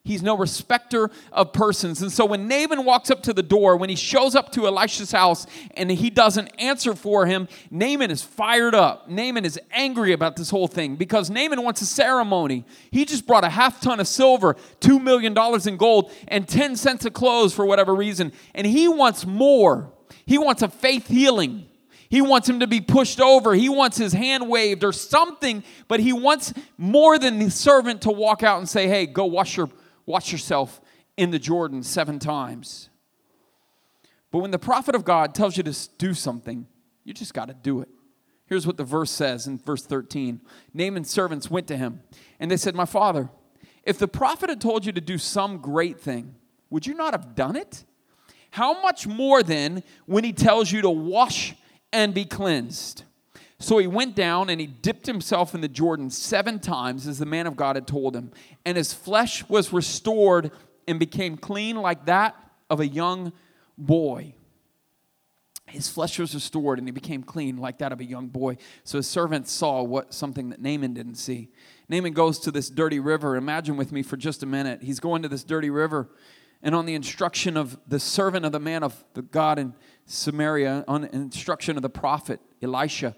He's 0.05 0.21
no 0.21 0.35
respecter 0.37 1.09
of 1.31 1.53
persons. 1.53 2.01
And 2.01 2.11
so 2.11 2.25
when 2.25 2.49
Naaman 2.49 2.83
walks 2.83 3.09
up 3.09 3.23
to 3.23 3.31
the 3.31 3.41
door, 3.41 3.77
when 3.77 3.89
he 3.89 3.95
shows 3.95 4.35
up 4.35 4.51
to 4.51 4.67
Elisha's 4.67 5.13
house 5.13 5.47
and 5.77 5.89
he 5.89 6.09
doesn't 6.09 6.49
answer 6.59 6.93
for 6.93 7.25
him, 7.25 7.47
Naaman 7.71 8.11
is 8.11 8.21
fired 8.21 8.75
up. 8.75 9.09
Naaman 9.09 9.45
is 9.45 9.57
angry 9.71 10.11
about 10.11 10.35
this 10.35 10.49
whole 10.49 10.67
thing 10.67 10.97
because 10.97 11.29
Naaman 11.29 11.63
wants 11.63 11.79
a 11.79 11.85
ceremony. 11.85 12.65
He 12.91 13.05
just 13.05 13.25
brought 13.25 13.45
a 13.45 13.49
half 13.49 13.79
ton 13.79 14.01
of 14.01 14.07
silver, 14.09 14.57
$2 14.81 15.01
million 15.01 15.33
in 15.65 15.77
gold, 15.77 16.11
and 16.27 16.49
10 16.49 16.75
cents 16.75 17.05
of 17.05 17.13
clothes 17.13 17.53
for 17.53 17.65
whatever 17.65 17.95
reason. 17.95 18.33
And 18.53 18.67
he 18.67 18.89
wants 18.89 19.25
more. 19.25 19.93
He 20.25 20.37
wants 20.37 20.61
a 20.63 20.67
faith 20.67 21.07
healing. 21.07 21.69
He 22.09 22.21
wants 22.21 22.49
him 22.49 22.59
to 22.59 22.67
be 22.67 22.81
pushed 22.81 23.21
over. 23.21 23.53
He 23.53 23.69
wants 23.69 23.95
his 23.95 24.11
hand 24.11 24.49
waved 24.49 24.83
or 24.83 24.91
something, 24.91 25.63
but 25.87 26.01
he 26.01 26.11
wants 26.11 26.53
more 26.77 27.17
than 27.17 27.39
the 27.39 27.49
servant 27.49 28.01
to 28.01 28.11
walk 28.11 28.43
out 28.43 28.59
and 28.59 28.67
say, 28.67 28.89
Hey, 28.89 29.05
go 29.05 29.23
wash 29.25 29.55
your 29.55 29.69
Wash 30.05 30.31
yourself 30.31 30.81
in 31.17 31.31
the 31.31 31.39
Jordan 31.39 31.83
seven 31.83 32.19
times. 32.19 32.89
But 34.31 34.39
when 34.39 34.51
the 34.51 34.59
prophet 34.59 34.95
of 34.95 35.05
God 35.05 35.35
tells 35.35 35.57
you 35.57 35.63
to 35.63 35.89
do 35.97 36.13
something, 36.13 36.67
you 37.03 37.13
just 37.13 37.33
got 37.33 37.49
to 37.49 37.53
do 37.53 37.81
it. 37.81 37.89
Here's 38.45 38.67
what 38.67 38.77
the 38.77 38.83
verse 38.83 39.11
says 39.11 39.47
in 39.47 39.57
verse 39.57 39.85
13 39.85 40.41
Naaman's 40.73 41.09
servants 41.09 41.49
went 41.49 41.67
to 41.67 41.77
him, 41.77 42.01
and 42.39 42.49
they 42.49 42.57
said, 42.57 42.75
My 42.75 42.85
father, 42.85 43.29
if 43.83 43.97
the 43.97 44.07
prophet 44.07 44.49
had 44.49 44.61
told 44.61 44.85
you 44.85 44.91
to 44.91 45.01
do 45.01 45.17
some 45.17 45.57
great 45.57 45.99
thing, 45.99 46.35
would 46.69 46.87
you 46.87 46.93
not 46.93 47.13
have 47.13 47.35
done 47.35 47.55
it? 47.55 47.83
How 48.51 48.81
much 48.81 49.07
more 49.07 49.43
then 49.43 49.83
when 50.05 50.23
he 50.23 50.33
tells 50.33 50.71
you 50.71 50.81
to 50.81 50.89
wash 50.89 51.55
and 51.91 52.13
be 52.13 52.25
cleansed? 52.25 53.03
So 53.63 53.77
he 53.77 53.87
went 53.87 54.13
down 54.13 54.49
and 54.49 54.59
he 54.59 54.67
dipped 54.67 55.07
himself 55.07 55.55
in 55.55 55.61
the 55.61 55.69
Jordan 55.69 56.09
seven 56.09 56.59
times, 56.59 57.07
as 57.07 57.17
the 57.17 57.25
man 57.25 57.47
of 57.47 57.55
God 57.55 57.77
had 57.77 57.87
told 57.87 58.13
him. 58.13 58.31
And 58.65 58.75
his 58.75 58.93
flesh 58.93 59.47
was 59.47 59.71
restored 59.71 60.51
and 60.85 60.99
became 60.99 61.37
clean 61.37 61.77
like 61.77 62.05
that 62.07 62.35
of 62.69 62.81
a 62.81 62.87
young 62.87 63.31
boy. 63.77 64.35
His 65.65 65.87
flesh 65.87 66.19
was 66.19 66.33
restored 66.33 66.77
and 66.77 66.85
he 66.89 66.91
became 66.91 67.23
clean 67.23 67.55
like 67.55 67.77
that 67.77 67.93
of 67.93 68.01
a 68.01 68.03
young 68.03 68.27
boy. 68.27 68.57
So 68.83 68.97
his 68.97 69.07
servants 69.07 69.49
saw 69.49 69.81
what 69.81 70.13
something 70.13 70.49
that 70.49 70.61
Naaman 70.61 70.93
didn't 70.93 71.15
see. 71.15 71.49
Naaman 71.87 72.11
goes 72.11 72.39
to 72.39 72.51
this 72.51 72.69
dirty 72.69 72.99
river. 72.99 73.37
Imagine 73.37 73.77
with 73.77 73.93
me 73.93 74.03
for 74.03 74.17
just 74.17 74.43
a 74.43 74.45
minute. 74.45 74.83
He's 74.83 74.99
going 74.99 75.21
to 75.21 75.29
this 75.29 75.45
dirty 75.45 75.69
river, 75.69 76.09
and 76.61 76.75
on 76.75 76.85
the 76.85 76.95
instruction 76.95 77.55
of 77.55 77.77
the 77.87 77.99
servant 77.99 78.45
of 78.45 78.51
the 78.51 78.59
man 78.59 78.83
of 78.83 79.03
the 79.13 79.21
God 79.21 79.57
in 79.57 79.73
Samaria, 80.05 80.83
on 80.87 81.05
instruction 81.05 81.77
of 81.77 81.81
the 81.81 81.89
prophet 81.89 82.41
Elisha, 82.61 83.15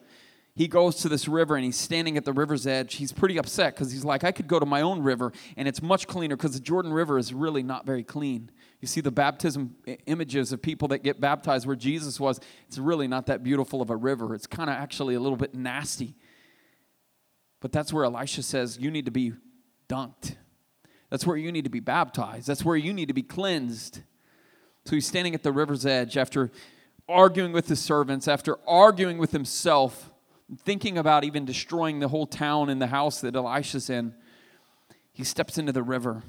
he 0.56 0.70
goes 0.70 0.96
to 0.98 1.10
this 1.10 1.28
river 1.28 1.56
and 1.56 1.65
he's 1.65 1.76
standing 1.76 2.15
at 2.15 2.24
the 2.24 2.32
river's 2.32 2.65
edge. 2.65 2.96
He's 2.96 3.12
pretty 3.12 3.38
upset 3.38 3.76
because 3.76 3.91
he's 3.91 4.06
like, 4.06 4.24
I 4.24 4.32
could 4.32 4.48
go 4.48 4.58
to 4.58 4.65
my 4.65 4.82
own 4.82 5.02
river 5.02 5.34
and 5.58 5.68
it's 5.68 5.82
much 5.82 6.08
cleaner 6.08 6.38
because 6.38 6.54
the 6.54 6.62
Jordan 6.62 6.94
River 6.94 7.18
is 7.18 7.34
really 7.34 7.62
not 7.62 7.86
very 7.86 8.04
clean. 8.04 8.50
You 8.80 8.88
see 8.88 9.02
the 9.02 9.12
baptism 9.12 9.76
images 10.06 10.54
of 10.54 10.62
people 10.62 10.88
that 10.89 11.04
get 11.04 11.20
baptized 11.20 11.68
where 11.68 11.76
Jesus 11.76 12.22
was, 12.22 12.39
it's 12.68 12.78
really 12.78 13.08
not 13.08 13.26
that 13.26 13.44
beautiful 13.44 13.82
of 13.82 13.89
a 13.89 13.98
river. 13.98 14.34
It's 14.34 14.48
kind 14.48 14.70
of 14.70 14.78
actually 14.78 15.15
a 15.15 15.20
little 15.20 15.38
bit 15.38 15.54
nasty. 15.54 16.15
But 17.60 17.74
that's 17.74 17.91
where 17.91 18.06
Elisha 18.06 18.44
says, 18.44 18.78
You 18.80 18.91
need 18.91 19.06
to 19.06 19.12
be 19.12 19.34
dunked. 19.89 20.36
That's 21.10 21.28
where 21.28 21.36
you 21.36 21.52
need 21.52 21.65
to 21.65 21.70
be 21.70 21.82
baptized. 21.82 22.48
That's 22.48 22.63
where 22.63 22.78
you 22.78 22.94
need 22.94 23.10
to 23.10 23.13
be 23.13 23.24
cleansed. 23.24 24.02
So 24.86 24.96
he's 24.96 25.08
standing 25.08 25.36
at 25.36 25.44
the 25.44 25.52
river's 25.52 25.86
edge 25.86 26.15
after 26.15 26.52
arguing 27.10 27.52
with 27.52 27.68
his 27.68 27.82
servants, 27.82 28.28
after 28.28 28.58
arguing 28.68 29.18
with 29.18 29.32
himself 29.32 30.12
thinking 30.64 30.98
about 30.98 31.24
even 31.24 31.46
destroying 31.46 32.00
the 32.00 32.08
whole 32.08 32.28
town 32.28 32.70
and 32.70 32.82
the 32.82 32.88
house 32.88 33.22
that 33.22 33.36
Elisha's 33.36 33.90
in, 33.90 34.14
he 35.12 35.24
steps 35.24 35.58
into 35.58 35.72
the 35.72 35.84
river. 35.84 36.24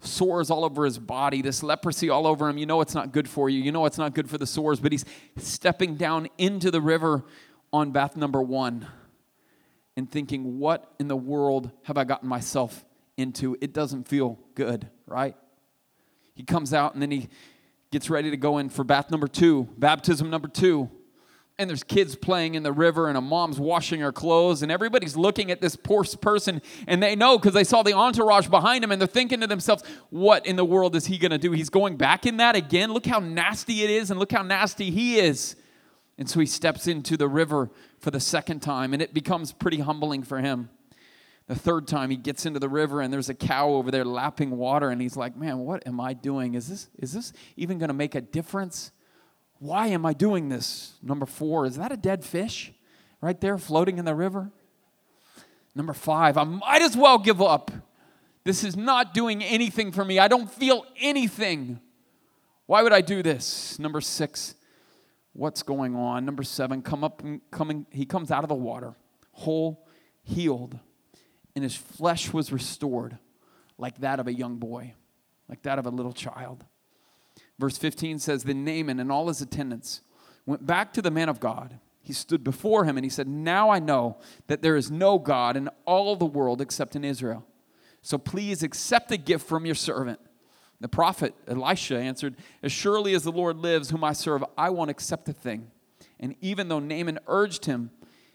Sores 0.00 0.50
all 0.50 0.64
over 0.64 0.84
his 0.84 0.98
body, 0.98 1.42
this 1.42 1.62
leprosy 1.62 2.10
all 2.10 2.26
over 2.26 2.48
him. 2.48 2.58
You 2.58 2.66
know 2.66 2.80
it's 2.80 2.94
not 2.94 3.12
good 3.12 3.28
for 3.28 3.48
you. 3.48 3.60
You 3.60 3.72
know 3.72 3.86
it's 3.86 3.98
not 3.98 4.14
good 4.14 4.28
for 4.28 4.38
the 4.38 4.46
sores, 4.46 4.80
but 4.80 4.92
he's 4.92 5.04
stepping 5.36 5.96
down 5.96 6.28
into 6.38 6.70
the 6.70 6.80
river 6.80 7.24
on 7.72 7.92
bath 7.92 8.16
number 8.16 8.42
one 8.42 8.86
and 9.96 10.10
thinking, 10.10 10.58
What 10.58 10.92
in 10.98 11.08
the 11.08 11.16
world 11.16 11.70
have 11.84 11.96
I 11.96 12.04
gotten 12.04 12.28
myself 12.28 12.84
into? 13.16 13.56
It 13.60 13.72
doesn't 13.72 14.08
feel 14.08 14.38
good, 14.54 14.88
right? 15.06 15.36
He 16.34 16.42
comes 16.42 16.74
out 16.74 16.94
and 16.94 17.02
then 17.02 17.10
he 17.10 17.28
gets 17.90 18.10
ready 18.10 18.30
to 18.30 18.36
go 18.36 18.58
in 18.58 18.70
for 18.70 18.84
bath 18.84 19.10
number 19.10 19.28
two, 19.28 19.68
baptism 19.78 20.30
number 20.30 20.48
two 20.48 20.90
and 21.62 21.70
there's 21.70 21.84
kids 21.84 22.16
playing 22.16 22.54
in 22.54 22.62
the 22.62 22.72
river 22.72 23.08
and 23.08 23.16
a 23.16 23.20
mom's 23.20 23.58
washing 23.58 24.00
her 24.00 24.12
clothes 24.12 24.62
and 24.62 24.70
everybody's 24.70 25.16
looking 25.16 25.50
at 25.50 25.60
this 25.60 25.76
poor 25.76 26.04
person 26.20 26.60
and 26.86 27.02
they 27.02 27.16
know 27.16 27.38
because 27.38 27.54
they 27.54 27.64
saw 27.64 27.82
the 27.82 27.94
entourage 27.94 28.48
behind 28.48 28.84
him 28.84 28.90
and 28.90 29.00
they're 29.00 29.08
thinking 29.08 29.40
to 29.40 29.46
themselves 29.46 29.82
what 30.10 30.44
in 30.44 30.56
the 30.56 30.64
world 30.64 30.94
is 30.96 31.06
he 31.06 31.16
going 31.16 31.30
to 31.30 31.38
do? 31.38 31.52
He's 31.52 31.70
going 31.70 31.96
back 31.96 32.26
in 32.26 32.38
that 32.38 32.56
again? 32.56 32.92
Look 32.92 33.06
how 33.06 33.20
nasty 33.20 33.82
it 33.82 33.90
is 33.90 34.10
and 34.10 34.20
look 34.20 34.32
how 34.32 34.42
nasty 34.42 34.90
he 34.90 35.18
is. 35.18 35.56
And 36.18 36.28
so 36.28 36.40
he 36.40 36.46
steps 36.46 36.86
into 36.86 37.16
the 37.16 37.28
river 37.28 37.70
for 37.98 38.10
the 38.10 38.20
second 38.20 38.60
time 38.60 38.92
and 38.92 39.00
it 39.00 39.14
becomes 39.14 39.52
pretty 39.52 39.78
humbling 39.78 40.22
for 40.24 40.38
him. 40.38 40.68
The 41.46 41.54
third 41.54 41.86
time 41.86 42.10
he 42.10 42.16
gets 42.16 42.44
into 42.44 42.60
the 42.60 42.68
river 42.68 43.00
and 43.00 43.12
there's 43.12 43.28
a 43.28 43.34
cow 43.34 43.70
over 43.70 43.90
there 43.90 44.04
lapping 44.04 44.50
water 44.50 44.90
and 44.90 45.00
he's 45.00 45.16
like 45.16 45.36
man 45.36 45.58
what 45.58 45.86
am 45.86 46.00
i 46.00 46.12
doing? 46.12 46.54
Is 46.54 46.68
this 46.68 46.88
is 46.98 47.12
this 47.12 47.32
even 47.56 47.78
going 47.78 47.88
to 47.88 47.94
make 47.94 48.14
a 48.14 48.20
difference 48.20 48.92
why 49.62 49.86
am 49.86 50.04
I 50.04 50.12
doing 50.12 50.48
this? 50.48 50.94
Number 51.00 51.24
four, 51.24 51.66
is 51.66 51.76
that 51.76 51.92
a 51.92 51.96
dead 51.96 52.24
fish 52.24 52.72
right 53.20 53.40
there 53.40 53.56
floating 53.58 53.96
in 53.96 54.04
the 54.04 54.14
river? 54.14 54.50
Number 55.72 55.92
five, 55.92 56.36
I 56.36 56.42
might 56.42 56.82
as 56.82 56.96
well 56.96 57.16
give 57.16 57.40
up. 57.40 57.70
This 58.42 58.64
is 58.64 58.76
not 58.76 59.14
doing 59.14 59.40
anything 59.40 59.92
for 59.92 60.04
me. 60.04 60.18
I 60.18 60.26
don't 60.26 60.50
feel 60.50 60.84
anything. 61.00 61.78
Why 62.66 62.82
would 62.82 62.92
I 62.92 63.02
do 63.02 63.22
this? 63.22 63.78
Number 63.78 64.00
six, 64.00 64.56
what's 65.32 65.62
going 65.62 65.94
on? 65.94 66.24
Number 66.24 66.42
seven, 66.42 66.82
come 66.82 67.04
up 67.04 67.22
coming, 67.52 67.86
he 67.90 68.04
comes 68.04 68.32
out 68.32 68.42
of 68.42 68.48
the 68.48 68.56
water, 68.56 68.96
whole, 69.30 69.86
healed, 70.24 70.76
and 71.54 71.62
his 71.62 71.76
flesh 71.76 72.32
was 72.32 72.50
restored 72.50 73.16
like 73.78 74.00
that 74.00 74.18
of 74.18 74.26
a 74.26 74.34
young 74.34 74.56
boy, 74.56 74.94
like 75.48 75.62
that 75.62 75.78
of 75.78 75.86
a 75.86 75.90
little 75.90 76.12
child. 76.12 76.64
Verse 77.62 77.78
15 77.78 78.18
says, 78.18 78.42
Then 78.42 78.64
Naaman 78.64 78.98
and 78.98 79.12
all 79.12 79.28
his 79.28 79.40
attendants 79.40 80.00
went 80.46 80.66
back 80.66 80.92
to 80.94 81.00
the 81.00 81.12
man 81.12 81.28
of 81.28 81.38
God. 81.38 81.78
He 82.00 82.12
stood 82.12 82.42
before 82.42 82.86
him 82.86 82.96
and 82.96 83.04
he 83.04 83.08
said, 83.08 83.28
Now 83.28 83.70
I 83.70 83.78
know 83.78 84.18
that 84.48 84.62
there 84.62 84.74
is 84.74 84.90
no 84.90 85.16
God 85.20 85.56
in 85.56 85.68
all 85.84 86.16
the 86.16 86.26
world 86.26 86.60
except 86.60 86.96
in 86.96 87.04
Israel. 87.04 87.46
So 88.00 88.18
please 88.18 88.64
accept 88.64 89.12
a 89.12 89.16
gift 89.16 89.46
from 89.46 89.64
your 89.64 89.76
servant. 89.76 90.18
The 90.80 90.88
prophet 90.88 91.36
Elisha 91.46 91.96
answered, 91.96 92.34
As 92.64 92.72
surely 92.72 93.14
as 93.14 93.22
the 93.22 93.30
Lord 93.30 93.58
lives, 93.58 93.90
whom 93.90 94.02
I 94.02 94.12
serve, 94.12 94.44
I 94.58 94.70
won't 94.70 94.90
accept 94.90 95.28
a 95.28 95.32
thing. 95.32 95.70
And 96.18 96.34
even 96.40 96.66
though 96.66 96.80
Naaman 96.80 97.20
urged 97.28 97.66
him, 97.66 97.92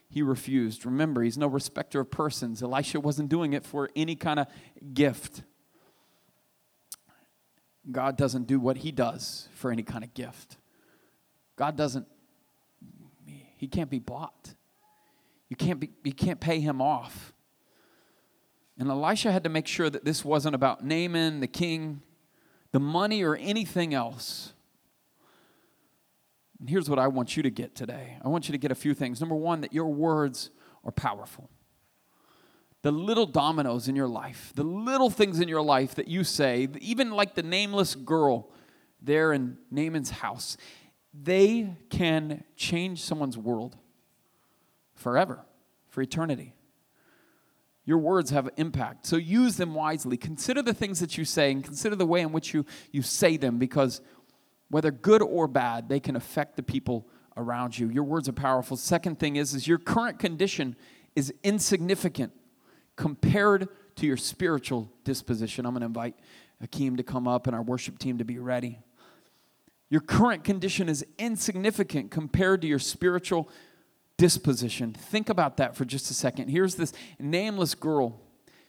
he 0.08 0.22
refused. 0.22 0.86
Remember, 0.86 1.22
he's 1.22 1.36
no 1.36 1.48
respecter 1.48 2.00
of 2.00 2.10
persons. 2.10 2.62
Elisha 2.62 2.98
wasn't 2.98 3.28
doing 3.28 3.52
it 3.52 3.66
for 3.66 3.90
any 3.94 4.16
kind 4.16 4.40
of 4.40 4.46
gift. 4.94 5.42
God 7.90 8.16
doesn't 8.16 8.46
do 8.46 8.60
what 8.60 8.78
he 8.78 8.92
does 8.92 9.48
for 9.54 9.70
any 9.70 9.82
kind 9.82 10.04
of 10.04 10.12
gift. 10.14 10.56
God 11.56 11.76
doesn't, 11.76 12.06
he 13.56 13.66
can't 13.66 13.90
be 13.90 13.98
bought. 13.98 14.54
You 15.48 15.56
can't, 15.56 15.80
be, 15.80 15.90
you 16.04 16.12
can't 16.12 16.40
pay 16.40 16.60
him 16.60 16.82
off. 16.82 17.32
And 18.78 18.90
Elisha 18.90 19.32
had 19.32 19.44
to 19.44 19.50
make 19.50 19.66
sure 19.66 19.90
that 19.90 20.04
this 20.04 20.24
wasn't 20.24 20.54
about 20.54 20.84
Naaman, 20.84 21.40
the 21.40 21.46
king, 21.46 22.02
the 22.72 22.78
money, 22.78 23.22
or 23.22 23.34
anything 23.34 23.94
else. 23.94 24.52
And 26.60 26.68
here's 26.68 26.88
what 26.88 26.98
I 26.98 27.08
want 27.08 27.36
you 27.36 27.42
to 27.42 27.50
get 27.50 27.74
today 27.74 28.18
I 28.24 28.28
want 28.28 28.48
you 28.48 28.52
to 28.52 28.58
get 28.58 28.70
a 28.70 28.76
few 28.76 28.94
things. 28.94 29.20
Number 29.20 29.34
one, 29.34 29.62
that 29.62 29.72
your 29.72 29.92
words 29.92 30.50
are 30.84 30.92
powerful. 30.92 31.50
The 32.82 32.92
little 32.92 33.26
dominoes 33.26 33.88
in 33.88 33.96
your 33.96 34.08
life, 34.08 34.52
the 34.54 34.62
little 34.62 35.10
things 35.10 35.40
in 35.40 35.48
your 35.48 35.62
life 35.62 35.96
that 35.96 36.08
you 36.08 36.22
say, 36.22 36.68
even 36.80 37.10
like 37.10 37.34
the 37.34 37.42
nameless 37.42 37.94
girl 37.94 38.50
there 39.02 39.32
in 39.32 39.58
Naaman's 39.70 40.10
house, 40.10 40.56
they 41.12 41.76
can 41.90 42.44
change 42.56 43.02
someone's 43.02 43.36
world 43.36 43.76
forever, 44.94 45.44
for 45.88 46.02
eternity. 46.02 46.54
Your 47.84 47.98
words 47.98 48.30
have 48.30 48.50
impact. 48.58 49.06
So 49.06 49.16
use 49.16 49.56
them 49.56 49.74
wisely. 49.74 50.16
Consider 50.16 50.62
the 50.62 50.74
things 50.74 51.00
that 51.00 51.16
you 51.16 51.24
say 51.24 51.50
and 51.50 51.64
consider 51.64 51.96
the 51.96 52.06
way 52.06 52.20
in 52.20 52.32
which 52.32 52.52
you, 52.52 52.66
you 52.92 53.02
say 53.02 53.36
them 53.36 53.58
because 53.58 54.02
whether 54.68 54.90
good 54.90 55.22
or 55.22 55.48
bad, 55.48 55.88
they 55.88 55.98
can 55.98 56.14
affect 56.14 56.56
the 56.56 56.62
people 56.62 57.08
around 57.36 57.78
you. 57.78 57.88
Your 57.88 58.04
words 58.04 58.28
are 58.28 58.34
powerful. 58.34 58.76
Second 58.76 59.18
thing 59.18 59.36
is, 59.36 59.54
is 59.54 59.66
your 59.66 59.78
current 59.78 60.18
condition 60.18 60.76
is 61.16 61.32
insignificant 61.42 62.32
compared 62.98 63.68
to 63.94 64.06
your 64.06 64.16
spiritual 64.16 64.92
disposition. 65.04 65.64
I'm 65.64 65.72
going 65.72 65.80
to 65.80 65.86
invite 65.86 66.16
Akeem 66.62 66.96
to 66.98 67.02
come 67.02 67.26
up 67.28 67.46
and 67.46 67.54
our 67.54 67.62
worship 67.62 67.98
team 67.98 68.18
to 68.18 68.24
be 68.24 68.38
ready. 68.38 68.80
Your 69.88 70.00
current 70.02 70.44
condition 70.44 70.88
is 70.88 71.06
insignificant 71.16 72.10
compared 72.10 72.60
to 72.62 72.68
your 72.68 72.80
spiritual 72.80 73.48
disposition. 74.18 74.92
Think 74.92 75.30
about 75.30 75.56
that 75.58 75.76
for 75.76 75.84
just 75.84 76.10
a 76.10 76.14
second. 76.14 76.48
Here's 76.48 76.74
this 76.74 76.92
nameless 77.20 77.74
girl. 77.74 78.20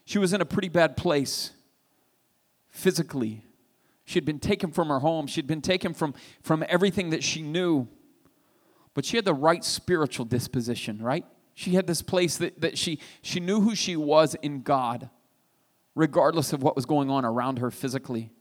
She 0.06 0.20
was 0.20 0.32
in 0.32 0.42
a 0.42 0.46
pretty 0.46 0.70
bad 0.70 0.96
place 0.96 1.52
physically. 2.70 3.44
She 4.06 4.15
had 4.15 4.26
been 4.26 4.39
taken 4.39 4.72
from 4.72 4.89
her 4.89 5.00
home, 5.00 5.26
she 5.28 5.39
had 5.39 5.48
been 5.48 5.62
taken 5.62 5.94
from, 5.94 6.13
from 6.42 6.63
everything 6.70 7.10
that 7.10 7.24
she 7.24 7.42
knew. 7.42 7.88
But 8.94 9.06
she 9.06 9.18
had 9.18 9.26
the 9.26 9.34
right 9.34 9.63
spiritual 9.63 10.26
disposition, 10.26 11.02
right? 11.02 11.26
She 11.60 11.72
had 11.72 11.88
this 11.88 12.02
place 12.02 12.38
that, 12.38 12.62
that 12.62 12.78
she, 12.78 13.00
she 13.22 13.41
knew 13.41 13.60
who 13.60 13.76
she 13.76 13.98
was 13.98 14.34
in 14.36 14.62
God, 14.62 15.10
regardless 15.93 16.54
of 16.54 16.63
what 16.63 16.74
was 16.74 16.86
going 16.86 17.10
on 17.10 17.26
around 17.26 17.60
her 17.60 17.69
physically. 17.69 18.32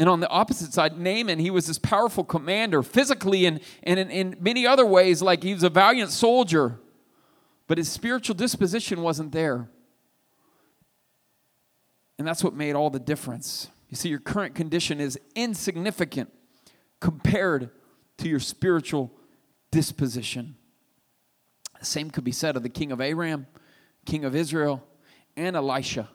And 0.00 0.08
on 0.08 0.18
the 0.18 0.28
opposite 0.28 0.72
side, 0.72 0.98
Naaman, 0.98 1.38
he 1.38 1.48
was 1.48 1.68
this 1.68 1.78
powerful 1.78 2.24
commander 2.24 2.82
physically 2.82 3.46
and, 3.46 3.60
and 3.84 4.00
in, 4.00 4.10
in 4.10 4.36
many 4.40 4.66
other 4.66 4.84
ways, 4.84 5.22
like 5.22 5.44
he 5.44 5.54
was 5.54 5.62
a 5.62 5.70
valiant 5.70 6.10
soldier, 6.10 6.80
but 7.68 7.78
his 7.78 7.88
spiritual 7.88 8.34
disposition 8.34 9.00
wasn't 9.00 9.30
there. 9.30 9.68
And 12.18 12.26
that's 12.26 12.42
what 12.42 12.52
made 12.52 12.74
all 12.74 12.90
the 12.90 12.98
difference. 12.98 13.68
You 13.90 13.96
see, 13.96 14.08
your 14.08 14.18
current 14.18 14.56
condition 14.56 15.00
is 15.00 15.20
insignificant 15.36 16.32
compared 16.98 17.70
to 18.18 18.28
your 18.28 18.40
spiritual 18.40 19.12
disposition. 19.70 20.56
The 21.80 21.86
same 21.86 22.10
could 22.10 22.24
be 22.24 22.32
said 22.32 22.56
of 22.56 22.62
the 22.62 22.68
king 22.68 22.92
of 22.92 23.00
Aram, 23.00 23.46
king 24.04 24.24
of 24.24 24.34
Israel, 24.34 24.82
and 25.36 25.56
Elisha. 25.56 26.08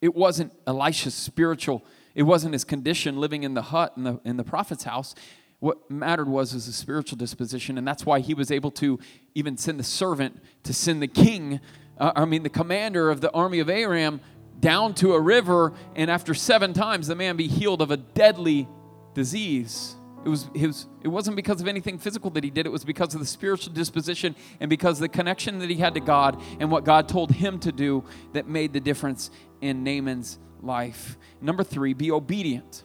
It 0.00 0.14
wasn't 0.14 0.52
Elisha's 0.66 1.14
spiritual 1.14 1.84
it 2.14 2.24
wasn't 2.24 2.52
his 2.52 2.64
condition 2.64 3.18
living 3.18 3.42
in 3.44 3.54
the 3.54 3.62
hut 3.62 3.94
in 3.96 4.04
the, 4.04 4.20
in 4.24 4.36
the 4.36 4.44
prophet's 4.44 4.84
house. 4.84 5.14
What 5.58 5.90
mattered 5.90 6.28
was 6.28 6.52
his 6.52 6.74
spiritual 6.74 7.18
disposition, 7.18 7.76
and 7.76 7.86
that's 7.86 8.06
why 8.06 8.20
he 8.20 8.34
was 8.34 8.50
able 8.50 8.70
to 8.72 8.98
even 9.34 9.56
send 9.56 9.78
the 9.78 9.84
servant 9.84 10.42
to 10.64 10.72
send 10.72 11.02
the 11.02 11.08
king, 11.08 11.60
uh, 11.98 12.12
I 12.16 12.24
mean, 12.24 12.42
the 12.42 12.48
commander 12.48 13.10
of 13.10 13.20
the 13.20 13.30
army 13.32 13.58
of 13.58 13.68
Aram, 13.68 14.20
down 14.58 14.94
to 14.94 15.12
a 15.12 15.20
river, 15.20 15.74
and 15.94 16.10
after 16.10 16.34
seven 16.34 16.72
times, 16.72 17.06
the 17.06 17.14
man 17.14 17.36
be 17.36 17.46
healed 17.46 17.82
of 17.82 17.90
a 17.90 17.96
deadly 17.96 18.68
disease. 19.14 19.96
It, 20.24 20.28
was, 20.28 20.50
was, 20.50 20.86
it 21.02 21.08
wasn't 21.08 21.36
because 21.36 21.60
of 21.60 21.68
anything 21.68 21.98
physical 21.98 22.30
that 22.30 22.44
he 22.44 22.50
did, 22.50 22.66
it 22.66 22.70
was 22.70 22.84
because 22.84 23.14
of 23.14 23.20
the 23.20 23.26
spiritual 23.26 23.72
disposition 23.72 24.36
and 24.60 24.68
because 24.68 24.98
the 24.98 25.08
connection 25.08 25.58
that 25.60 25.70
he 25.70 25.76
had 25.76 25.94
to 25.94 26.00
God 26.00 26.40
and 26.58 26.70
what 26.70 26.84
God 26.84 27.08
told 27.08 27.32
him 27.32 27.58
to 27.60 27.72
do 27.72 28.04
that 28.34 28.46
made 28.46 28.72
the 28.72 28.80
difference 28.80 29.30
in 29.62 29.82
Naaman's 29.82 30.38
life. 30.60 31.16
Number 31.40 31.64
three, 31.64 31.94
be 31.94 32.10
obedient, 32.10 32.84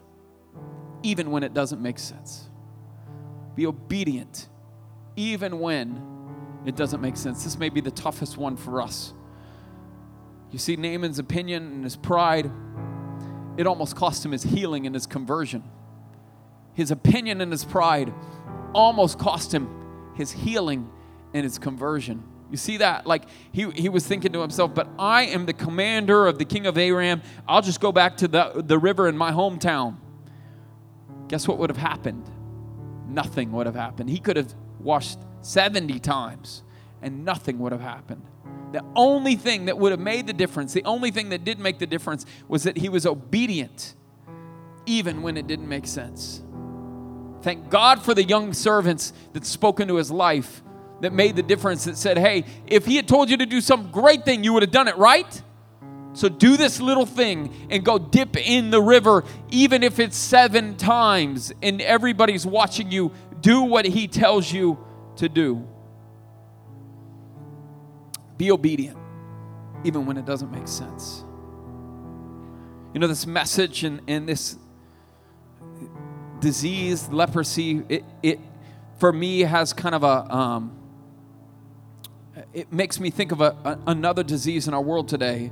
even 1.04 1.30
when 1.30 1.44
it 1.44 1.54
doesn't 1.54 1.82
make 1.82 2.00
sense. 2.00 2.50
Be 3.56 3.66
obedient, 3.66 4.48
even 5.18 5.60
when 5.60 6.02
it 6.66 6.76
doesn't 6.76 7.02
make 7.02 7.18
sense. 7.18 7.44
This 7.44 7.60
may 7.60 7.70
be 7.70 7.82
the 7.82 7.92
toughest 7.92 8.38
one 8.38 8.56
for 8.56 8.82
us. 8.82 9.14
You 10.52 10.60
see, 10.60 10.78
Naaman's 10.78 11.20
opinion 11.20 11.64
and 11.64 11.84
his 11.84 11.98
pride, 11.98 12.50
it 13.58 13.68
almost 13.68 13.96
cost 13.96 14.24
him 14.24 14.32
his 14.32 14.44
healing 14.44 14.86
and 14.86 14.96
his 14.96 15.06
conversion. 15.06 15.64
His 16.76 16.92
opinion 16.92 17.42
and 17.42 17.52
his 17.52 17.66
pride 17.66 18.14
almost 18.74 19.18
cost 19.18 19.54
him 19.54 19.70
his 20.16 20.32
healing 20.32 20.90
and 21.34 21.44
his 21.44 21.58
conversion. 21.60 22.24
You 22.50 22.58
see 22.58 22.78
that? 22.78 23.06
Like 23.06 23.24
he, 23.52 23.70
he 23.72 23.90
was 23.90 24.08
thinking 24.08 24.32
to 24.34 24.42
himself, 24.42 24.74
but 24.74 24.88
I 24.98 25.24
am 25.24 25.46
the 25.46 25.54
commander 25.54 26.28
of 26.28 26.38
the 26.38 26.46
king 26.46 26.66
of 26.68 26.78
Aram. 26.78 27.22
I'll 27.48 27.62
just 27.62 27.82
go 27.82 27.92
back 27.92 28.18
to 28.18 28.28
the, 28.28 28.64
the 28.66 28.78
river 28.78 29.08
in 29.08 29.18
my 29.18 29.32
hometown. 29.32 29.98
Guess 31.28 31.48
what 31.48 31.58
would 31.58 31.70
have 31.70 31.78
happened? 31.78 32.30
Nothing 33.08 33.52
would 33.52 33.66
have 33.66 33.76
happened. 33.76 34.10
He 34.10 34.20
could 34.20 34.38
have 34.38 34.54
washed 34.80 35.20
70 35.42 36.00
times 36.00 36.64
and 37.02 37.26
nothing 37.26 37.60
would 37.60 37.72
have 37.72 37.82
happened. 37.82 38.24
The 38.72 38.84
only 38.96 39.36
thing 39.36 39.66
that 39.66 39.78
would 39.78 39.92
have 39.92 40.00
made 40.00 40.28
the 40.28 40.34
difference, 40.34 40.74
the 40.74 40.84
only 40.86 41.12
thing 41.12 41.30
that 41.30 41.44
did 41.44 41.60
make 41.60 41.80
the 41.80 41.88
difference 41.88 42.26
was 42.48 42.64
that 42.64 42.78
he 42.78 42.90
was 42.90 43.06
obedient, 43.06 43.96
even 44.86 45.22
when 45.22 45.38
it 45.38 45.48
didn't 45.48 45.68
make 45.68 45.88
sense. 45.88 46.44
Thank 47.46 47.70
God 47.70 48.02
for 48.02 48.16
the 48.16 48.24
young 48.24 48.54
servants 48.54 49.14
that 49.34 49.46
spoke 49.46 49.80
into 49.80 49.98
his 49.98 50.10
life 50.10 50.64
that 51.02 51.14
made 51.14 51.36
the 51.36 51.44
difference 51.44 51.86
that 51.86 51.96
said, 51.96 52.18
hey, 52.18 52.44
if 52.66 52.88
he 52.88 52.96
had 52.96 53.08
told 53.08 53.30
you 53.30 53.38
to 53.38 53.46
do 53.46 53.62
some 53.62 53.92
great 53.92 54.26
thing, 54.26 54.44
you 54.44 54.52
would 54.54 54.64
have 54.64 54.72
done 54.72 54.88
it 54.88 54.98
right. 54.98 55.44
So 56.14 56.28
do 56.28 56.58
this 56.58 56.82
little 56.82 57.06
thing 57.06 57.54
and 57.70 57.86
go 57.86 58.00
dip 58.00 58.36
in 58.36 58.72
the 58.72 58.82
river, 58.82 59.26
even 59.52 59.84
if 59.84 60.00
it's 60.00 60.18
seven 60.18 60.76
times 60.76 61.54
and 61.62 61.84
everybody's 61.84 62.48
watching 62.48 62.90
you. 62.90 63.12
Do 63.42 63.62
what 63.62 63.86
he 63.86 64.08
tells 64.08 64.52
you 64.52 64.84
to 65.18 65.30
do. 65.30 65.68
Be 68.38 68.50
obedient, 68.50 68.98
even 69.84 70.08
when 70.08 70.18
it 70.18 70.26
doesn't 70.26 70.52
make 70.52 70.68
sense. 70.68 71.24
You 72.96 73.00
know, 73.00 73.06
this 73.06 73.28
message 73.28 73.84
and, 73.84 74.02
and 74.08 74.28
this 74.28 74.58
disease, 76.46 77.10
leprosy, 77.10 77.82
it, 77.90 78.06
it 78.22 78.40
for 79.00 79.12
me 79.12 79.40
has 79.40 79.74
kind 79.74 79.96
of 79.96 80.04
a 80.04 80.32
um, 80.32 80.78
it 82.54 82.72
makes 82.72 83.00
me 83.00 83.10
think 83.10 83.32
of 83.32 83.42
a, 83.42 83.56
a, 83.64 83.80
another 83.88 84.22
disease 84.22 84.68
in 84.68 84.74
our 84.76 84.82
world 84.82 85.08
today. 85.08 85.52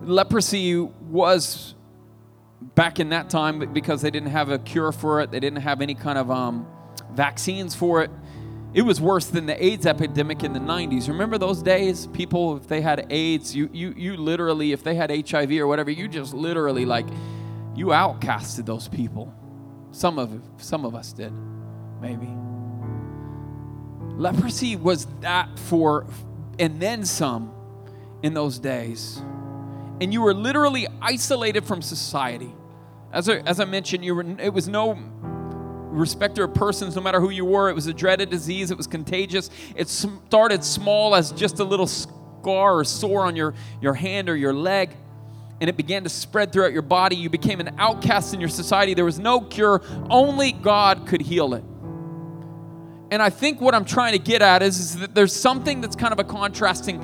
Leprosy 0.00 0.80
was 0.80 1.74
back 2.74 3.00
in 3.00 3.10
that 3.10 3.28
time 3.28 3.70
because 3.74 4.00
they 4.00 4.10
didn't 4.10 4.30
have 4.30 4.48
a 4.48 4.58
cure 4.58 4.92
for 4.92 5.20
it, 5.20 5.30
they 5.30 5.40
didn't 5.40 5.60
have 5.60 5.82
any 5.82 5.94
kind 5.94 6.16
of 6.16 6.30
um, 6.30 6.66
vaccines 7.10 7.74
for 7.74 8.02
it. 8.02 8.10
It 8.72 8.82
was 8.82 8.98
worse 8.98 9.26
than 9.26 9.44
the 9.44 9.62
AIDS 9.62 9.84
epidemic 9.84 10.42
in 10.42 10.54
the 10.54 10.58
90s. 10.58 11.08
Remember 11.08 11.36
those 11.36 11.62
days? 11.62 12.06
People, 12.06 12.56
if 12.56 12.66
they 12.66 12.80
had 12.80 13.06
AIDS, 13.10 13.54
you, 13.54 13.68
you, 13.74 13.92
you 13.94 14.16
literally, 14.16 14.72
if 14.72 14.82
they 14.82 14.94
had 14.94 15.10
HIV 15.10 15.52
or 15.52 15.66
whatever, 15.66 15.90
you 15.90 16.08
just 16.08 16.32
literally 16.32 16.86
like, 16.86 17.04
you 17.74 17.88
outcasted 17.88 18.64
those 18.64 18.88
people. 18.88 19.34
Some 19.92 20.18
of, 20.18 20.40
some 20.56 20.84
of 20.84 20.94
us 20.94 21.12
did, 21.12 21.32
maybe. 22.00 22.28
Leprosy 24.16 24.76
was 24.76 25.06
that 25.20 25.58
for, 25.58 26.06
and 26.58 26.80
then 26.80 27.04
some 27.04 27.52
in 28.22 28.34
those 28.34 28.58
days. 28.58 29.20
And 30.00 30.12
you 30.12 30.22
were 30.22 30.34
literally 30.34 30.86
isolated 31.00 31.64
from 31.64 31.82
society. 31.82 32.52
As 33.12 33.28
I, 33.28 33.36
as 33.40 33.60
I 33.60 33.66
mentioned, 33.66 34.04
you 34.04 34.14
were, 34.14 34.24
it 34.40 34.52
was 34.52 34.66
no 34.66 34.98
respecter 35.92 36.44
of 36.44 36.54
persons, 36.54 36.96
no 36.96 37.02
matter 37.02 37.20
who 37.20 37.30
you 37.30 37.44
were. 37.44 37.68
It 37.68 37.74
was 37.74 37.86
a 37.86 37.92
dreaded 37.92 38.30
disease, 38.30 38.70
it 38.70 38.76
was 38.76 38.86
contagious. 38.86 39.50
It 39.76 39.88
started 39.88 40.64
small 40.64 41.14
as 41.14 41.32
just 41.32 41.60
a 41.60 41.64
little 41.64 41.86
scar 41.86 42.78
or 42.78 42.84
sore 42.84 43.26
on 43.26 43.36
your, 43.36 43.54
your 43.80 43.94
hand 43.94 44.28
or 44.28 44.36
your 44.36 44.54
leg. 44.54 44.96
And 45.62 45.70
it 45.70 45.78
began 45.78 46.04
to 46.04 46.10
spread 46.10 46.52
throughout 46.52 46.74
your 46.74 46.82
body. 46.82 47.16
You 47.16 47.30
became 47.30 47.60
an 47.60 47.76
outcast 47.78 48.34
in 48.34 48.40
your 48.40 48.50
society. 48.50 48.94
There 48.94 49.06
was 49.06 49.18
no 49.18 49.40
cure. 49.40 49.80
Only 50.10 50.52
God 50.52 51.06
could 51.06 51.22
heal 51.22 51.54
it. 51.54 51.64
And 53.10 53.22
I 53.22 53.30
think 53.30 53.62
what 53.62 53.74
I'm 53.74 53.86
trying 53.86 54.12
to 54.12 54.18
get 54.18 54.42
at 54.42 54.62
is, 54.62 54.80
is 54.80 54.98
that 54.98 55.14
there's 55.14 55.34
something 55.34 55.80
that's 55.80 55.96
kind 55.96 56.12
of 56.12 56.18
a 56.20 56.24
contrasting 56.24 57.00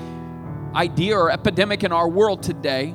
idea 0.75 1.16
or 1.16 1.31
epidemic 1.31 1.85
in 1.85 1.92
our 1.92 2.09
world 2.09 2.42
today 2.42 2.94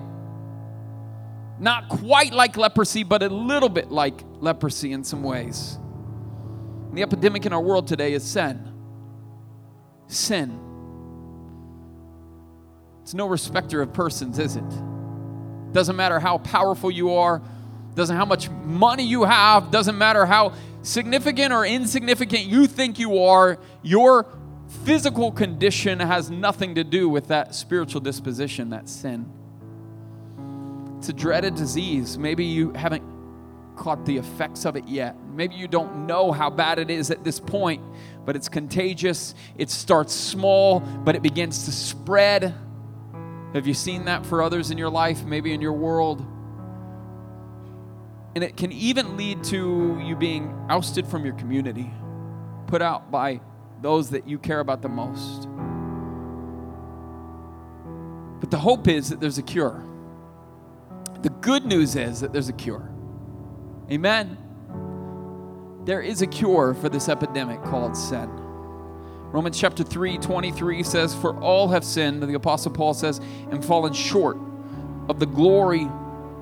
Not 1.59 1.89
quite 1.89 2.33
like 2.33 2.57
leprosy, 2.57 3.03
but 3.03 3.23
a 3.23 3.29
little 3.29 3.69
bit 3.69 3.91
like 3.91 4.23
leprosy 4.41 4.91
in 4.91 5.03
some 5.03 5.23
ways. 5.23 5.79
The 6.93 7.01
epidemic 7.03 7.45
in 7.45 7.53
our 7.53 7.61
world 7.61 7.87
today 7.87 8.13
is 8.13 8.23
sin. 8.23 8.73
Sin. 10.07 10.59
It's 13.03 13.13
no 13.13 13.27
respecter 13.27 13.81
of 13.81 13.93
persons, 13.93 14.39
is 14.39 14.57
it? 14.57 14.92
Doesn't 15.73 15.95
matter 15.95 16.19
how 16.19 16.37
powerful 16.37 16.89
you 16.89 17.13
are, 17.15 17.41
doesn't 17.95 18.15
how 18.15 18.25
much 18.25 18.49
money 18.49 19.03
you 19.03 19.23
have, 19.23 19.71
doesn't 19.71 19.97
matter 19.97 20.25
how 20.25 20.53
significant 20.83 21.51
or 21.51 21.65
insignificant 21.65 22.43
you 22.43 22.67
think 22.67 22.99
you 22.99 23.19
are, 23.19 23.59
your 23.81 24.27
physical 24.85 25.31
condition 25.31 25.99
has 25.99 26.29
nothing 26.29 26.75
to 26.75 26.83
do 26.83 27.09
with 27.09 27.27
that 27.27 27.55
spiritual 27.55 28.01
disposition, 28.01 28.69
that 28.69 28.89
sin. 28.89 29.31
It's 30.97 31.09
a 31.09 31.13
dreaded 31.13 31.55
disease. 31.55 32.17
Maybe 32.17 32.45
you 32.45 32.71
haven't 32.71 33.03
caught 33.75 34.05
the 34.05 34.17
effects 34.17 34.65
of 34.65 34.75
it 34.75 34.87
yet. 34.87 35.15
Maybe 35.33 35.55
you 35.55 35.67
don't 35.67 36.05
know 36.07 36.31
how 36.31 36.49
bad 36.49 36.79
it 36.79 36.89
is 36.89 37.11
at 37.11 37.23
this 37.23 37.39
point, 37.39 37.81
but 38.25 38.35
it's 38.35 38.49
contagious. 38.49 39.35
It 39.57 39.69
starts 39.69 40.13
small, 40.13 40.79
but 40.79 41.15
it 41.15 41.21
begins 41.21 41.65
to 41.65 41.71
spread. 41.71 42.53
Have 43.53 43.67
you 43.67 43.73
seen 43.73 44.05
that 44.05 44.25
for 44.25 44.41
others 44.41 44.71
in 44.71 44.77
your 44.77 44.89
life, 44.89 45.23
maybe 45.23 45.53
in 45.53 45.61
your 45.61 45.73
world? 45.73 46.25
And 48.35 48.43
it 48.43 48.57
can 48.57 48.71
even 48.71 49.15
lead 49.15 49.43
to 49.45 50.01
you 50.03 50.15
being 50.15 50.53
ousted 50.69 51.05
from 51.07 51.23
your 51.23 51.35
community, 51.35 51.91
put 52.65 52.81
out 52.81 53.11
by 53.11 53.41
those 53.81 54.09
that 54.09 54.27
you 54.27 54.39
care 54.39 54.59
about 54.59 54.81
the 54.81 54.89
most. 54.89 55.47
But 58.39 58.49
the 58.49 58.57
hope 58.57 58.87
is 58.87 59.09
that 59.09 59.19
there's 59.19 59.37
a 59.37 59.43
cure. 59.43 59.83
The 61.21 61.29
good 61.29 61.65
news 61.65 61.95
is 61.95 62.21
that 62.21 62.33
there's 62.33 62.49
a 62.49 62.53
cure. 62.53 62.89
Amen. 63.91 64.37
There 65.85 66.01
is 66.01 66.21
a 66.21 66.27
cure 66.27 66.73
for 66.73 66.89
this 66.89 67.07
epidemic 67.07 67.61
called 67.63 67.95
sin. 67.95 68.29
Romans 69.33 69.59
chapter 69.59 69.83
3, 69.83 70.19
23 70.19 70.83
says, 70.83 71.13
For 71.13 71.37
all 71.41 71.67
have 71.69 71.83
sinned, 71.83 72.23
the 72.23 72.33
Apostle 72.35 72.71
Paul 72.71 72.93
says, 72.93 73.19
and 73.51 73.65
fallen 73.65 73.91
short 73.91 74.37
of 75.09 75.19
the 75.19 75.25
glory 75.25 75.89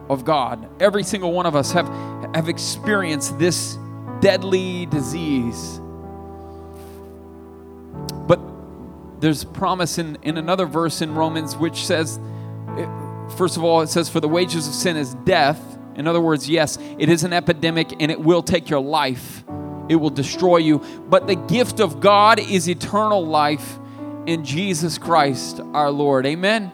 of 0.10 0.25
God. 0.25 0.69
Every 0.80 1.04
single 1.04 1.32
one 1.32 1.45
of 1.45 1.56
us 1.56 1.71
have, 1.71 1.88
have 2.36 2.49
experienced 2.49 3.39
this 3.39 3.77
deadly 4.19 4.86
disease. 4.86 5.80
But 8.27 8.39
there's 9.19 9.45
promise 9.45 9.97
in, 9.97 10.17
in 10.21 10.38
another 10.38 10.67
verse 10.67 11.01
in 11.01 11.15
Romans 11.15 11.56
which 11.56 11.86
says, 11.86 12.19
eh, 12.77 12.86
first 13.38 13.58
of 13.58 13.63
all, 13.63 13.82
it 13.82 13.88
says, 13.88 14.10
For 14.10 14.19
the 14.19 14.30
wages 14.30 14.67
of 14.67 14.73
sin 14.73 14.97
is 14.97 15.15
death 15.23 15.60
in 15.95 16.08
other 16.08 16.21
words, 16.21 16.49
yes, 16.49 16.77
it 16.97 17.10
is 17.10 17.23
an 17.23 17.34
epidemic 17.34 17.93
and 17.99 18.12
it 18.12 18.19
will 18.19 18.41
take 18.41 18.69
your 18.69 18.80
life, 18.80 19.43
it 19.91 19.95
will 19.95 20.10
destroy 20.10 20.56
you. 20.56 20.80
But 21.10 21.27
the 21.27 21.36
gift 21.36 21.82
of 21.82 21.99
God 21.99 22.39
is 22.39 22.69
eternal 22.69 23.27
life 23.27 23.77
in 24.25 24.45
Jesus 24.45 24.97
Christ 24.97 25.60
our 25.73 25.91
Lord. 25.91 26.25
Amen. 26.25 26.71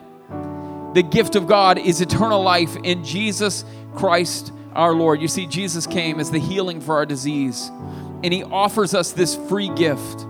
The 0.94 1.02
gift 1.02 1.34
of 1.34 1.48
God 1.48 1.78
is 1.78 2.00
eternal 2.00 2.40
life 2.40 2.76
in 2.84 3.02
Jesus 3.02 3.64
Christ 3.96 4.52
our 4.72 4.94
Lord. 4.94 5.20
You 5.20 5.26
see, 5.26 5.48
Jesus 5.48 5.84
came 5.84 6.20
as 6.20 6.30
the 6.30 6.38
healing 6.38 6.80
for 6.80 6.94
our 6.94 7.06
disease, 7.06 7.68
and 8.22 8.32
He 8.32 8.44
offers 8.44 8.94
us 8.94 9.10
this 9.10 9.34
free 9.34 9.68
gift. 9.70 10.22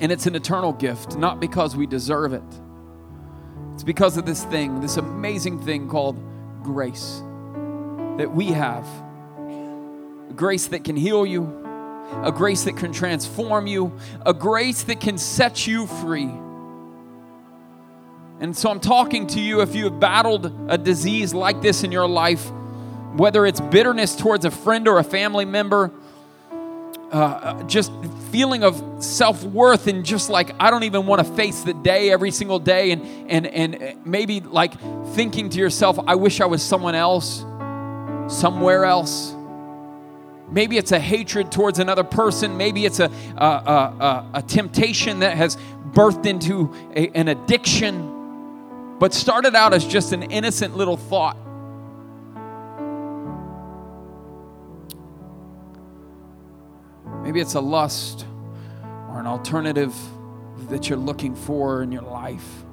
And 0.00 0.10
it's 0.10 0.26
an 0.26 0.34
eternal 0.34 0.72
gift, 0.72 1.16
not 1.16 1.38
because 1.38 1.76
we 1.76 1.86
deserve 1.86 2.32
it. 2.32 2.42
It's 3.74 3.84
because 3.84 4.16
of 4.16 4.26
this 4.26 4.42
thing, 4.42 4.80
this 4.80 4.96
amazing 4.96 5.60
thing 5.60 5.88
called 5.88 6.20
grace 6.64 7.22
that 8.16 8.32
we 8.34 8.46
have 8.46 8.84
grace 10.34 10.68
that 10.68 10.84
can 10.84 10.96
heal 10.96 11.26
you, 11.26 11.44
a 12.22 12.32
grace 12.32 12.64
that 12.64 12.76
can 12.76 12.92
transform 12.92 13.66
you, 13.66 13.92
a 14.24 14.32
grace 14.32 14.82
that 14.84 15.00
can 15.00 15.18
set 15.18 15.66
you 15.66 15.86
free. 15.86 16.30
And 18.40 18.56
so 18.56 18.70
I'm 18.70 18.80
talking 18.80 19.26
to 19.28 19.40
you 19.40 19.62
if 19.62 19.74
you 19.74 19.84
have 19.84 19.98
battled 19.98 20.52
a 20.68 20.78
disease 20.78 21.34
like 21.34 21.60
this 21.60 21.82
in 21.82 21.90
your 21.90 22.06
life, 22.06 22.50
whether 23.16 23.44
it's 23.46 23.60
bitterness 23.60 24.14
towards 24.14 24.44
a 24.44 24.50
friend 24.50 24.86
or 24.86 24.98
a 24.98 25.04
family 25.04 25.44
member, 25.44 25.90
uh, 27.10 27.62
just 27.64 27.90
feeling 28.30 28.62
of 28.62 28.82
self-worth 29.02 29.86
and 29.86 30.04
just 30.04 30.28
like 30.28 30.54
i 30.60 30.70
don't 30.70 30.82
even 30.82 31.06
want 31.06 31.26
to 31.26 31.34
face 31.34 31.62
the 31.62 31.72
day 31.72 32.10
every 32.10 32.30
single 32.30 32.58
day 32.58 32.90
and 32.90 33.02
and 33.30 33.46
and 33.46 34.04
maybe 34.04 34.40
like 34.40 34.78
thinking 35.14 35.48
to 35.48 35.58
yourself 35.58 35.98
i 36.06 36.14
wish 36.14 36.42
i 36.42 36.44
was 36.44 36.62
someone 36.62 36.94
else 36.94 37.46
somewhere 38.28 38.84
else 38.84 39.34
maybe 40.50 40.76
it's 40.76 40.92
a 40.92 40.98
hatred 40.98 41.52
towards 41.52 41.78
another 41.78 42.04
person 42.04 42.56
maybe 42.56 42.84
it's 42.84 43.00
a 43.00 43.10
a, 43.36 43.44
a, 43.44 44.30
a 44.34 44.42
temptation 44.42 45.20
that 45.20 45.36
has 45.36 45.56
birthed 45.92 46.26
into 46.26 46.72
a, 46.94 47.08
an 47.16 47.28
addiction 47.28 48.14
but 48.98 49.14
started 49.14 49.54
out 49.54 49.72
as 49.72 49.86
just 49.86 50.12
an 50.12 50.22
innocent 50.24 50.76
little 50.76 50.96
thought 50.96 51.36
Maybe 57.28 57.40
it's 57.40 57.56
a 57.56 57.60
lust 57.60 58.24
or 59.10 59.20
an 59.20 59.26
alternative 59.26 59.94
that 60.70 60.88
you're 60.88 60.96
looking 60.96 61.34
for 61.34 61.82
in 61.82 61.92
your 61.92 62.00
life. 62.00 62.64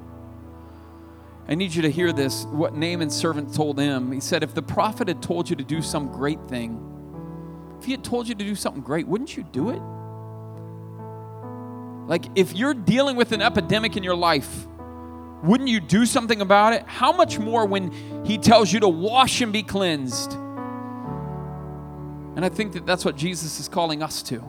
I 1.46 1.56
need 1.56 1.76
you 1.76 1.82
to 1.82 1.92
hear 1.92 2.14
this. 2.14 2.46
What 2.46 2.74
Naaman's 2.74 3.14
servant 3.14 3.54
told 3.54 3.78
him. 3.78 4.14
He 4.14 4.22
said, 4.22 4.44
If 4.44 4.54
the 4.54 4.62
prophet 4.62 5.10
had 5.10 5.22
told 5.22 5.50
you 5.50 5.58
to 5.58 5.64
do 5.66 5.82
some 5.82 6.10
great 6.10 6.40
thing, 6.48 6.80
he 7.86 7.92
had 7.92 8.04
told 8.04 8.28
you 8.28 8.36
to 8.36 8.44
do 8.44 8.56
something 8.56 8.82
great, 8.82 9.08
wouldn't 9.08 9.38
you 9.38 9.44
do 9.44 9.70
it? 9.70 9.82
Like, 12.08 12.26
if 12.36 12.54
you're 12.54 12.74
dealing 12.74 13.16
with 13.16 13.32
an 13.32 13.42
epidemic 13.42 13.98
in 13.98 14.04
your 14.04 14.16
life, 14.16 14.68
wouldn't 15.44 15.70
you 15.70 15.80
do 15.80 16.06
something 16.06 16.42
about 16.42 16.74
it? 16.74 16.84
How 16.86 17.12
much 17.12 17.40
more 17.40 17.66
when 17.66 17.92
he 18.26 18.38
tells 18.38 18.72
you 18.72 18.80
to 18.82 18.90
wash 18.90 19.42
and 19.42 19.54
be 19.54 19.64
cleansed? 19.64 20.34
And 22.36 22.44
I 22.44 22.50
think 22.50 22.74
that 22.74 22.86
that's 22.86 23.06
what 23.06 23.16
Jesus 23.16 23.60
is 23.60 23.68
calling 23.68 24.04
us 24.04 24.22
to 24.24 24.44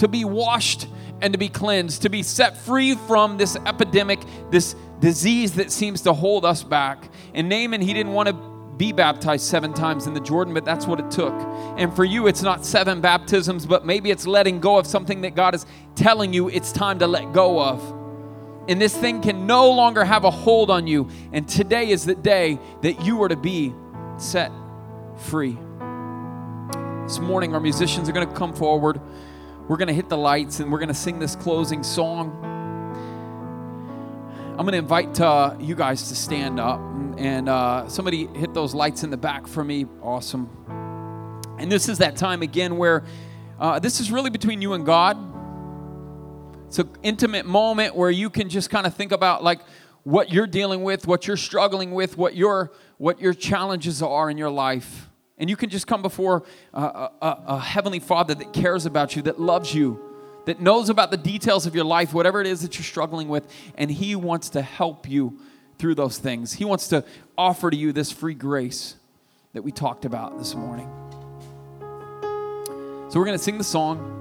to 0.00 0.08
be 0.08 0.24
washed 0.24 0.86
and 1.20 1.34
to 1.34 1.38
be 1.38 1.50
cleansed, 1.50 2.02
to 2.02 2.08
be 2.08 2.22
set 2.22 2.56
free 2.56 2.94
from 2.94 3.36
this 3.36 3.54
epidemic, 3.66 4.18
this 4.50 4.74
disease 4.98 5.56
that 5.56 5.70
seems 5.70 6.00
to 6.02 6.14
hold 6.14 6.46
us 6.46 6.62
back. 6.62 7.10
And 7.34 7.50
Naaman, 7.50 7.82
he 7.82 7.92
didn't 7.92 8.14
want 8.14 8.30
to 8.30 8.49
be 8.80 8.92
baptized 8.92 9.44
seven 9.44 9.74
times 9.74 10.06
in 10.06 10.14
the 10.14 10.20
Jordan, 10.20 10.54
but 10.54 10.64
that's 10.64 10.86
what 10.86 10.98
it 10.98 11.10
took. 11.10 11.34
And 11.76 11.94
for 11.94 12.02
you, 12.02 12.26
it's 12.26 12.40
not 12.40 12.64
seven 12.64 13.02
baptisms, 13.02 13.66
but 13.66 13.84
maybe 13.84 14.10
it's 14.10 14.26
letting 14.26 14.58
go 14.58 14.78
of 14.78 14.86
something 14.86 15.20
that 15.20 15.34
God 15.34 15.54
is 15.54 15.66
telling 15.96 16.32
you 16.32 16.48
it's 16.48 16.72
time 16.72 16.98
to 17.00 17.06
let 17.06 17.34
go 17.34 17.62
of. 17.62 17.78
And 18.70 18.80
this 18.80 18.96
thing 18.96 19.20
can 19.20 19.46
no 19.46 19.70
longer 19.70 20.02
have 20.02 20.24
a 20.24 20.30
hold 20.30 20.70
on 20.70 20.86
you. 20.86 21.10
And 21.30 21.46
today 21.46 21.90
is 21.90 22.06
the 22.06 22.14
day 22.14 22.58
that 22.80 23.04
you 23.04 23.22
are 23.22 23.28
to 23.28 23.36
be 23.36 23.74
set 24.16 24.50
free. 25.28 25.58
This 27.02 27.18
morning, 27.18 27.52
our 27.52 27.60
musicians 27.60 28.08
are 28.08 28.12
going 28.12 28.26
to 28.26 28.34
come 28.34 28.54
forward. 28.54 28.98
We're 29.68 29.76
going 29.76 29.88
to 29.88 29.94
hit 29.94 30.08
the 30.08 30.16
lights 30.16 30.58
and 30.60 30.72
we're 30.72 30.78
going 30.78 30.88
to 30.88 30.94
sing 30.94 31.18
this 31.18 31.36
closing 31.36 31.82
song. 31.82 32.59
I'm 34.60 34.66
going 34.66 34.72
to 34.72 34.78
invite 34.78 35.18
uh, 35.18 35.56
you 35.58 35.74
guys 35.74 36.10
to 36.10 36.14
stand 36.14 36.60
up 36.60 36.80
and 37.16 37.48
uh, 37.48 37.88
somebody 37.88 38.26
hit 38.26 38.52
those 38.52 38.74
lights 38.74 39.04
in 39.04 39.08
the 39.08 39.16
back 39.16 39.46
for 39.46 39.64
me. 39.64 39.86
Awesome. 40.02 40.50
And 41.58 41.72
this 41.72 41.88
is 41.88 41.96
that 41.96 42.14
time 42.14 42.42
again 42.42 42.76
where 42.76 43.02
uh, 43.58 43.78
this 43.78 44.00
is 44.00 44.12
really 44.12 44.28
between 44.28 44.60
you 44.60 44.74
and 44.74 44.84
God. 44.84 45.16
It's 46.66 46.78
an 46.78 46.90
intimate 47.02 47.46
moment 47.46 47.96
where 47.96 48.10
you 48.10 48.28
can 48.28 48.50
just 48.50 48.68
kind 48.68 48.86
of 48.86 48.92
think 48.92 49.12
about 49.12 49.42
like 49.42 49.62
what 50.02 50.30
you're 50.30 50.46
dealing 50.46 50.82
with, 50.82 51.06
what 51.06 51.26
you're 51.26 51.38
struggling 51.38 51.92
with, 51.92 52.18
what 52.18 52.36
your 52.36 52.70
what 52.98 53.18
your 53.18 53.32
challenges 53.32 54.02
are 54.02 54.28
in 54.28 54.36
your 54.36 54.50
life. 54.50 55.08
And 55.38 55.48
you 55.48 55.56
can 55.56 55.70
just 55.70 55.86
come 55.86 56.02
before 56.02 56.42
a, 56.74 56.82
a, 56.82 57.10
a, 57.46 57.58
heavenly 57.58 57.98
Father 57.98 58.34
that 58.34 58.52
cares 58.52 58.84
about 58.84 59.16
you, 59.16 59.22
that 59.22 59.40
loves 59.40 59.74
you, 59.74 60.09
that 60.46 60.60
knows 60.60 60.88
about 60.88 61.10
the 61.10 61.16
details 61.16 61.66
of 61.66 61.74
your 61.74 61.84
life, 61.84 62.12
whatever 62.12 62.40
it 62.40 62.46
is 62.46 62.62
that 62.62 62.76
you're 62.76 62.84
struggling 62.84 63.28
with, 63.28 63.50
and 63.76 63.90
He 63.90 64.14
wants 64.16 64.50
to 64.50 64.62
help 64.62 65.08
you 65.08 65.38
through 65.78 65.94
those 65.94 66.18
things. 66.18 66.54
He 66.54 66.64
wants 66.64 66.88
to 66.88 67.04
offer 67.38 67.70
to 67.70 67.76
you 67.76 67.92
this 67.92 68.10
free 68.12 68.34
grace 68.34 68.96
that 69.52 69.62
we 69.62 69.72
talked 69.72 70.04
about 70.04 70.38
this 70.38 70.54
morning. 70.54 70.88
So 73.08 73.18
we're 73.18 73.26
going 73.26 73.38
to 73.38 73.42
sing 73.42 73.58
the 73.58 73.64
song 73.64 74.20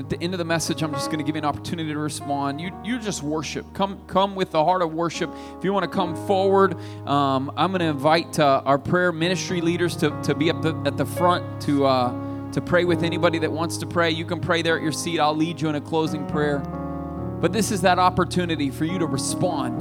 at 0.00 0.08
the 0.08 0.22
end 0.22 0.32
of 0.34 0.38
the 0.38 0.44
message, 0.44 0.82
I'm 0.82 0.92
just 0.92 1.06
going 1.06 1.18
to 1.18 1.24
give 1.24 1.36
you 1.36 1.40
an 1.40 1.44
opportunity 1.44 1.92
to 1.92 1.98
respond. 1.98 2.60
You, 2.60 2.72
you 2.82 2.98
just 2.98 3.22
worship. 3.22 3.66
Come, 3.74 4.00
come 4.06 4.34
with 4.34 4.50
the 4.50 4.64
heart 4.64 4.82
of 4.82 4.94
worship. 4.94 5.30
If 5.58 5.64
you 5.64 5.72
want 5.72 5.84
to 5.84 5.90
come 5.90 6.14
forward, 6.26 6.74
um, 7.06 7.52
I'm 7.56 7.70
going 7.70 7.80
to 7.80 7.86
invite 7.86 8.38
uh, 8.38 8.62
our 8.64 8.78
prayer 8.78 9.12
ministry 9.12 9.60
leaders 9.60 9.96
to, 9.96 10.18
to 10.22 10.34
be 10.34 10.50
up 10.50 10.62
the, 10.62 10.74
at 10.86 10.96
the 10.96 11.04
front 11.04 11.60
to, 11.62 11.86
uh, 11.86 12.29
to 12.52 12.60
pray 12.60 12.84
with 12.84 13.02
anybody 13.02 13.38
that 13.38 13.52
wants 13.52 13.76
to 13.78 13.86
pray. 13.86 14.10
You 14.10 14.24
can 14.24 14.40
pray 14.40 14.62
there 14.62 14.76
at 14.76 14.82
your 14.82 14.92
seat. 14.92 15.20
I'll 15.20 15.36
lead 15.36 15.60
you 15.60 15.68
in 15.68 15.76
a 15.76 15.80
closing 15.80 16.26
prayer. 16.26 16.58
But 16.58 17.52
this 17.52 17.70
is 17.70 17.80
that 17.82 17.98
opportunity 17.98 18.70
for 18.70 18.84
you 18.84 18.98
to 18.98 19.06
respond. 19.06 19.80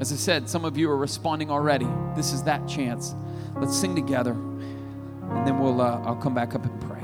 As 0.00 0.12
I 0.12 0.16
said, 0.16 0.48
some 0.48 0.64
of 0.64 0.78
you 0.78 0.90
are 0.90 0.96
responding 0.96 1.50
already. 1.50 1.88
This 2.14 2.32
is 2.32 2.42
that 2.44 2.66
chance. 2.68 3.14
Let's 3.56 3.76
sing 3.76 3.96
together, 3.96 4.32
and 4.32 5.46
then 5.46 5.58
we'll 5.58 5.80
uh, 5.80 6.00
I'll 6.04 6.16
come 6.16 6.34
back 6.34 6.54
up 6.54 6.64
and 6.64 6.80
pray. 6.80 6.97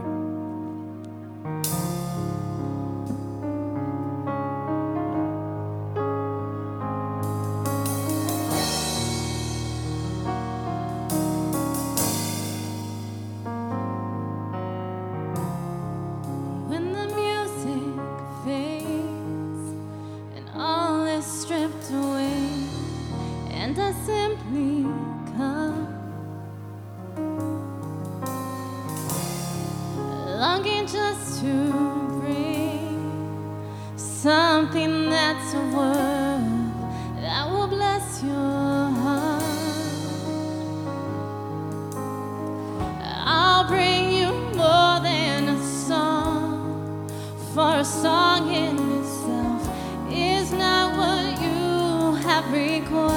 song 47.85 48.49
in 48.49 48.79
itself 48.99 49.69
is 50.11 50.53
not 50.53 50.97
what 50.97 51.43
you 51.43 52.15
have 52.27 52.51
required. 52.51 53.13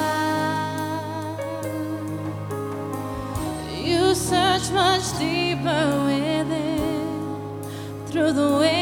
You 3.72 4.14
search 4.14 4.70
much 4.70 5.18
deeper 5.18 6.04
within 6.04 7.62
through 8.08 8.32
the 8.32 8.58
way. 8.58 8.77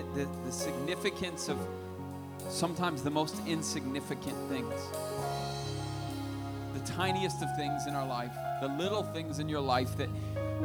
Forget 0.00 0.14
the, 0.14 0.46
the 0.46 0.52
significance 0.52 1.48
of 1.48 1.58
sometimes 2.48 3.02
the 3.02 3.10
most 3.10 3.36
insignificant 3.46 4.36
things. 4.48 4.74
The 6.74 6.92
tiniest 6.92 7.42
of 7.42 7.54
things 7.56 7.86
in 7.86 7.94
our 7.94 8.06
life, 8.06 8.32
the 8.60 8.68
little 8.68 9.02
things 9.02 9.38
in 9.38 9.48
your 9.48 9.60
life 9.60 9.96
that 9.96 10.08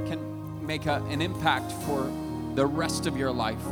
can 0.05 0.65
make 0.65 0.85
a, 0.85 1.03
an 1.09 1.21
impact 1.21 1.71
for 1.83 2.11
the 2.55 2.65
rest 2.65 3.07
of 3.07 3.17
your 3.17 3.31
life. 3.31 3.65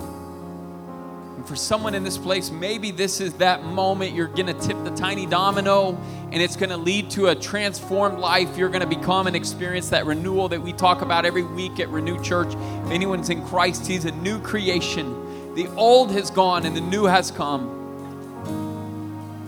And 1.35 1.47
for 1.47 1.55
someone 1.55 1.95
in 1.95 2.03
this 2.03 2.17
place, 2.17 2.51
maybe 2.51 2.91
this 2.91 3.21
is 3.21 3.33
that 3.35 3.63
moment 3.63 4.13
you're 4.13 4.27
going 4.27 4.47
to 4.47 4.53
tip 4.53 4.81
the 4.83 4.95
tiny 4.95 5.25
domino 5.25 5.97
and 6.31 6.41
it's 6.41 6.55
going 6.55 6.69
to 6.69 6.77
lead 6.77 7.09
to 7.11 7.27
a 7.27 7.35
transformed 7.35 8.19
life. 8.19 8.57
You're 8.57 8.69
going 8.69 8.87
to 8.87 8.97
become 8.97 9.27
and 9.27 9.35
experience 9.35 9.89
that 9.89 10.05
renewal 10.05 10.49
that 10.49 10.61
we 10.61 10.73
talk 10.73 11.01
about 11.01 11.25
every 11.25 11.43
week 11.43 11.79
at 11.79 11.89
Renew 11.89 12.21
Church. 12.21 12.53
If 12.53 12.91
anyone's 12.91 13.29
in 13.29 13.45
Christ, 13.45 13.87
he's 13.87 14.05
a 14.05 14.11
new 14.11 14.39
creation. 14.41 15.22
The 15.55 15.67
old 15.75 16.11
has 16.11 16.31
gone 16.31 16.65
and 16.65 16.75
the 16.75 16.81
new 16.81 17.05
has 17.05 17.29
come. 17.31 17.81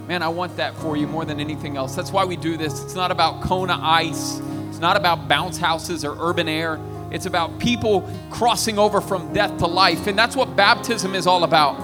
Man, 0.08 0.22
I 0.22 0.28
want 0.28 0.58
that 0.58 0.76
for 0.78 0.96
you 0.96 1.08
more 1.08 1.26
than 1.26 1.40
anything 1.40 1.78
else. 1.78 1.96
That's 1.96 2.12
why 2.12 2.26
we 2.26 2.36
do 2.36 2.58
this. 2.58 2.84
It's 2.84 2.94
not 2.94 3.10
about 3.12 3.42
Kona 3.42 3.80
ice, 3.82 4.40
it's 4.70 4.80
not 4.80 4.98
about 4.98 5.28
bounce 5.28 5.58
houses 5.58 6.06
or 6.06 6.16
urban 6.20 6.48
air. 6.48 6.80
It's 7.12 7.28
about 7.28 7.60
people 7.60 8.10
crossing 8.30 8.78
over 8.78 9.00
from 9.00 9.32
death 9.32 9.58
to 9.60 9.68
life. 9.68 10.08
And 10.08 10.18
that's 10.18 10.36
what 10.36 10.56
baptism 10.56 11.16
is 11.16 11.28
all 11.28 11.44
about. 11.44 11.76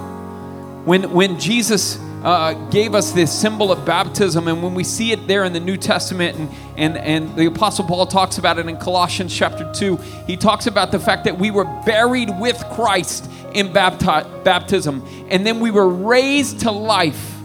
When, 0.84 1.10
when 1.12 1.38
Jesus 1.38 1.96
uh, 2.22 2.54
gave 2.70 2.94
us 2.94 3.12
this 3.12 3.32
symbol 3.32 3.72
of 3.72 3.84
baptism, 3.84 4.48
and 4.48 4.62
when 4.62 4.74
we 4.74 4.84
see 4.84 5.12
it 5.12 5.26
there 5.26 5.44
in 5.44 5.52
the 5.52 5.60
New 5.60 5.76
Testament, 5.76 6.38
and, 6.38 6.50
and, 6.76 6.96
and 6.98 7.36
the 7.36 7.46
Apostle 7.46 7.84
Paul 7.84 8.06
talks 8.06 8.38
about 8.38 8.58
it 8.58 8.66
in 8.66 8.76
Colossians 8.76 9.34
chapter 9.34 9.70
2, 9.72 9.96
he 10.26 10.36
talks 10.36 10.66
about 10.66 10.92
the 10.92 11.00
fact 11.00 11.24
that 11.24 11.38
we 11.38 11.50
were 11.50 11.64
buried 11.84 12.30
with 12.38 12.62
Christ 12.70 13.28
in 13.54 13.68
bapti- 13.68 14.44
baptism, 14.44 15.06
and 15.30 15.46
then 15.46 15.60
we 15.60 15.70
were 15.70 15.88
raised 15.88 16.60
to 16.60 16.70
life, 16.70 17.36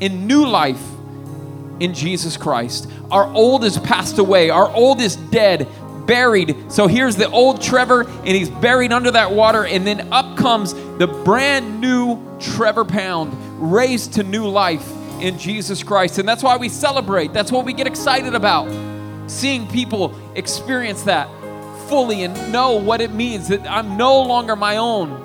in 0.00 0.26
new 0.26 0.46
life, 0.46 0.82
in 1.80 1.94
Jesus 1.94 2.36
Christ. 2.36 2.90
Our 3.10 3.26
old 3.32 3.64
is 3.64 3.78
passed 3.78 4.18
away, 4.18 4.50
our 4.50 4.70
old 4.70 5.00
is 5.00 5.16
dead, 5.16 5.66
buried. 6.06 6.56
So 6.70 6.86
here's 6.86 7.16
the 7.16 7.28
old 7.30 7.60
Trevor, 7.60 8.08
and 8.08 8.28
he's 8.28 8.50
buried 8.50 8.92
under 8.92 9.10
that 9.10 9.32
water. 9.32 9.66
And 9.66 9.86
then 9.86 10.12
up 10.12 10.36
comes 10.36 10.74
the 10.98 11.06
brand 11.24 11.80
new 11.80 12.22
Trevor 12.38 12.84
Pound, 12.84 13.32
raised 13.58 14.14
to 14.14 14.22
new 14.22 14.46
life 14.46 14.86
in 15.20 15.38
Jesus 15.38 15.82
Christ. 15.82 16.18
And 16.18 16.28
that's 16.28 16.42
why 16.42 16.56
we 16.56 16.68
celebrate. 16.68 17.32
That's 17.32 17.50
what 17.50 17.64
we 17.64 17.72
get 17.72 17.86
excited 17.86 18.34
about. 18.34 18.68
Seeing 19.30 19.66
people 19.66 20.14
experience 20.34 21.02
that 21.02 21.28
fully 21.88 22.24
and 22.24 22.52
know 22.52 22.72
what 22.76 23.00
it 23.00 23.12
means 23.12 23.48
that 23.48 23.68
I'm 23.70 23.96
no 23.96 24.22
longer 24.22 24.56
my 24.56 24.76
own. 24.76 25.22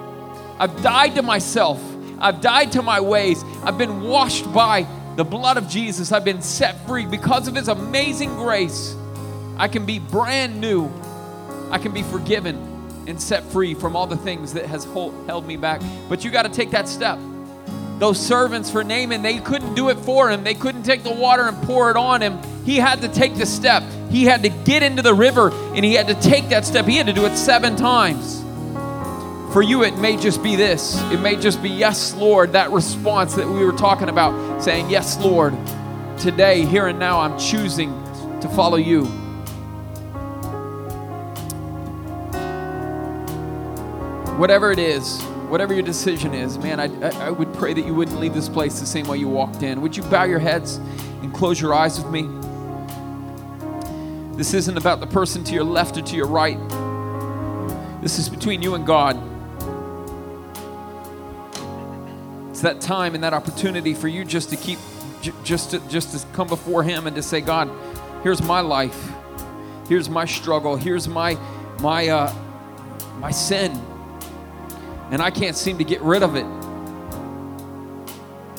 I've 0.60 0.82
died 0.82 1.16
to 1.16 1.22
myself. 1.22 1.82
I've 2.20 2.40
died 2.40 2.72
to 2.74 2.82
my 2.82 3.02
ways. 3.02 3.44
I've 3.64 3.78
been 3.78 4.02
washed 4.02 4.52
by 4.54 4.86
the 5.16 5.24
blood 5.24 5.58
of 5.58 5.68
Jesus. 5.68 6.12
I've 6.12 6.26
been 6.26 6.42
set 6.42 6.86
free 6.88 7.06
because 7.06 7.48
of 7.48 7.56
his 7.56 7.68
amazing 7.68 8.36
grace. 8.36 8.96
I 9.58 9.68
can 9.68 9.86
be 9.86 10.00
brand 10.00 10.62
new. 10.62 10.92
I 11.72 11.78
can 11.78 11.94
be 11.94 12.04
forgiven 12.04 12.56
and 13.08 13.20
set 13.20 13.44
free 13.44 13.74
from 13.74 13.96
all 13.96 14.06
the 14.06 14.18
things 14.18 14.54
that 14.54 14.66
has 14.66 14.86
hold, 14.86 15.14
held 15.26 15.48
me 15.48 15.58
back. 15.58 15.82
But 16.10 16.24
you 16.24 16.32
got 16.32 16.44
to 16.44 16.50
take 16.50 16.72
that 16.72 16.88
step. 16.88 17.18
Those 18.02 18.20
servants 18.20 18.72
for 18.72 18.84
Naaman, 18.84 19.22
they 19.22 19.38
couldn't 19.38 19.76
do 19.76 19.90
it 19.90 20.00
for 20.00 20.32
him. 20.32 20.44
They 20.44 20.56
couldn't 20.56 20.82
take 20.82 21.04
the 21.04 21.14
water 21.14 21.44
and 21.44 21.56
pour 21.68 21.92
it 21.92 21.96
on 21.96 22.20
him. 22.20 22.40
He 22.66 22.78
had 22.78 23.02
to 23.02 23.08
take 23.08 23.36
the 23.36 23.46
step. 23.46 23.84
He 24.10 24.24
had 24.24 24.42
to 24.42 24.50
get 24.50 24.82
into 24.82 25.04
the 25.04 25.14
river 25.14 25.52
and 25.76 25.86
he 25.86 25.94
had 25.94 26.08
to 26.08 26.16
take 26.16 26.50
that 26.50 26.66
step. 26.66 26.86
He 26.88 26.96
had 26.96 27.06
to 27.06 27.14
do 27.14 27.28
it 27.28 27.38
seven 27.38 27.76
times. 27.76 28.42
For 29.54 29.62
you, 29.62 29.84
it 29.84 30.00
may 30.00 30.18
just 30.18 30.42
be 30.42 30.56
this. 30.56 31.00
It 31.12 31.22
may 31.22 31.36
just 31.36 31.62
be, 31.62 31.70
yes, 31.70 32.16
Lord, 32.16 32.54
that 32.54 32.72
response 32.72 33.36
that 33.36 33.48
we 33.48 33.64
were 33.64 33.72
talking 33.72 34.10
about, 34.10 34.64
saying, 34.64 34.90
yes, 34.90 35.20
Lord, 35.20 35.56
today, 36.18 36.66
here 36.66 36.88
and 36.88 36.98
now, 36.98 37.20
I'm 37.20 37.38
choosing 37.38 37.92
to 38.40 38.50
follow 38.50 38.78
you. 38.78 39.06
Whatever 44.40 44.72
it 44.72 44.80
is, 44.80 45.24
whatever 45.52 45.74
your 45.74 45.84
decision 45.84 46.34
is, 46.34 46.58
man, 46.58 46.80
I, 46.80 46.86
I, 47.26 47.30
would 47.30 47.54
pray 47.54 47.74
that 47.74 47.86
you 47.86 47.94
wouldn't 47.94 48.22
leave 48.22 48.34
this 48.34 48.48
place 48.48 48.80
the 48.80 48.86
same 48.86 49.06
way 49.06 49.18
you 49.18 49.28
walked 49.28 49.64
in. 49.64 49.82
Would 49.82 49.98
you 49.98 50.04
bow 50.04 50.24
your 50.24 50.40
heads 50.40 50.78
and 51.22 51.34
close 51.34 51.60
your 51.60 51.74
eyes 51.74 52.00
with 52.00 52.10
me? 52.10 52.22
This 54.38 54.54
isn't 54.54 54.78
about 54.78 55.02
the 55.02 55.08
person 55.08 55.44
to 55.44 55.54
your 55.54 55.66
left 55.66 55.98
or 55.98 56.04
to 56.04 56.16
your 56.16 56.28
right. 56.28 56.58
This 58.02 58.18
is 58.18 58.30
between 58.30 58.62
you 58.62 58.76
and 58.76 58.88
God. 58.88 59.18
It's 62.52 62.62
that 62.62 62.80
time 62.80 63.14
and 63.14 63.22
that 63.26 63.34
opportunity 63.34 63.94
for 63.94 64.08
you 64.08 64.24
just 64.24 64.52
to 64.52 64.56
keep, 64.56 64.80
just 65.44 65.72
to, 65.72 65.80
just 65.90 66.18
to 66.18 66.26
come 66.28 66.48
before 66.48 66.82
Him 66.82 67.08
and 67.08 67.16
to 67.18 67.22
say, 67.22 67.42
God, 67.42 67.70
here's 68.24 68.42
my 68.42 68.62
life. 68.62 69.12
Here's 69.90 70.10
my 70.10 70.24
struggle. 70.24 70.78
Here's 70.78 71.10
my, 71.10 71.38
my, 71.82 72.08
uh, 72.08 72.34
my 73.20 73.32
sin 73.32 73.78
and 75.12 75.22
I 75.22 75.30
can't 75.30 75.58
seem 75.58 75.78
to 75.78 75.84
get 75.84 76.02
rid 76.02 76.24
of 76.24 76.36
it. 76.36 76.46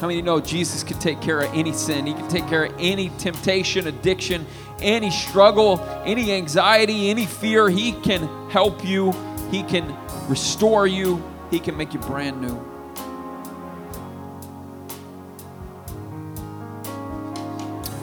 How 0.01 0.09
many 0.09 0.21
know 0.21 0.41
Jesus 0.41 0.83
can 0.83 0.99
take 0.99 1.21
care 1.21 1.41
of 1.41 1.55
any 1.55 1.73
sin? 1.73 2.07
He 2.07 2.13
can 2.13 2.29
take 2.29 2.47
care 2.49 2.65
of 2.65 2.75
any 2.79 3.09
temptation, 3.19 3.87
addiction, 3.87 4.47
any 4.81 5.11
struggle, 5.11 5.81
any 6.05 6.33
anxiety, 6.33 7.09
any 7.09 7.25
fear. 7.25 7.71
He 7.71 7.93
can 7.93 8.29
help 8.51 8.85
you, 8.85 9.13
He 9.51 9.63
can 9.63 9.97
restore 10.29 10.87
you, 10.87 11.23
He 11.51 11.59
can 11.59 11.77
make 11.77 11.95
you 11.95 12.01
brand 12.01 12.41
new. 12.41 12.69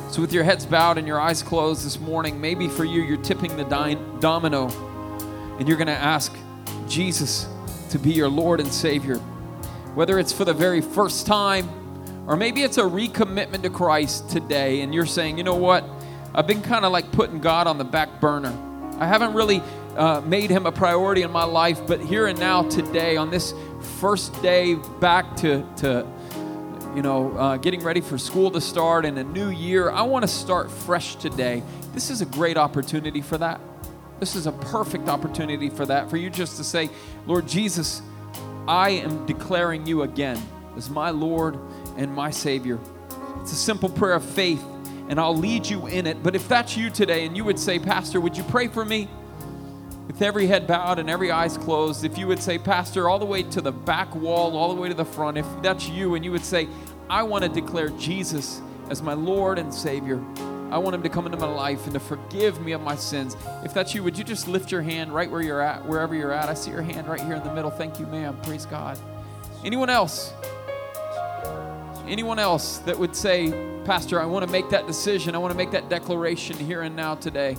So, 0.09 0.21
with 0.21 0.33
your 0.33 0.43
heads 0.43 0.65
bowed 0.65 0.97
and 0.97 1.05
your 1.05 1.19
eyes 1.19 1.43
closed 1.43 1.85
this 1.85 1.99
morning, 1.99 2.41
maybe 2.41 2.67
for 2.67 2.83
you, 2.83 3.01
you're 3.03 3.17
tipping 3.17 3.57
the 3.57 3.65
domino 3.65 4.69
and 5.59 5.67
you're 5.67 5.77
going 5.77 5.87
to 5.87 5.93
ask 5.93 6.33
Jesus 6.87 7.47
to 7.89 7.99
be 7.99 8.11
your 8.11 8.29
Lord 8.29 8.59
and 8.59 8.71
Savior. 8.71 9.17
Whether 9.95 10.19
it's 10.19 10.31
for 10.31 10.45
the 10.45 10.53
very 10.53 10.81
first 10.81 11.25
time 11.25 11.67
or 12.27 12.37
maybe 12.37 12.61
it's 12.61 12.77
a 12.77 12.83
recommitment 12.83 13.63
to 13.63 13.69
Christ 13.69 14.29
today 14.29 14.81
and 14.81 14.93
you're 14.93 15.07
saying, 15.07 15.37
you 15.37 15.43
know 15.43 15.55
what? 15.55 15.83
I've 16.33 16.45
been 16.45 16.61
kind 16.61 16.85
of 16.85 16.91
like 16.91 17.11
putting 17.11 17.39
God 17.39 17.65
on 17.65 17.79
the 17.79 17.83
back 17.83 18.21
burner. 18.21 18.55
I 18.99 19.07
haven't 19.07 19.33
really 19.33 19.63
uh, 19.97 20.21
made 20.21 20.51
him 20.51 20.65
a 20.67 20.71
priority 20.71 21.23
in 21.23 21.31
my 21.31 21.43
life, 21.43 21.81
but 21.87 21.99
here 21.99 22.27
and 22.27 22.39
now, 22.39 22.63
today, 22.69 23.17
on 23.17 23.31
this 23.31 23.53
first 23.99 24.39
day 24.43 24.75
back 24.99 25.35
to, 25.37 25.67
to 25.77 26.05
you 26.95 27.01
know, 27.01 27.35
uh, 27.35 27.57
getting 27.57 27.81
ready 27.81 28.01
for 28.01 28.17
school 28.17 28.51
to 28.51 28.61
start 28.61 29.05
and 29.05 29.17
a 29.17 29.23
new 29.23 29.49
year, 29.49 29.89
I 29.89 30.03
want 30.03 30.23
to 30.23 30.27
start 30.27 30.69
fresh 30.69 31.15
today. 31.15 31.63
This 31.93 32.09
is 32.09 32.21
a 32.21 32.25
great 32.25 32.57
opportunity 32.57 33.21
for 33.21 33.37
that. 33.39 33.59
This 34.19 34.35
is 34.35 34.47
a 34.47 34.51
perfect 34.51 35.07
opportunity 35.07 35.69
for 35.69 35.85
that, 35.85 36.09
for 36.09 36.17
you 36.17 36.29
just 36.29 36.57
to 36.57 36.63
say, 36.63 36.89
Lord 37.25 37.47
Jesus, 37.47 38.01
I 38.67 38.89
am 38.91 39.25
declaring 39.25 39.87
you 39.87 40.01
again 40.01 40.41
as 40.75 40.89
my 40.89 41.09
Lord 41.09 41.57
and 41.97 42.13
my 42.13 42.29
Savior. 42.29 42.77
It's 43.41 43.53
a 43.53 43.55
simple 43.55 43.89
prayer 43.89 44.13
of 44.13 44.25
faith, 44.25 44.63
and 45.07 45.19
I'll 45.19 45.35
lead 45.35 45.65
you 45.65 45.87
in 45.87 46.05
it. 46.05 46.21
But 46.21 46.35
if 46.35 46.47
that's 46.49 46.75
you 46.75 46.89
today 46.89 47.25
and 47.25 47.37
you 47.37 47.45
would 47.45 47.57
say, 47.57 47.79
Pastor, 47.79 48.19
would 48.19 48.37
you 48.37 48.43
pray 48.43 48.67
for 48.67 48.83
me? 48.83 49.07
With 50.07 50.21
every 50.21 50.47
head 50.47 50.67
bowed 50.67 50.99
and 50.99 51.09
every 51.09 51.31
eyes 51.31 51.57
closed, 51.57 52.03
if 52.03 52.17
you 52.17 52.27
would 52.27 52.41
say, 52.41 52.57
Pastor, 52.57 53.07
all 53.07 53.19
the 53.19 53.25
way 53.25 53.43
to 53.43 53.61
the 53.61 53.71
back 53.71 54.13
wall, 54.15 54.57
all 54.57 54.73
the 54.73 54.81
way 54.81 54.89
to 54.89 54.93
the 54.93 55.05
front, 55.05 55.37
if 55.37 55.45
that's 55.61 55.87
you 55.87 56.15
and 56.15 56.25
you 56.25 56.31
would 56.31 56.43
say, 56.43 56.67
I 57.09 57.23
want 57.23 57.43
to 57.45 57.49
declare 57.49 57.89
Jesus 57.89 58.61
as 58.89 59.01
my 59.01 59.13
Lord 59.13 59.59
and 59.59 59.73
Savior. 59.73 60.21
I 60.71 60.77
want 60.77 60.95
him 60.95 61.01
to 61.03 61.09
come 61.09 61.25
into 61.25 61.37
my 61.37 61.47
life 61.47 61.85
and 61.85 61.93
to 61.93 61.99
forgive 61.99 62.61
me 62.61 62.73
of 62.73 62.81
my 62.81 62.95
sins. 62.95 63.35
If 63.63 63.73
that's 63.73 63.95
you, 63.95 64.03
would 64.03 64.17
you 64.17 64.23
just 64.23 64.47
lift 64.47 64.71
your 64.71 64.83
hand 64.83 65.13
right 65.13 65.29
where 65.29 65.41
you're 65.41 65.61
at, 65.61 65.83
wherever 65.85 66.13
you're 66.13 66.31
at? 66.31 66.47
I 66.47 66.53
see 66.53 66.69
your 66.69 66.83
hand 66.83 67.07
right 67.07 67.19
here 67.19 67.35
in 67.35 67.43
the 67.43 67.53
middle. 67.53 67.71
Thank 67.71 67.99
you, 67.99 68.05
ma'am. 68.05 68.37
Praise 68.43 68.67
God. 68.67 68.99
Anyone 69.65 69.89
else? 69.89 70.31
Anyone 72.07 72.37
else 72.37 72.77
that 72.79 72.97
would 72.97 73.15
say, 73.15 73.51
Pastor, 73.83 74.21
I 74.21 74.25
want 74.25 74.45
to 74.45 74.51
make 74.51 74.69
that 74.69 74.85
decision. 74.85 75.33
I 75.33 75.39
want 75.39 75.51
to 75.51 75.57
make 75.57 75.71
that 75.71 75.89
declaration 75.89 76.55
here 76.57 76.83
and 76.83 76.95
now 76.95 77.15
today. 77.15 77.57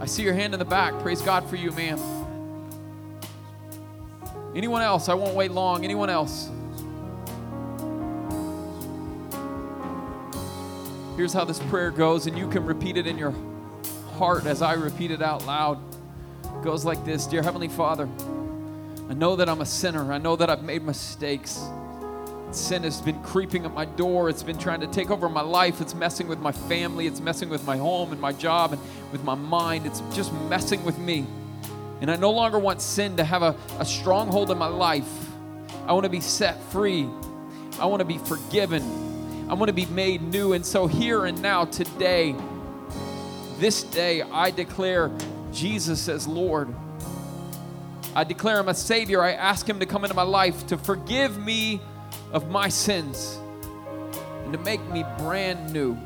I 0.00 0.06
see 0.06 0.22
your 0.22 0.32
hand 0.32 0.54
in 0.54 0.58
the 0.58 0.64
back. 0.64 0.98
Praise 1.00 1.20
God 1.20 1.48
for 1.48 1.56
you, 1.56 1.72
ma'am. 1.72 1.98
Anyone 4.54 4.80
else? 4.80 5.10
I 5.10 5.14
won't 5.14 5.34
wait 5.34 5.50
long. 5.50 5.84
Anyone 5.84 6.08
else? 6.08 6.50
Here's 11.20 11.34
how 11.34 11.44
this 11.44 11.58
prayer 11.58 11.90
goes, 11.90 12.26
and 12.26 12.38
you 12.38 12.48
can 12.48 12.64
repeat 12.64 12.96
it 12.96 13.06
in 13.06 13.18
your 13.18 13.34
heart 14.16 14.46
as 14.46 14.62
I 14.62 14.72
repeat 14.72 15.10
it 15.10 15.20
out 15.20 15.44
loud. 15.44 15.78
It 16.42 16.64
goes 16.64 16.86
like 16.86 17.04
this 17.04 17.26
Dear 17.26 17.42
Heavenly 17.42 17.68
Father, 17.68 18.08
I 19.06 19.12
know 19.12 19.36
that 19.36 19.46
I'm 19.46 19.60
a 19.60 19.66
sinner. 19.66 20.14
I 20.14 20.16
know 20.16 20.34
that 20.36 20.48
I've 20.48 20.62
made 20.62 20.82
mistakes. 20.82 21.62
Sin 22.52 22.84
has 22.84 23.02
been 23.02 23.22
creeping 23.22 23.66
at 23.66 23.74
my 23.74 23.84
door. 23.84 24.30
It's 24.30 24.42
been 24.42 24.56
trying 24.56 24.80
to 24.80 24.86
take 24.86 25.10
over 25.10 25.28
my 25.28 25.42
life. 25.42 25.82
It's 25.82 25.94
messing 25.94 26.26
with 26.26 26.38
my 26.38 26.52
family. 26.52 27.06
It's 27.06 27.20
messing 27.20 27.50
with 27.50 27.66
my 27.66 27.76
home 27.76 28.12
and 28.12 28.20
my 28.20 28.32
job 28.32 28.72
and 28.72 28.80
with 29.12 29.22
my 29.22 29.34
mind. 29.34 29.84
It's 29.84 30.00
just 30.14 30.32
messing 30.48 30.82
with 30.84 30.96
me. 30.96 31.26
And 32.00 32.10
I 32.10 32.16
no 32.16 32.30
longer 32.30 32.58
want 32.58 32.80
sin 32.80 33.18
to 33.18 33.24
have 33.24 33.42
a, 33.42 33.54
a 33.78 33.84
stronghold 33.84 34.50
in 34.50 34.56
my 34.56 34.68
life. 34.68 35.28
I 35.86 35.92
want 35.92 36.04
to 36.04 36.10
be 36.10 36.20
set 36.20 36.58
free. 36.72 37.06
I 37.78 37.84
want 37.84 38.00
to 38.00 38.06
be 38.06 38.16
forgiven. 38.16 39.09
I 39.50 39.54
want 39.54 39.66
to 39.66 39.72
be 39.72 39.86
made 39.86 40.22
new. 40.22 40.52
And 40.52 40.64
so, 40.64 40.86
here 40.86 41.24
and 41.24 41.42
now, 41.42 41.64
today, 41.64 42.36
this 43.58 43.82
day, 43.82 44.22
I 44.22 44.52
declare 44.52 45.10
Jesus 45.52 46.08
as 46.08 46.28
Lord. 46.28 46.72
I 48.14 48.22
declare 48.22 48.60
Him 48.60 48.68
a 48.68 48.74
Savior. 48.74 49.20
I 49.20 49.32
ask 49.32 49.68
Him 49.68 49.80
to 49.80 49.86
come 49.86 50.04
into 50.04 50.14
my 50.14 50.22
life 50.22 50.68
to 50.68 50.78
forgive 50.78 51.36
me 51.36 51.80
of 52.30 52.48
my 52.48 52.68
sins 52.68 53.40
and 54.44 54.52
to 54.52 54.58
make 54.60 54.88
me 54.88 55.04
brand 55.18 55.72
new. 55.72 55.98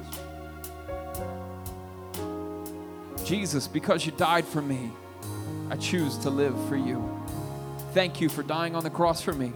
Jesus, 3.26 3.68
because 3.68 4.06
you 4.06 4.12
died 4.12 4.46
for 4.46 4.62
me, 4.62 4.90
I 5.68 5.76
choose 5.76 6.16
to 6.18 6.30
live 6.30 6.56
for 6.66 6.76
you. 6.76 7.06
Thank 7.92 8.22
you 8.22 8.30
for 8.30 8.42
dying 8.42 8.74
on 8.74 8.84
the 8.84 8.90
cross 8.90 9.20
for 9.20 9.34
me. 9.34 9.52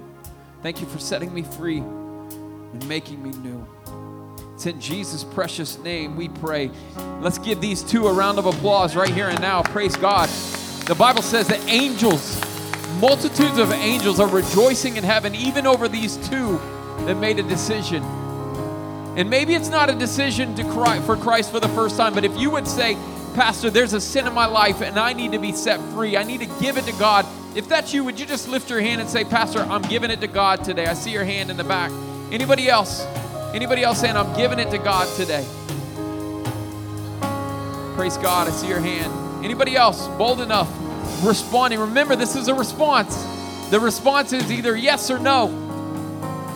Thank 0.62 0.82
you 0.82 0.86
for 0.86 0.99
setting 0.99 1.32
me 1.32 1.43
free 1.43 1.78
and 1.78 2.86
making 2.86 3.22
me 3.22 3.30
new. 3.30 3.66
It's 4.59 4.67
in 4.67 4.81
Jesus' 4.81 5.23
precious 5.23 5.79
name 5.79 6.17
we 6.17 6.29
pray. 6.29 6.73
Let's 7.21 7.39
give 7.39 7.61
these 7.61 7.81
two 7.81 8.09
a 8.09 8.13
round 8.13 8.41
of 8.41 8.47
applause 8.47 8.97
right 8.97 9.09
here 9.09 9.29
and 9.29 9.41
now. 9.41 9.63
Praise 9.63 9.95
God. 9.95 10.29
The 10.89 10.97
Bible 10.97 11.23
says 11.23 11.47
that 11.47 11.61
angels, 11.69 12.41
multitudes 13.01 13.57
of 13.59 13.71
angels, 13.71 14.19
are 14.19 14.27
rejoicing 14.27 14.97
in 14.97 15.05
heaven, 15.05 15.33
even 15.37 15.65
over 15.65 15.87
these 15.87 16.17
two 16.29 16.59
that 17.05 17.15
made 17.19 17.39
a 17.39 17.45
decision. 17.45 18.03
And 19.17 19.31
maybe 19.31 19.55
it's 19.55 19.69
not 19.69 19.91
a 19.91 19.95
decision 19.95 20.57
to 20.57 20.65
cry 20.65 20.99
for 21.03 21.17
Christ 21.17 21.53
for 21.53 21.61
the 21.61 21.69
first 21.69 21.97
time, 21.97 22.13
but 22.13 22.25
if 22.25 22.37
you 22.37 22.51
would 22.51 22.67
say, 22.67 22.97
Pastor, 23.37 23.71
there's 23.71 23.93
a 23.93 24.01
sin 24.01 24.27
in 24.27 24.35
my 24.35 24.47
life 24.47 24.83
and 24.83 24.99
I 24.99 25.13
need 25.13 25.31
to 25.31 25.39
be 25.39 25.53
set 25.53 25.79
free, 25.93 26.17
I 26.17 26.25
need 26.25 26.41
to 26.41 26.61
give 26.61 26.79
it 26.79 26.85
to 26.87 26.93
God. 26.99 27.25
If 27.55 27.69
that's 27.69 27.95
you, 27.95 28.03
would 28.03 28.19
you 28.19 28.27
just 28.27 28.49
lift 28.49 28.71
your 28.71 28.81
hand 28.81 29.01
and 29.01 29.09
say, 29.09 29.23
Pastor, 29.23 29.61
I'm 29.61 29.83
giving 29.83 30.11
it 30.11 30.21
to 30.21 30.27
God 30.27 30.65
today? 30.65 30.87
I 30.87 30.95
see 30.95 31.13
your 31.13 31.23
hand 31.23 31.49
in 31.49 31.57
the 31.57 31.63
back. 31.63 31.93
Anybody 32.33 32.69
else? 32.69 33.07
Anybody 33.55 33.83
else 33.83 34.01
saying, 34.01 34.17
I'm 34.17 34.37
giving 34.37 34.59
it 34.59 34.71
to 34.71 34.79
God 34.79 35.09
today? 35.17 35.47
Praise 37.97 38.17
God. 38.19 38.47
I 38.47 38.51
see 38.51 38.69
your 38.69 38.81
hand. 38.81 39.45
Anybody 39.45 39.75
else 39.75 40.07
bold 40.19 40.41
enough 40.41 40.71
responding? 41.25 41.81
Remember, 41.81 42.15
this 42.15 42.37
is 42.37 42.49
a 42.49 42.55
response. 42.55 43.17
The 43.71 43.81
response 43.81 44.33
is 44.33 44.53
either 44.53 44.77
yes 44.77 45.11
or 45.11 45.19
no. 45.19 45.49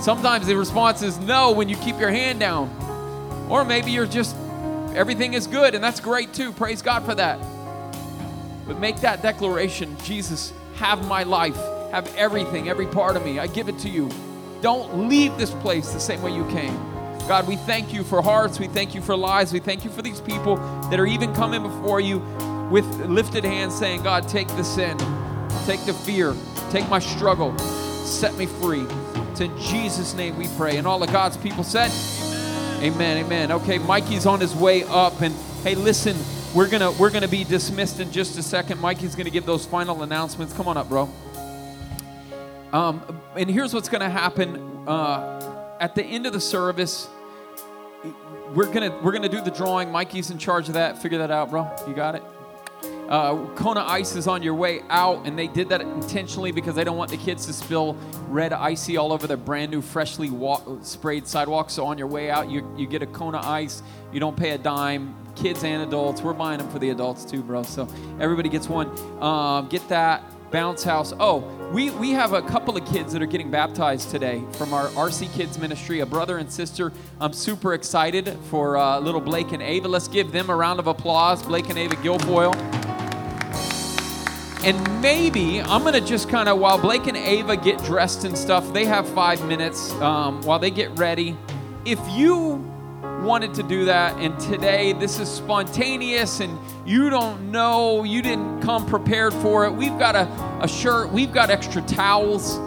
Sometimes 0.01 0.47
the 0.47 0.57
response 0.57 1.03
is 1.03 1.19
no 1.19 1.53
when 1.53 1.69
you 1.69 1.77
keep 1.77 1.99
your 1.99 2.11
hand 2.11 2.41
down. 2.41 2.69
Or 3.49 3.65
maybe 3.65 3.91
you're 3.91 4.07
just, 4.07 4.37
everything 4.95 5.35
is 5.35 5.47
good, 5.47 5.75
and 5.75 5.83
that's 5.83 6.01
great 6.01 6.33
too. 6.33 6.53
Praise 6.53 6.83
God 6.83 7.05
for 7.05 7.15
that. 7.15 7.39
But 8.67 8.79
make 8.79 9.01
that 9.01 9.23
declaration 9.23 9.97
Jesus, 10.03 10.53
have 10.77 11.07
my 11.09 11.23
life, 11.23 11.57
have 11.91 12.15
everything, 12.17 12.69
every 12.69 12.87
part 12.87 13.17
of 13.17 13.25
me. 13.25 13.39
I 13.39 13.47
give 13.47 13.69
it 13.69 13.79
to 13.81 13.89
you. 13.89 14.11
Don't 14.63 15.09
leave 15.09 15.37
this 15.37 15.51
place 15.51 15.93
the 15.93 15.99
same 15.99 16.23
way 16.23 16.33
you 16.33 16.47
came. 16.47 16.75
God, 17.27 17.49
we 17.49 17.57
thank 17.57 17.93
you 17.93 18.05
for 18.05 18.23
hearts. 18.23 18.61
We 18.61 18.69
thank 18.69 18.95
you 18.95 19.03
for 19.03 19.17
lives. 19.17 19.53
We 19.53 19.59
thank 19.59 19.85
you 19.85 19.91
for 19.91 20.03
these 20.03 20.21
people 20.21 20.57
that 20.89 21.01
are 21.01 21.07
even 21.07 21.35
coming 21.35 21.63
before 21.63 22.01
you 22.01 22.21
with 22.71 22.87
lifted 23.07 23.45
hands 23.45 23.77
saying, 23.77 24.05
God, 24.05 24.29
take 24.29 24.47
the 24.49 24.63
sin, 24.63 24.97
take 25.67 25.85
the 25.85 25.93
fear, 25.93 26.35
take 26.71 26.89
my 26.89 27.01
struggle, 27.01 27.59
set 27.59 28.37
me 28.37 28.47
free. 28.47 28.87
It's 29.33 29.41
in 29.41 29.57
Jesus' 29.59 30.15
name 30.15 30.39
we 30.39 30.47
pray. 30.57 30.77
And 30.77 30.87
all 30.87 31.03
of 31.03 31.11
God's 31.11 31.37
people 31.37 31.65
said, 31.65 31.91
Amen, 32.83 33.25
amen. 33.25 33.53
Okay, 33.53 33.79
Mikey's 33.79 34.27
on 34.27 34.41
his 34.41 34.55
way 34.55 34.85
up. 34.85 35.21
And 35.23 35.35
hey, 35.65 35.75
listen, 35.75 36.17
we're 36.55 36.69
gonna 36.69 36.91
we're 36.93 37.11
gonna 37.11 37.29
be 37.29 37.45
dismissed 37.45 37.99
in 37.99 38.13
just 38.13 38.39
a 38.39 38.43
second. 38.43 38.81
Mikey's 38.81 39.15
gonna 39.15 39.31
give 39.31 39.47
those 39.47 39.67
final 39.67 40.03
announcements. 40.03 40.53
Come 40.53 40.69
on 40.69 40.77
up, 40.77 40.89
bro. 40.89 41.09
Um, 42.73 43.03
and 43.37 43.51
here's 43.51 43.75
what's 43.75 43.89
gonna 43.89 44.11
happen. 44.11 44.57
Uh, 44.89 45.77
at 45.81 45.95
the 45.95 46.05
end 46.05 46.27
of 46.27 46.33
the 46.33 46.41
service, 46.41 47.09
we're 48.55 48.73
gonna 48.73 48.99
we're 49.03 49.13
gonna 49.13 49.29
do 49.29 49.41
the 49.41 49.51
drawing. 49.51 49.91
Mikey's 49.91 50.31
in 50.31 50.39
charge 50.39 50.69
of 50.69 50.75
that. 50.75 51.01
Figure 51.01 51.19
that 51.19 51.31
out, 51.31 51.51
bro. 51.51 51.71
You 51.87 51.95
got 51.95 52.15
it. 52.15 52.23
Uh, 53.09 53.47
Kona 53.57 53.85
Ice 53.85 54.17
is 54.17 54.27
on 54.27 54.43
your 54.43 54.55
way 54.55 54.81
out, 54.89 55.27
and 55.27 55.39
they 55.39 55.47
did 55.47 55.69
that 55.69 55.83
intentionally 55.83 56.51
because 56.51 56.75
they 56.75 56.85
don't 56.85 56.97
want 56.97 57.11
the 57.11 57.17
kids 57.19 57.45
to 57.47 57.53
spill 57.53 57.95
red 58.29 58.55
icy 58.55 58.97
all 58.97 59.13
over 59.13 59.27
their 59.27 59.37
brand 59.37 59.71
new, 59.71 59.83
freshly 59.83 60.31
wa- 60.31 60.63
sprayed 60.81 61.27
sidewalk. 61.29 61.69
So 61.69 61.85
on 61.85 61.99
your 61.99 62.07
way 62.07 62.31
out, 62.31 62.49
you, 62.51 62.67
you 62.75 62.87
get 62.87 63.03
a 63.03 63.07
Kona 63.07 63.41
Ice. 63.47 63.83
You 64.13 64.21
don't 64.21 64.37
pay 64.37 64.51
a 64.51 64.59
dime. 64.59 65.15
Kids 65.35 65.63
and 65.63 65.83
adults. 65.83 66.23
We're 66.23 66.33
buying 66.33 66.59
them 66.59 66.71
for 66.71 66.79
the 66.79 66.89
adults 66.89 67.27
too, 67.27 67.43
bro. 67.43 67.65
So 67.65 67.87
everybody 68.19 68.49
gets 68.49 68.69
one. 68.69 68.89
Um, 69.23 69.69
get 69.69 69.87
that 69.91 70.25
bounce 70.53 70.85
house. 70.85 71.13
Oh, 71.19 71.41
we, 71.73 71.91
we 71.91 72.11
have 72.11 72.35
a 72.35 72.43
couple 72.43 72.77
of 72.77 72.85
kids 72.85 73.13
that 73.15 73.23
are 73.23 73.27
getting 73.27 73.51
baptized 73.51 74.11
today 74.11 74.45
from 74.53 74.75
our 74.75 74.89
RC 74.89 75.33
Kids 75.33 75.59
ministry, 75.59 76.01
a 76.01 76.07
brother 76.07 76.37
and 76.37 76.53
sister. 76.53 76.93
I'm 77.19 77.33
super 77.33 77.73
excited 77.73 78.39
for 78.51 78.77
uh, 78.77 79.01
little 79.01 79.23
Blake 79.23 79.53
and 79.53 79.63
Ava. 79.63 79.89
Let's 79.89 80.09
give 80.09 80.31
them 80.31 80.51
a 80.51 80.55
round 80.55 80.79
of 80.79 80.87
applause, 80.87 81.43
Blake 81.43 81.71
and 81.71 81.79
Ava 81.79 81.97
Guilfoyle. 81.97 82.55
And 84.65 85.03
maybe 85.03 85.61
I'm 85.61 85.83
going 85.83 85.95
to 85.95 86.01
just 86.01 86.29
kind 86.29 86.49
of, 86.49 86.59
while 86.59 86.79
Blake 86.79 87.07
and 87.09 87.17
Ava 87.17 87.57
get 87.57 87.83
dressed 87.85 88.25
and 88.25 88.37
stuff, 88.39 88.73
they 88.73 88.85
have 88.85 89.09
five 89.09 89.45
minutes 89.47 89.91
um, 89.95 90.41
while 90.43 90.59
they 90.59 90.71
get 90.71 90.97
ready. 90.99 91.37
If 91.85 91.99
you 92.11 92.72
wanted 93.23 93.55
to 93.55 93.63
do 93.63 93.85
that 93.85 94.17
and 94.19 94.39
today 94.41 94.93
this 94.93 95.19
is 95.21 95.29
spontaneous 95.29 96.41
and 96.41 96.59
you 96.85 97.11
don't 97.11 97.53
know, 97.53 98.03
you 98.03 98.23
didn't 98.23 98.61
come 98.61 98.85
prepared 98.87 99.33
for 99.35 99.65
it, 99.65 99.73
we've 99.73 99.99
got 99.99 100.17
a, 100.17 100.27
a 100.63 100.69
shirt, 100.69 101.11
we've 101.11 101.33
got 101.33 101.51
extra 101.51 101.81
towels. 101.83 102.59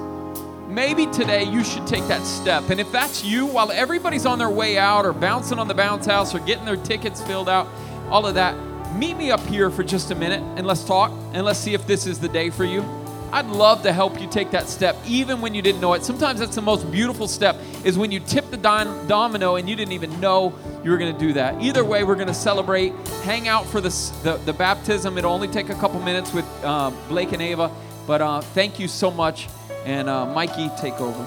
Maybe 0.69 1.05
today 1.07 1.43
you 1.43 1.63
should 1.63 1.85
take 1.85 2.05
that 2.07 2.25
step. 2.25 2.69
And 2.69 2.79
if 2.79 2.91
that's 2.91 3.23
you, 3.23 3.45
while 3.45 3.71
everybody's 3.71 4.25
on 4.25 4.39
their 4.39 4.49
way 4.49 4.77
out 4.77 5.05
or 5.05 5.13
bouncing 5.13 5.59
on 5.59 5.67
the 5.67 5.73
bounce 5.73 6.05
house 6.05 6.33
or 6.33 6.39
getting 6.39 6.65
their 6.65 6.77
tickets 6.77 7.21
filled 7.21 7.47
out, 7.47 7.67
all 8.09 8.25
of 8.25 8.35
that, 8.35 8.55
meet 8.95 9.15
me 9.15 9.31
up 9.31 9.45
here 9.47 9.69
for 9.69 9.83
just 9.83 10.11
a 10.11 10.15
minute 10.15 10.41
and 10.57 10.65
let's 10.65 10.83
talk 10.83 11.11
and 11.33 11.45
let's 11.45 11.59
see 11.59 11.73
if 11.73 11.85
this 11.87 12.07
is 12.07 12.19
the 12.19 12.29
day 12.29 12.49
for 12.49 12.65
you. 12.65 13.04
I'd 13.35 13.47
love 13.47 13.83
to 13.83 13.91
help 13.91 14.21
you 14.21 14.27
take 14.27 14.51
that 14.51 14.69
step, 14.69 14.95
even 15.05 15.41
when 15.41 15.53
you 15.53 15.61
didn't 15.61 15.81
know 15.81 15.91
it. 15.91 16.05
Sometimes 16.05 16.39
that's 16.39 16.55
the 16.55 16.61
most 16.61 16.89
beautiful 16.89 17.27
step, 17.27 17.57
is 17.83 17.97
when 17.97 18.09
you 18.09 18.21
tip 18.21 18.49
the 18.49 18.55
dom- 18.55 19.07
domino 19.07 19.57
and 19.57 19.67
you 19.67 19.75
didn't 19.75 19.91
even 19.91 20.21
know 20.21 20.57
you 20.85 20.91
were 20.91 20.97
going 20.97 21.11
to 21.11 21.19
do 21.19 21.33
that. 21.33 21.61
Either 21.61 21.83
way, 21.83 22.05
we're 22.05 22.15
going 22.15 22.29
to 22.29 22.33
celebrate, 22.33 22.93
hang 23.23 23.49
out 23.49 23.65
for 23.65 23.81
the, 23.81 23.89
the, 24.23 24.37
the, 24.45 24.53
baptism. 24.53 25.17
It'll 25.17 25.33
only 25.33 25.49
take 25.49 25.67
a 25.67 25.75
couple 25.75 25.99
minutes 25.99 26.31
with 26.31 26.45
uh, 26.63 26.91
Blake 27.09 27.33
and 27.33 27.41
Ava. 27.41 27.69
But 28.07 28.21
uh, 28.21 28.39
thank 28.39 28.79
you 28.79 28.87
so 28.87 29.11
much. 29.11 29.49
And 29.83 30.07
uh, 30.07 30.27
Mikey, 30.27 30.69
take 30.79 31.01
over. 31.01 31.25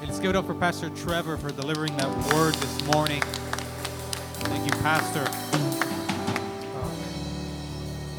Hey, 0.00 0.06
let's 0.06 0.18
give 0.18 0.30
it 0.30 0.36
up 0.36 0.46
for 0.46 0.54
Pastor 0.54 0.88
Trevor 0.88 1.36
for 1.36 1.50
delivering 1.50 1.94
that 1.98 2.08
word 2.32 2.54
this 2.54 2.86
morning. 2.86 3.20
Thank 3.20 4.64
you, 4.64 4.80
Pastor. 4.80 5.83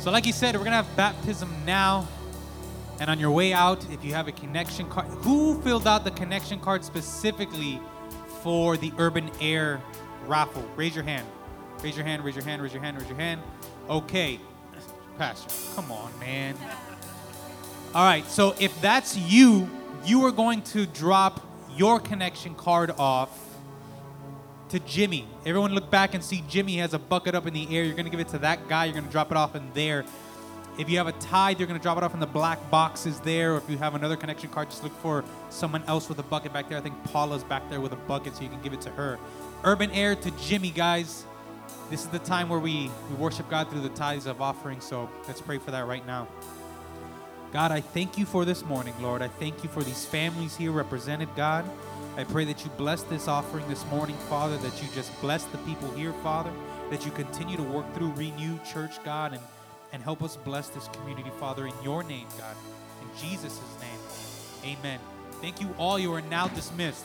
So, 0.06 0.12
like 0.12 0.24
he 0.24 0.32
said, 0.32 0.53
we're 0.53 0.60
going 0.60 0.70
to 0.70 0.84
have 0.84 0.95
baptism 0.95 1.51
now. 1.66 2.08
And 2.99 3.10
on 3.10 3.20
your 3.20 3.32
way 3.32 3.53
out, 3.53 3.84
if 3.89 4.06
you 4.06 4.14
have 4.14 4.28
a 4.28 4.32
connection 4.32 4.88
card, 4.88 5.08
who 5.08 5.60
filled 5.64 5.88
out 5.88 6.03
the 6.03 6.12
connection 6.12 6.60
card 6.60 6.86
specifically 6.86 7.82
for 8.43 8.78
the 8.78 8.93
Urban 8.99 9.32
Air 9.41 9.82
raffle? 10.28 10.64
Raise 10.76 10.93
your 10.93 11.03
hand. 11.03 11.26
Raise 11.82 11.97
your 11.97 12.06
hand, 12.06 12.24
raise 12.24 12.36
your 12.36 12.45
hand, 12.45 12.62
raise 12.62 12.72
your 12.72 12.84
hand, 12.84 12.99
raise 12.99 13.08
your 13.10 13.18
hand. 13.18 13.41
Okay. 13.89 14.39
Pastor, 15.18 15.49
come 15.76 15.91
on, 15.91 16.12
man. 16.20 16.56
All 17.95 18.06
right, 18.06 18.28
so 18.28 18.53
if 18.60 18.80
that's 18.82 19.18
you, 19.18 19.68
you 20.06 20.24
are 20.26 20.32
going 20.32 20.62
to 20.62 20.86
drop 20.86 21.43
your 21.76 21.99
connection 21.99 22.53
card 22.53 22.91
off 22.91 23.44
to 24.70 24.80
Jimmy. 24.80 25.28
Everyone 25.45 25.74
look 25.74 25.89
back 25.91 26.13
and 26.13 26.24
see 26.24 26.43
Jimmy 26.47 26.78
has 26.78 26.93
a 26.93 26.99
bucket 26.99 27.36
up 27.36 27.45
in 27.47 27.53
the 27.53 27.76
air. 27.76 27.84
You're 27.84 27.93
going 27.93 28.05
to 28.05 28.11
give 28.11 28.20
it 28.20 28.30
to 28.30 28.39
that 28.39 28.68
guy. 28.68 28.86
You're 28.86 28.93
going 28.93 29.05
to 29.05 29.11
drop 29.11 29.32
it 29.32 29.38
off 29.38 29.55
in 29.55 29.70
there. 29.74 30.05
If 30.78 30.89
you 30.89 30.97
have 30.97 31.07
a 31.07 31.13
tithe, 31.13 31.59
you're 31.59 31.68
going 31.68 31.80
to 31.80 31.84
drop 31.84 31.97
it 31.97 32.03
off 32.03 32.13
in 32.13 32.20
the 32.20 32.26
black 32.26 32.70
boxes 32.70 33.20
there. 33.22 33.53
Or 33.53 33.57
if 33.57 33.70
you 33.70 33.78
have 33.78 33.95
another 33.95 34.18
connection 34.18 34.49
card, 34.49 34.70
just 34.70 34.84
look 34.84 34.93
for 34.99 35.24
someone 35.49 35.84
else 35.88 36.09
with 36.09 36.20
a 36.20 36.24
bucket 36.24 36.51
back 36.51 36.68
there. 36.68 36.78
I 36.78 36.82
think 36.82 37.01
Paula's 37.05 37.43
back 37.43 37.70
there 37.70 37.80
with 37.80 37.93
a 37.93 37.97
bucket, 37.97 38.36
so 38.36 38.43
you 38.43 38.49
can 38.49 38.61
give 38.61 38.74
it 38.74 38.82
to 38.82 38.89
her. 38.91 39.18
Urban 39.63 39.89
Air 39.91 40.16
to 40.16 40.32
Jimmy, 40.32 40.72
guys. 40.72 41.26
This 41.89 42.01
is 42.01 42.07
the 42.07 42.20
time 42.20 42.49
where 42.49 42.59
we, 42.59 42.89
we 43.09 43.16
worship 43.16 43.49
God 43.49 43.70
through 43.70 43.82
the 43.82 43.89
tithes 43.89 44.26
of 44.26 44.41
offering. 44.41 44.82
So 44.82 45.09
let's 45.28 45.39
pray 45.39 45.59
for 45.59 45.72
that 45.72 45.88
right 45.88 46.05
now. 46.05 46.28
God, 47.53 47.72
I 47.72 47.80
thank 47.80 48.18
you 48.18 48.26
for 48.26 48.43
this 48.43 48.66
morning, 48.66 48.93
Lord. 48.99 49.22
I 49.22 49.30
thank 49.30 49.63
you 49.63 49.70
for 49.70 49.82
these 49.82 50.05
families 50.05 50.57
here 50.57 50.72
represented, 50.72 51.30
God. 51.38 51.63
I 52.18 52.24
pray 52.24 52.45
that 52.45 52.63
you 52.63 52.72
bless 52.78 53.03
this 53.03 53.28
offering 53.28 53.68
this 53.68 53.86
morning, 53.88 54.16
Father, 54.30 54.55
that 54.57 54.82
you 54.82 54.88
just 54.95 55.11
bless 55.20 55.43
the 55.43 55.57
people 55.59 55.91
here, 55.91 56.13
Father, 56.24 56.49
that 56.89 57.05
you 57.05 57.11
continue 57.11 57.57
to 57.57 57.63
work 57.63 57.93
through 57.93 58.11
Renew 58.11 58.57
Church, 58.63 59.03
God, 59.03 59.34
and, 59.34 59.41
and 59.91 60.01
help 60.01 60.24
us 60.24 60.38
bless 60.38 60.70
this 60.70 60.88
community, 60.93 61.30
Father, 61.41 61.68
in 61.68 61.74
your 61.84 62.03
name, 62.03 62.28
God. 62.38 62.55
In 63.01 63.30
Jesus' 63.30 63.59
name, 63.82 64.78
amen. 64.78 64.99
Thank 65.41 65.59
you 65.59 65.76
all. 65.78 65.99
You 65.99 66.13
are 66.13 66.22
now 66.22 66.47
dismissed. 66.47 67.03